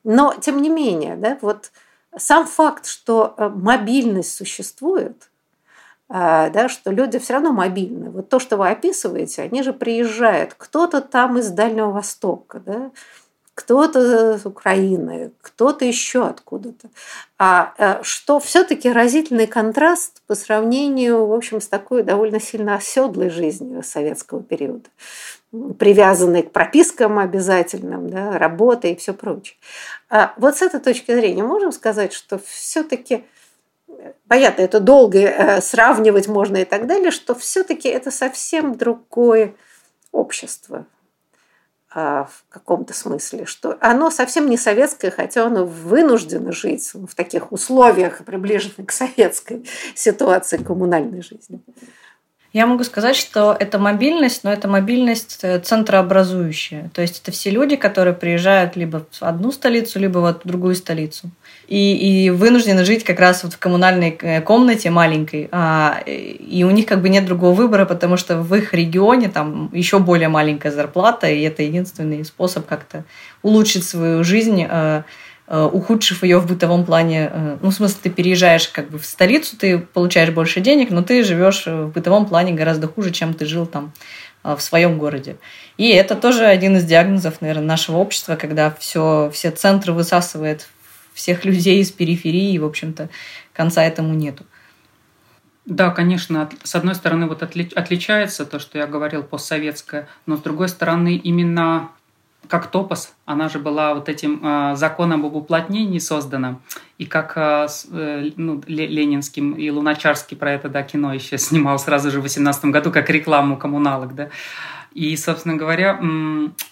Но, 0.03 0.35
тем 0.41 0.61
не 0.61 0.69
менее, 0.69 1.15
да, 1.15 1.39
вот 1.41 1.71
сам 2.17 2.47
факт, 2.47 2.87
что 2.87 3.35
э, 3.37 3.49
мобильность 3.49 4.35
существует, 4.35 5.31
э, 6.09 6.51
да, 6.51 6.69
что 6.69 6.91
люди 6.91 7.19
все 7.19 7.35
равно 7.35 7.53
мобильны. 7.53 8.11
Вот 8.11 8.29
то, 8.29 8.39
что 8.39 8.57
вы 8.57 8.71
описываете, 8.71 9.43
они 9.43 9.63
же 9.63 9.73
приезжают. 9.73 10.55
Кто-то 10.55 11.01
там 11.01 11.39
из 11.39 11.51
Дальнего 11.51 11.91
Востока, 11.91 12.61
да, 12.61 12.91
кто-то 13.55 14.39
с 14.39 14.47
Украины, 14.47 15.33
кто-то 15.41 15.85
еще 15.85 16.27
откуда-то. 16.27 16.89
А 17.39 17.75
э, 17.79 18.03
что 18.03 18.41
все-таки 18.41 18.91
разительный 18.91 19.47
контраст 19.47 20.23
по 20.27 20.35
сравнению, 20.35 21.27
в 21.27 21.33
общем, 21.33 21.61
с 21.61 21.69
такой 21.69 22.03
довольно 22.03 22.41
сильно 22.41 22.75
оседлой 22.75 23.31
жизнью 23.31 23.83
советского 23.83 24.43
периода 24.43 24.89
привязанной 25.79 26.43
к 26.43 26.53
пропискам 26.53 27.19
обязательным, 27.19 28.09
да, 28.09 28.39
работе 28.39 28.93
и 28.93 28.97
все 28.97 29.13
прочее. 29.13 29.57
А 30.09 30.33
вот 30.37 30.57
с 30.57 30.63
этой 30.63 30.81
точки 30.81 31.13
зрения 31.13 31.43
можем 31.43 31.73
сказать, 31.73 32.13
что 32.13 32.39
все-таки 32.39 33.25
понятно, 34.29 34.63
это 34.63 34.81
долго 34.81 35.19
э, 35.19 35.61
сравнивать 35.61 36.29
можно 36.29 36.59
и 36.59 36.65
так 36.65 36.87
далее, 36.87 37.11
что 37.11 37.35
все-таки 37.35 37.89
это 37.89 38.11
совсем 38.11 38.77
другое 38.77 39.55
общество 40.11 40.87
а, 41.95 42.25
в 42.25 42.45
каком-то 42.49 42.95
смысле, 42.95 43.45
что 43.45 43.77
оно 43.81 44.11
совсем 44.11 44.49
не 44.49 44.57
советское, 44.57 45.11
хотя 45.11 45.47
оно 45.47 45.67
вынуждено 45.67 46.53
жить 46.53 46.91
в 46.95 47.15
таких 47.15 47.53
условиях, 47.53 48.25
приближенных 48.25 48.87
к 48.87 48.93
советской 48.93 49.69
ситуации 49.95 50.57
коммунальной 50.57 51.23
жизни. 51.23 51.61
Я 52.53 52.67
могу 52.67 52.85
сказать, 52.85 53.17
что 53.17 53.57
это 53.59 53.79
мобильность, 53.79 54.45
но 54.45 54.53
это 54.53 54.69
мобильность 54.69 55.39
э, 55.43 55.59
центрообразующая. 55.59 56.91
То 56.95 57.01
есть 57.01 57.21
это 57.23 57.33
все 57.33 57.51
люди, 57.51 57.77
которые 57.77 58.15
приезжают 58.15 58.77
либо 58.77 59.07
в 59.11 59.23
одну 59.23 59.53
столицу, 59.53 59.99
либо 59.99 60.19
в 60.19 60.47
другую 60.47 60.75
столицу. 60.75 61.31
И, 61.69 62.27
и 62.27 62.31
вынуждены 62.31 62.85
жить 62.85 63.05
как 63.05 63.21
раз 63.21 63.45
вот 63.45 63.55
в 63.55 63.59
коммунальной 63.59 64.19
э, 64.21 64.43
комнате 64.43 64.91
маленькой. 64.91 65.49
А, 65.51 66.03
и 66.07 66.65
у 66.65 66.71
них 66.71 66.87
как 66.87 67.01
бы 67.01 67.09
нет 67.09 67.25
другого 67.25 67.55
выбора, 67.55 67.87
потому 67.87 68.19
что 68.19 68.39
в 68.39 68.55
их 68.55 68.75
регионе 68.75 69.29
там 69.29 69.71
еще 69.73 69.99
более 69.99 70.29
маленькая 70.29 70.73
зарплата, 70.73 71.29
и 71.29 71.43
это 71.43 71.63
единственный 71.63 72.25
способ 72.25 72.67
как-то 72.67 73.05
улучшить 73.43 73.85
свою 73.85 74.25
жизнь 74.25 74.67
Э, 74.69 75.03
ухудшив 75.53 76.23
ее 76.23 76.39
в 76.39 76.47
бытовом 76.47 76.87
плане. 76.87 77.31
Э, 77.31 77.59
ну, 77.61 77.69
в 77.69 77.75
смысле, 77.75 77.99
ты 78.03 78.11
переезжаешь 78.11 78.69
как 78.69 78.89
бы 78.89 78.99
в 78.99 79.05
столицу, 79.05 79.57
ты 79.57 79.79
получаешь 79.79 80.31
больше 80.31 80.61
денег, 80.61 80.91
но 80.91 81.03
ты 81.03 81.23
живешь 81.23 81.67
в 81.67 81.89
бытовом 81.89 82.27
плане 82.27 82.53
гораздо 82.53 82.89
хуже, 82.89 83.11
чем 83.11 83.35
ты 83.35 83.45
жил 83.45 83.67
там 83.67 83.93
э, 84.45 84.57
в 84.57 84.63
своем 84.63 84.97
городе. 84.97 85.37
И 85.77 85.91
это 85.91 86.15
тоже 86.15 86.47
один 86.47 86.77
из 86.79 86.85
диагнозов, 86.85 87.43
наверное, 87.43 87.67
нашего 87.67 87.99
общества, 87.99 88.37
когда 88.37 88.71
все, 88.71 89.31
все 89.35 89.51
центры 89.51 89.93
высасывает 89.93 90.69
всех 91.13 91.45
людей 91.45 91.81
из 91.81 91.93
периферии, 91.93 92.55
и, 92.55 92.59
в 92.59 92.65
общем-то, 92.65 93.11
конца 93.53 93.85
этому 93.85 94.15
нету. 94.15 94.45
Да, 95.67 95.91
конечно, 95.91 96.49
с 96.65 96.75
одной 96.75 96.95
стороны 96.95 97.27
вот 97.27 97.43
отличается 97.43 98.47
то, 98.47 98.59
что 98.59 98.79
я 98.79 98.87
говорил 98.87 99.23
постсоветское, 99.23 100.09
но 100.25 100.37
с 100.37 100.41
другой 100.41 100.69
стороны 100.69 101.17
именно 101.17 101.91
как 102.49 102.67
топос, 102.67 103.15
она 103.25 103.49
же 103.49 103.59
была 103.59 103.95
вот 103.95 104.09
этим 104.09 104.41
э, 104.43 104.77
законом 104.77 105.25
об 105.25 105.35
уплотнении 105.35 105.99
создана, 105.99 106.59
и 106.99 107.07
как 107.07 107.33
э, 107.37 107.67
э 107.93 108.31
ну, 108.37 108.63
Ленинским 108.67 109.53
и 109.53 109.71
Луначарский 109.71 110.37
про 110.37 110.53
это 110.53 110.69
да, 110.69 110.83
кино 110.83 111.15
еще 111.15 111.39
снимал 111.39 111.79
сразу 111.79 112.11
же 112.11 112.21
в 112.21 112.23
18 112.23 112.67
году, 112.67 112.91
как 112.91 113.09
рекламу 113.11 113.57
коммуналок, 113.57 114.15
да. 114.15 114.29
И, 114.95 115.17
собственно 115.17 115.57
говоря, 115.57 115.99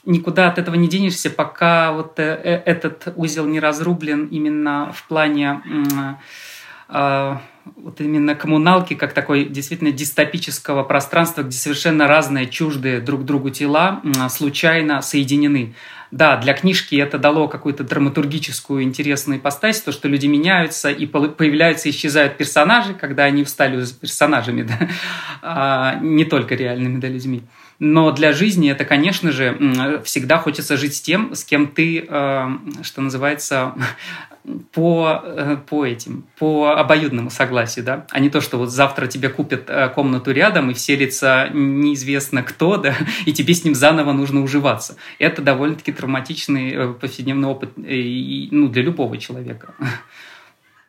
никуда 0.05 0.49
от 0.49 0.59
этого 0.59 0.75
не 0.75 0.89
денешься, 0.89 1.31
пока 1.31 1.93
вот 1.93 2.19
э, 2.19 2.41
э, 2.43 2.63
этот 2.67 3.13
узел 3.17 3.47
не 3.47 3.61
разрублен 3.61 4.27
именно 4.27 4.93
в 4.93 5.07
плане 5.09 5.63
вот 7.77 8.01
именно 8.01 8.35
коммуналки 8.35 8.95
как 8.95 9.13
такой 9.13 9.45
действительно 9.45 9.93
дистопического 9.93 10.83
пространства, 10.83 11.43
где 11.43 11.57
совершенно 11.57 12.07
разные 12.07 12.49
чуждые 12.49 13.01
друг 13.01 13.25
другу 13.25 13.51
тела 13.51 14.03
случайно 14.29 15.03
соединены. 15.03 15.75
Да, 16.11 16.37
для 16.37 16.55
книжки 16.55 16.97
это 16.97 17.19
дало 17.19 17.47
какую-то 17.47 17.85
драматургическую 17.85 18.83
интересную 18.83 19.39
ипостась, 19.39 19.81
то, 19.81 19.93
что 19.93 20.09
люди 20.09 20.27
меняются 20.27 20.91
и 20.91 21.07
появляются 21.07 21.89
и 21.89 21.93
исчезают 21.93 22.37
персонажи, 22.37 22.95
когда 22.95 23.25
они 23.25 23.45
встали 23.45 23.85
персонажами, 24.01 24.63
да, 24.65 24.89
а 25.43 25.95
не 26.01 26.25
только 26.25 26.57
реальными 26.57 26.99
да, 26.99 27.09
людьми. 27.09 27.43
Но 27.81 28.13
для 28.13 28.35
жизни 28.35 28.71
это, 28.71 28.85
конечно 28.85 29.33
же, 29.33 30.03
всегда 30.05 30.37
хочется 30.37 30.77
жить 30.77 30.95
с 30.95 31.01
тем, 31.01 31.35
с 31.35 31.45
кем 31.45 31.67
ты, 31.67 32.07
э, 32.07 32.49
что 32.83 33.01
называется, 33.01 33.73
по, 34.73 35.23
э, 35.25 35.57
по 35.67 35.87
этим, 35.87 36.25
по 36.39 36.73
обоюдному 36.79 37.31
согласию, 37.31 37.87
да, 37.87 38.07
а 38.11 38.21
не 38.21 38.29
то, 38.29 38.43
что 38.43 38.59
вот 38.59 38.71
завтра 38.71 39.07
тебе 39.07 39.31
купят 39.31 39.65
э, 39.69 39.89
комнату 39.89 40.31
рядом 40.31 40.71
и 40.71 40.75
вселится 40.75 41.49
неизвестно 41.55 42.43
кто, 42.43 42.77
да, 42.79 42.95
и 43.25 43.33
тебе 43.33 43.55
с 43.55 43.65
ним 43.65 43.75
заново 43.75 44.13
нужно 44.13 44.43
уживаться. 44.43 44.97
Это 45.19 45.41
довольно-таки 45.41 45.93
травматичный 45.93 46.93
повседневный 46.93 47.49
опыт 47.49 47.71
ну, 47.77 48.69
для 48.69 48.83
любого 48.83 49.17
человека. 49.17 49.75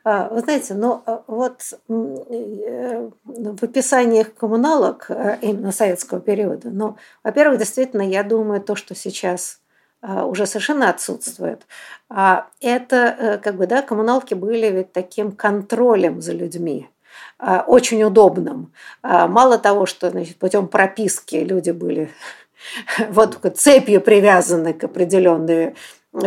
А, 0.03 0.29
вы 0.29 0.39
знаете, 0.41 0.73
ну 0.73 1.03
вот 1.27 1.61
в 1.87 3.63
описаниях 3.63 4.33
коммуналок 4.33 5.09
именно 5.41 5.71
советского 5.71 6.19
периода, 6.19 6.69
ну, 6.71 6.97
во-первых, 7.23 7.59
действительно, 7.59 8.01
я 8.01 8.23
думаю, 8.23 8.61
то, 8.61 8.75
что 8.75 8.95
сейчас 8.95 9.61
а, 10.01 10.25
уже 10.25 10.47
совершенно 10.47 10.89
отсутствует. 10.89 11.67
А 12.09 12.47
это 12.59 13.15
э, 13.17 13.37
как 13.37 13.55
бы, 13.55 13.67
да, 13.67 13.83
коммуналки 13.83 14.33
были 14.33 14.67
ведь 14.67 14.91
таким 14.91 15.31
контролем 15.31 16.21
за 16.21 16.33
людьми 16.33 16.89
а, 17.37 17.63
очень 17.67 18.03
удобным. 18.03 18.73
Мало 19.03 19.59
того, 19.59 19.85
что 19.85 20.09
значит, 20.09 20.37
путем 20.37 20.67
прописки 20.67 21.35
люди 21.35 21.71
были 21.71 22.11
вот 23.09 23.39
цепью 23.55 24.01
привязаны 24.01 24.73
к 24.73 24.83
определенной 24.83 25.75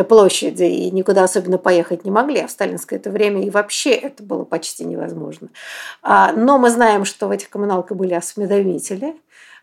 площади 0.07 0.63
и 0.63 0.91
никуда 0.91 1.23
особенно 1.23 1.57
поехать 1.57 2.05
не 2.05 2.11
могли, 2.11 2.39
а 2.39 2.47
в 2.47 2.51
сталинское 2.51 2.97
это 2.97 3.11
время 3.11 3.45
и 3.45 3.49
вообще 3.49 3.91
это 3.91 4.23
было 4.23 4.43
почти 4.43 4.83
невозможно. 4.83 5.49
Но 6.03 6.57
мы 6.57 6.69
знаем, 6.69 7.05
что 7.05 7.27
в 7.27 7.31
этих 7.31 7.49
коммуналках 7.49 7.95
были 7.95 8.13
осведомители, 8.13 9.15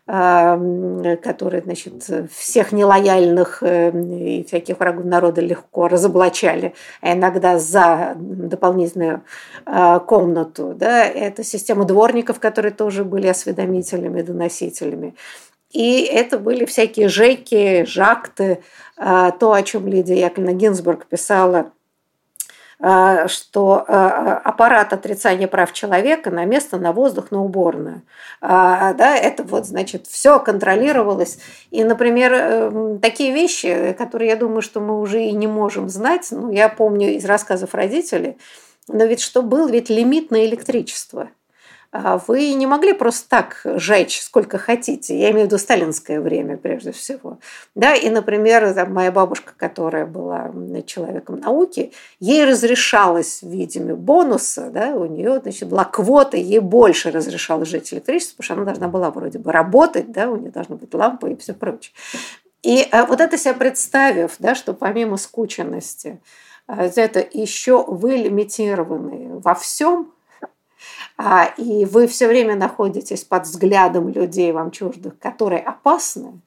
которые, 0.05 1.61
значит, 1.63 1.93
всех 2.29 2.73
нелояльных 2.73 3.63
э, 3.63 3.89
и 3.91 4.43
всяких 4.43 4.77
врагов 4.77 5.05
народа 5.05 5.39
легко 5.39 5.87
разоблачали, 5.87 6.73
а 6.99 7.13
иногда 7.13 7.57
за 7.57 8.13
дополнительную 8.17 9.23
а, 9.65 9.99
комнату. 9.99 10.73
Да? 10.75 11.05
Это 11.05 11.45
система 11.45 11.85
дворников, 11.85 12.41
которые 12.41 12.73
тоже 12.73 13.05
были 13.05 13.27
осведомителями, 13.27 14.21
доносителями. 14.21 15.15
И 15.73 16.01
это 16.01 16.39
были 16.39 16.65
всякие 16.65 17.09
жеки, 17.09 17.83
жакты, 17.85 18.63
а, 18.95 19.31
то, 19.31 19.51
о 19.53 19.63
чем 19.63 19.87
Лидия 19.87 20.19
Яковлевна 20.19 20.53
Гинзбург 20.53 21.05
писала– 21.07 21.71
а, 22.85 23.29
что 23.29 23.85
а, 23.87 24.41
аппарат 24.43 24.91
отрицания 24.91 25.47
прав 25.47 25.71
человека 25.71 26.31
на 26.31 26.43
место, 26.43 26.77
на 26.77 26.91
воздух, 26.91 27.31
на 27.31 27.41
уборную. 27.41 28.01
Да, 28.41 29.15
это 29.15 29.43
вот, 29.43 29.65
значит, 29.65 30.05
все 30.07 30.37
контролировалось. 30.39 31.39
И, 31.71 31.85
например, 31.85 32.33
эм, 32.33 32.99
такие 32.99 33.31
вещи, 33.31 33.95
которые, 33.97 34.31
я 34.31 34.35
думаю, 34.35 34.61
что 34.61 34.81
мы 34.81 34.99
уже 34.99 35.23
и 35.23 35.31
не 35.31 35.47
можем 35.47 35.87
знать, 35.87 36.27
ну, 36.31 36.51
я 36.51 36.67
помню 36.67 37.15
из 37.15 37.23
рассказов 37.23 37.73
родителей, 37.73 38.37
но 38.89 39.05
ведь 39.05 39.21
что 39.21 39.43
был 39.43 39.69
ведь 39.69 39.89
лимит 39.89 40.29
на 40.29 40.45
электричество– 40.45 41.29
вы 42.27 42.53
не 42.53 42.65
могли 42.65 42.93
просто 42.93 43.29
так 43.29 43.61
жечь 43.63 44.21
сколько 44.21 44.57
хотите. 44.57 45.17
Я 45.17 45.29
имею 45.29 45.45
в 45.45 45.47
виду 45.47 45.59
сталинское 45.59 46.19
время 46.19 46.57
прежде 46.57 46.91
всего. 46.91 47.37
Да, 47.75 47.93
и, 47.93 48.09
например, 48.09 48.73
там, 48.73 48.93
моя 48.93 49.11
бабушка, 49.11 49.53
которая 49.55 50.07
была 50.07 50.51
человеком 50.87 51.39
науки, 51.39 51.91
ей 52.19 52.45
разрешалось 52.45 53.43
в 53.43 53.47
виде 53.47 53.79
бонуса, 53.79 54.71
да, 54.71 54.95
у 54.95 55.05
нее 55.05 55.39
значит, 55.41 55.69
была 55.69 55.85
квота, 55.85 56.35
ей 56.37 56.59
больше 56.59 57.11
разрешалось 57.11 57.69
жечь 57.69 57.93
электричество, 57.93 58.37
потому 58.37 58.45
что 58.45 58.53
она 58.55 58.65
должна 58.65 58.87
была 58.87 59.11
вроде 59.11 59.37
бы 59.37 59.51
работать, 59.51 60.11
да, 60.11 60.29
у 60.29 60.35
нее 60.35 60.49
должна 60.49 60.75
быть 60.75 60.93
лампа 60.93 61.27
и 61.27 61.35
все 61.35 61.53
прочее. 61.53 61.93
И 62.63 62.87
э, 62.91 63.05
вот 63.05 63.21
это 63.21 63.37
себя 63.37 63.53
представив, 63.53 64.35
да, 64.39 64.55
что 64.55 64.73
помимо 64.73 65.17
скученности, 65.17 66.19
это 66.65 67.25
еще 67.33 67.83
вы 67.85 68.15
лимитированы 68.15 69.39
во 69.39 69.53
всем, 69.53 70.11
а, 70.22 70.22
и 71.57 71.85
вы 71.85 72.07
все 72.07 72.27
время 72.27 72.55
находитесь 72.55 73.23
под 73.23 73.43
взглядом 73.43 74.09
людей 74.09 74.51
вам 74.51 74.71
чуждых, 74.71 75.17
которые 75.19 75.61
опасны, 75.61 76.41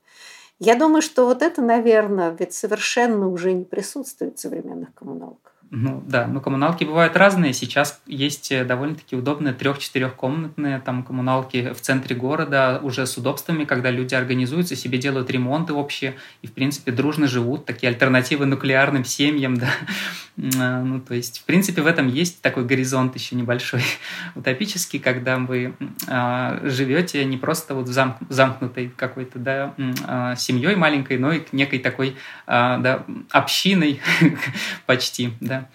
я 0.59 0.75
думаю, 0.75 1.03
что 1.03 1.27
вот 1.27 1.43
это, 1.43 1.61
наверное, 1.61 2.35
ведь 2.39 2.55
совершенно 2.55 3.29
уже 3.29 3.53
не 3.53 3.65
присутствует 3.65 4.39
в 4.39 4.41
современных 4.41 4.95
коммуналках. 4.95 5.55
Ну 5.71 6.03
да, 6.07 6.29
но 6.29 6.41
коммуналки 6.41 6.85
бывают 6.85 7.17
разные. 7.17 7.53
Сейчас 7.53 8.01
есть 8.07 8.53
э, 8.53 8.65
довольно-таки 8.65 9.17
удобные 9.17 9.53
трех-четырехкомнатные 9.53 10.79
там 10.79 11.03
коммуналки 11.03 11.73
в 11.73 11.81
центре 11.81 12.15
города 12.15 12.79
уже 12.83 13.05
с 13.05 13.17
удобствами, 13.17 13.65
когда 13.65 13.91
люди 13.91 14.15
организуются, 14.15 14.77
себе 14.77 14.99
делают 14.99 15.29
ремонты 15.29 15.73
общие 15.73 16.15
и, 16.43 16.47
в 16.47 16.53
принципе, 16.53 16.93
дружно 16.93 17.27
живут. 17.27 17.67
Такие 17.67 17.89
альтернативы 17.89 18.47
нуклеарным 18.47 19.05
семьям, 19.05 19.57
да. 19.59 19.69
А, 20.59 20.83
ну, 20.83 21.01
то 21.01 21.15
есть, 21.15 21.41
в 21.41 21.45
принципе, 21.45 21.83
в 21.83 21.87
этом 21.87 22.09
есть 22.09 22.43
такой 22.43 22.65
горизонт 22.65 23.15
еще 23.15 23.35
небольшой, 23.37 23.83
утопический, 24.35 24.99
когда 24.99 25.39
вы 25.39 25.75
а, 26.07 26.61
живете 26.63 27.25
не 27.25 27.39
просто 27.39 27.75
вот 27.75 27.89
в 27.89 27.93
зам, 27.93 28.19
замкнутой 28.29 28.93
какой-то, 28.95 29.39
да, 29.39 29.75
а, 30.07 30.37
семьей 30.37 30.77
маленькой, 30.77 31.19
но 31.19 31.33
и 31.33 31.43
некой 31.53 31.79
такой, 31.79 32.17
а, 32.47 32.79
да, 32.79 33.05
общиной 33.31 34.01
почти, 34.87 35.33
да, 35.41 35.66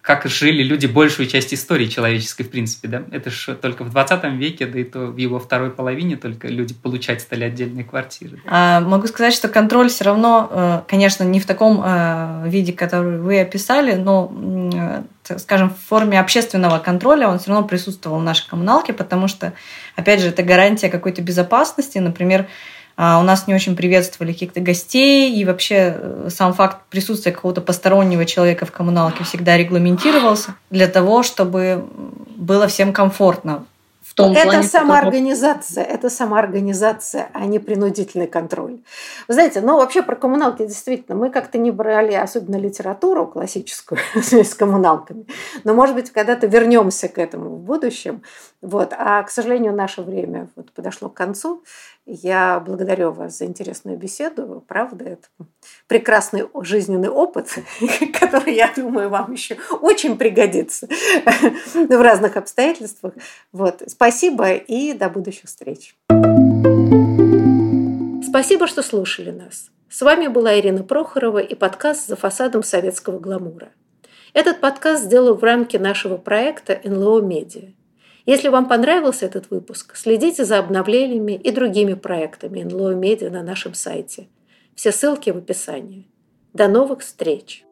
как 0.00 0.26
жили 0.26 0.64
люди 0.64 0.86
большую 0.86 1.28
часть 1.28 1.54
истории 1.54 1.86
человеческой, 1.86 2.42
в 2.42 2.50
принципе, 2.50 2.88
да. 2.88 3.02
Это 3.12 3.30
же 3.30 3.54
только 3.54 3.84
в 3.84 3.90
20 3.90 4.24
веке, 4.34 4.66
да 4.66 4.80
и 4.80 4.84
то 4.84 5.06
в 5.06 5.16
его 5.16 5.38
второй 5.38 5.70
половине 5.70 6.16
только 6.16 6.48
люди 6.48 6.74
получать 6.74 7.20
стали 7.20 7.44
отдельные 7.44 7.84
квартиры. 7.84 8.40
А, 8.46 8.80
могу 8.80 9.06
сказать, 9.06 9.32
что 9.32 9.46
контроль 9.46 9.90
все 9.90 10.04
равно, 10.04 10.48
э, 10.50 10.80
конечно, 10.88 11.22
не 11.22 11.38
в 11.38 11.46
таком 11.46 11.80
э, 11.84 12.48
виде, 12.48 12.72
который 12.72 13.18
вы 13.18 13.40
описали, 13.40 13.94
но, 13.94 14.32
э, 15.28 15.38
скажем, 15.38 15.70
в 15.70 15.78
форме 15.88 16.18
общественного 16.18 16.80
контроля 16.80 17.28
он 17.28 17.38
все 17.38 17.50
равно 17.52 17.68
присутствовал 17.68 18.18
в 18.18 18.24
нашей 18.24 18.48
коммуналке, 18.48 18.92
потому 18.92 19.28
что, 19.28 19.52
опять 19.94 20.20
же, 20.20 20.30
это 20.30 20.42
гарантия 20.42 20.88
какой-то 20.88 21.22
безопасности. 21.22 21.98
Например, 21.98 22.48
а, 22.96 23.18
у 23.20 23.22
нас 23.22 23.46
не 23.46 23.54
очень 23.54 23.76
приветствовали 23.76 24.32
каких-то 24.32 24.60
гостей, 24.60 25.34
и 25.34 25.44
вообще 25.44 25.96
э, 25.96 26.28
сам 26.30 26.52
факт 26.52 26.78
присутствия 26.90 27.32
какого-то 27.32 27.60
постороннего 27.60 28.24
человека 28.24 28.66
в 28.66 28.72
коммуналке 28.72 29.24
всегда 29.24 29.56
регламентировался 29.56 30.54
для 30.70 30.88
того, 30.88 31.22
чтобы 31.22 31.84
было 32.36 32.66
всем 32.66 32.92
комфортно 32.92 33.64
в 34.12 34.14
том 34.14 34.32
это 34.32 34.42
плане, 34.42 34.62
самоорганизация, 34.64 35.84
это 35.84 36.10
самоорганизация, 36.10 37.30
а 37.32 37.46
не 37.46 37.58
принудительный 37.58 38.26
контроль. 38.26 38.80
Вы 39.26 39.34
знаете, 39.34 39.62
ну 39.62 39.78
вообще 39.78 40.02
про 40.02 40.16
коммуналки 40.16 40.66
действительно 40.66 41.16
мы 41.16 41.30
как-то 41.30 41.56
не 41.56 41.70
брали 41.70 42.12
особенно 42.12 42.56
литературу 42.56 43.26
классическую 43.26 43.98
с 44.14 44.54
коммуналками, 44.54 45.26
но 45.64 45.72
может 45.72 45.94
быть 45.94 46.10
когда-то 46.10 46.46
вернемся 46.46 47.08
к 47.08 47.16
этому 47.16 47.56
в 47.56 47.60
будущем. 47.60 48.22
Вот. 48.60 48.92
А, 48.96 49.22
к 49.22 49.30
сожалению, 49.30 49.72
наше 49.72 50.02
время 50.02 50.48
вот 50.56 50.72
подошло 50.72 51.08
к 51.08 51.14
концу. 51.14 51.62
Я 52.04 52.58
благодарю 52.58 53.12
вас 53.12 53.38
за 53.38 53.44
интересную 53.44 53.96
беседу. 53.96 54.64
Правда, 54.66 55.04
это 55.04 55.28
прекрасный 55.86 56.48
жизненный 56.62 57.08
опыт, 57.08 57.48
который, 58.20 58.54
я 58.54 58.72
думаю, 58.74 59.08
вам 59.08 59.30
еще 59.32 59.56
очень 59.80 60.18
пригодится 60.18 60.88
в 61.74 62.02
разных 62.02 62.36
обстоятельствах. 62.36 63.14
Вот. 63.52 63.82
Спасибо 63.86 64.52
и 64.54 64.94
до 64.94 65.08
будущих 65.08 65.44
встреч. 65.44 65.94
Спасибо, 68.28 68.66
что 68.66 68.82
слушали 68.82 69.30
нас. 69.30 69.70
С 69.88 70.00
вами 70.02 70.26
была 70.26 70.58
Ирина 70.58 70.82
Прохорова 70.82 71.38
и 71.38 71.54
подкаст 71.54 72.08
«За 72.08 72.16
фасадом 72.16 72.64
советского 72.64 73.20
гламура». 73.20 73.68
Этот 74.32 74.60
подкаст 74.60 75.04
сделал 75.04 75.34
в 75.34 75.44
рамке 75.44 75.78
нашего 75.78 76.16
проекта 76.16 76.80
НЛО 76.82 77.20
Медиа. 77.20 77.68
Если 78.24 78.48
вам 78.48 78.68
понравился 78.68 79.26
этот 79.26 79.50
выпуск, 79.50 79.96
следите 79.96 80.44
за 80.44 80.58
обновлениями 80.58 81.32
и 81.32 81.50
другими 81.50 81.94
проектами 81.94 82.62
НЛО 82.62 82.94
Медиа 82.94 83.30
на 83.30 83.42
нашем 83.42 83.74
сайте. 83.74 84.28
Все 84.74 84.92
ссылки 84.92 85.30
в 85.30 85.38
описании. 85.38 86.06
До 86.52 86.68
новых 86.68 87.00
встреч! 87.00 87.64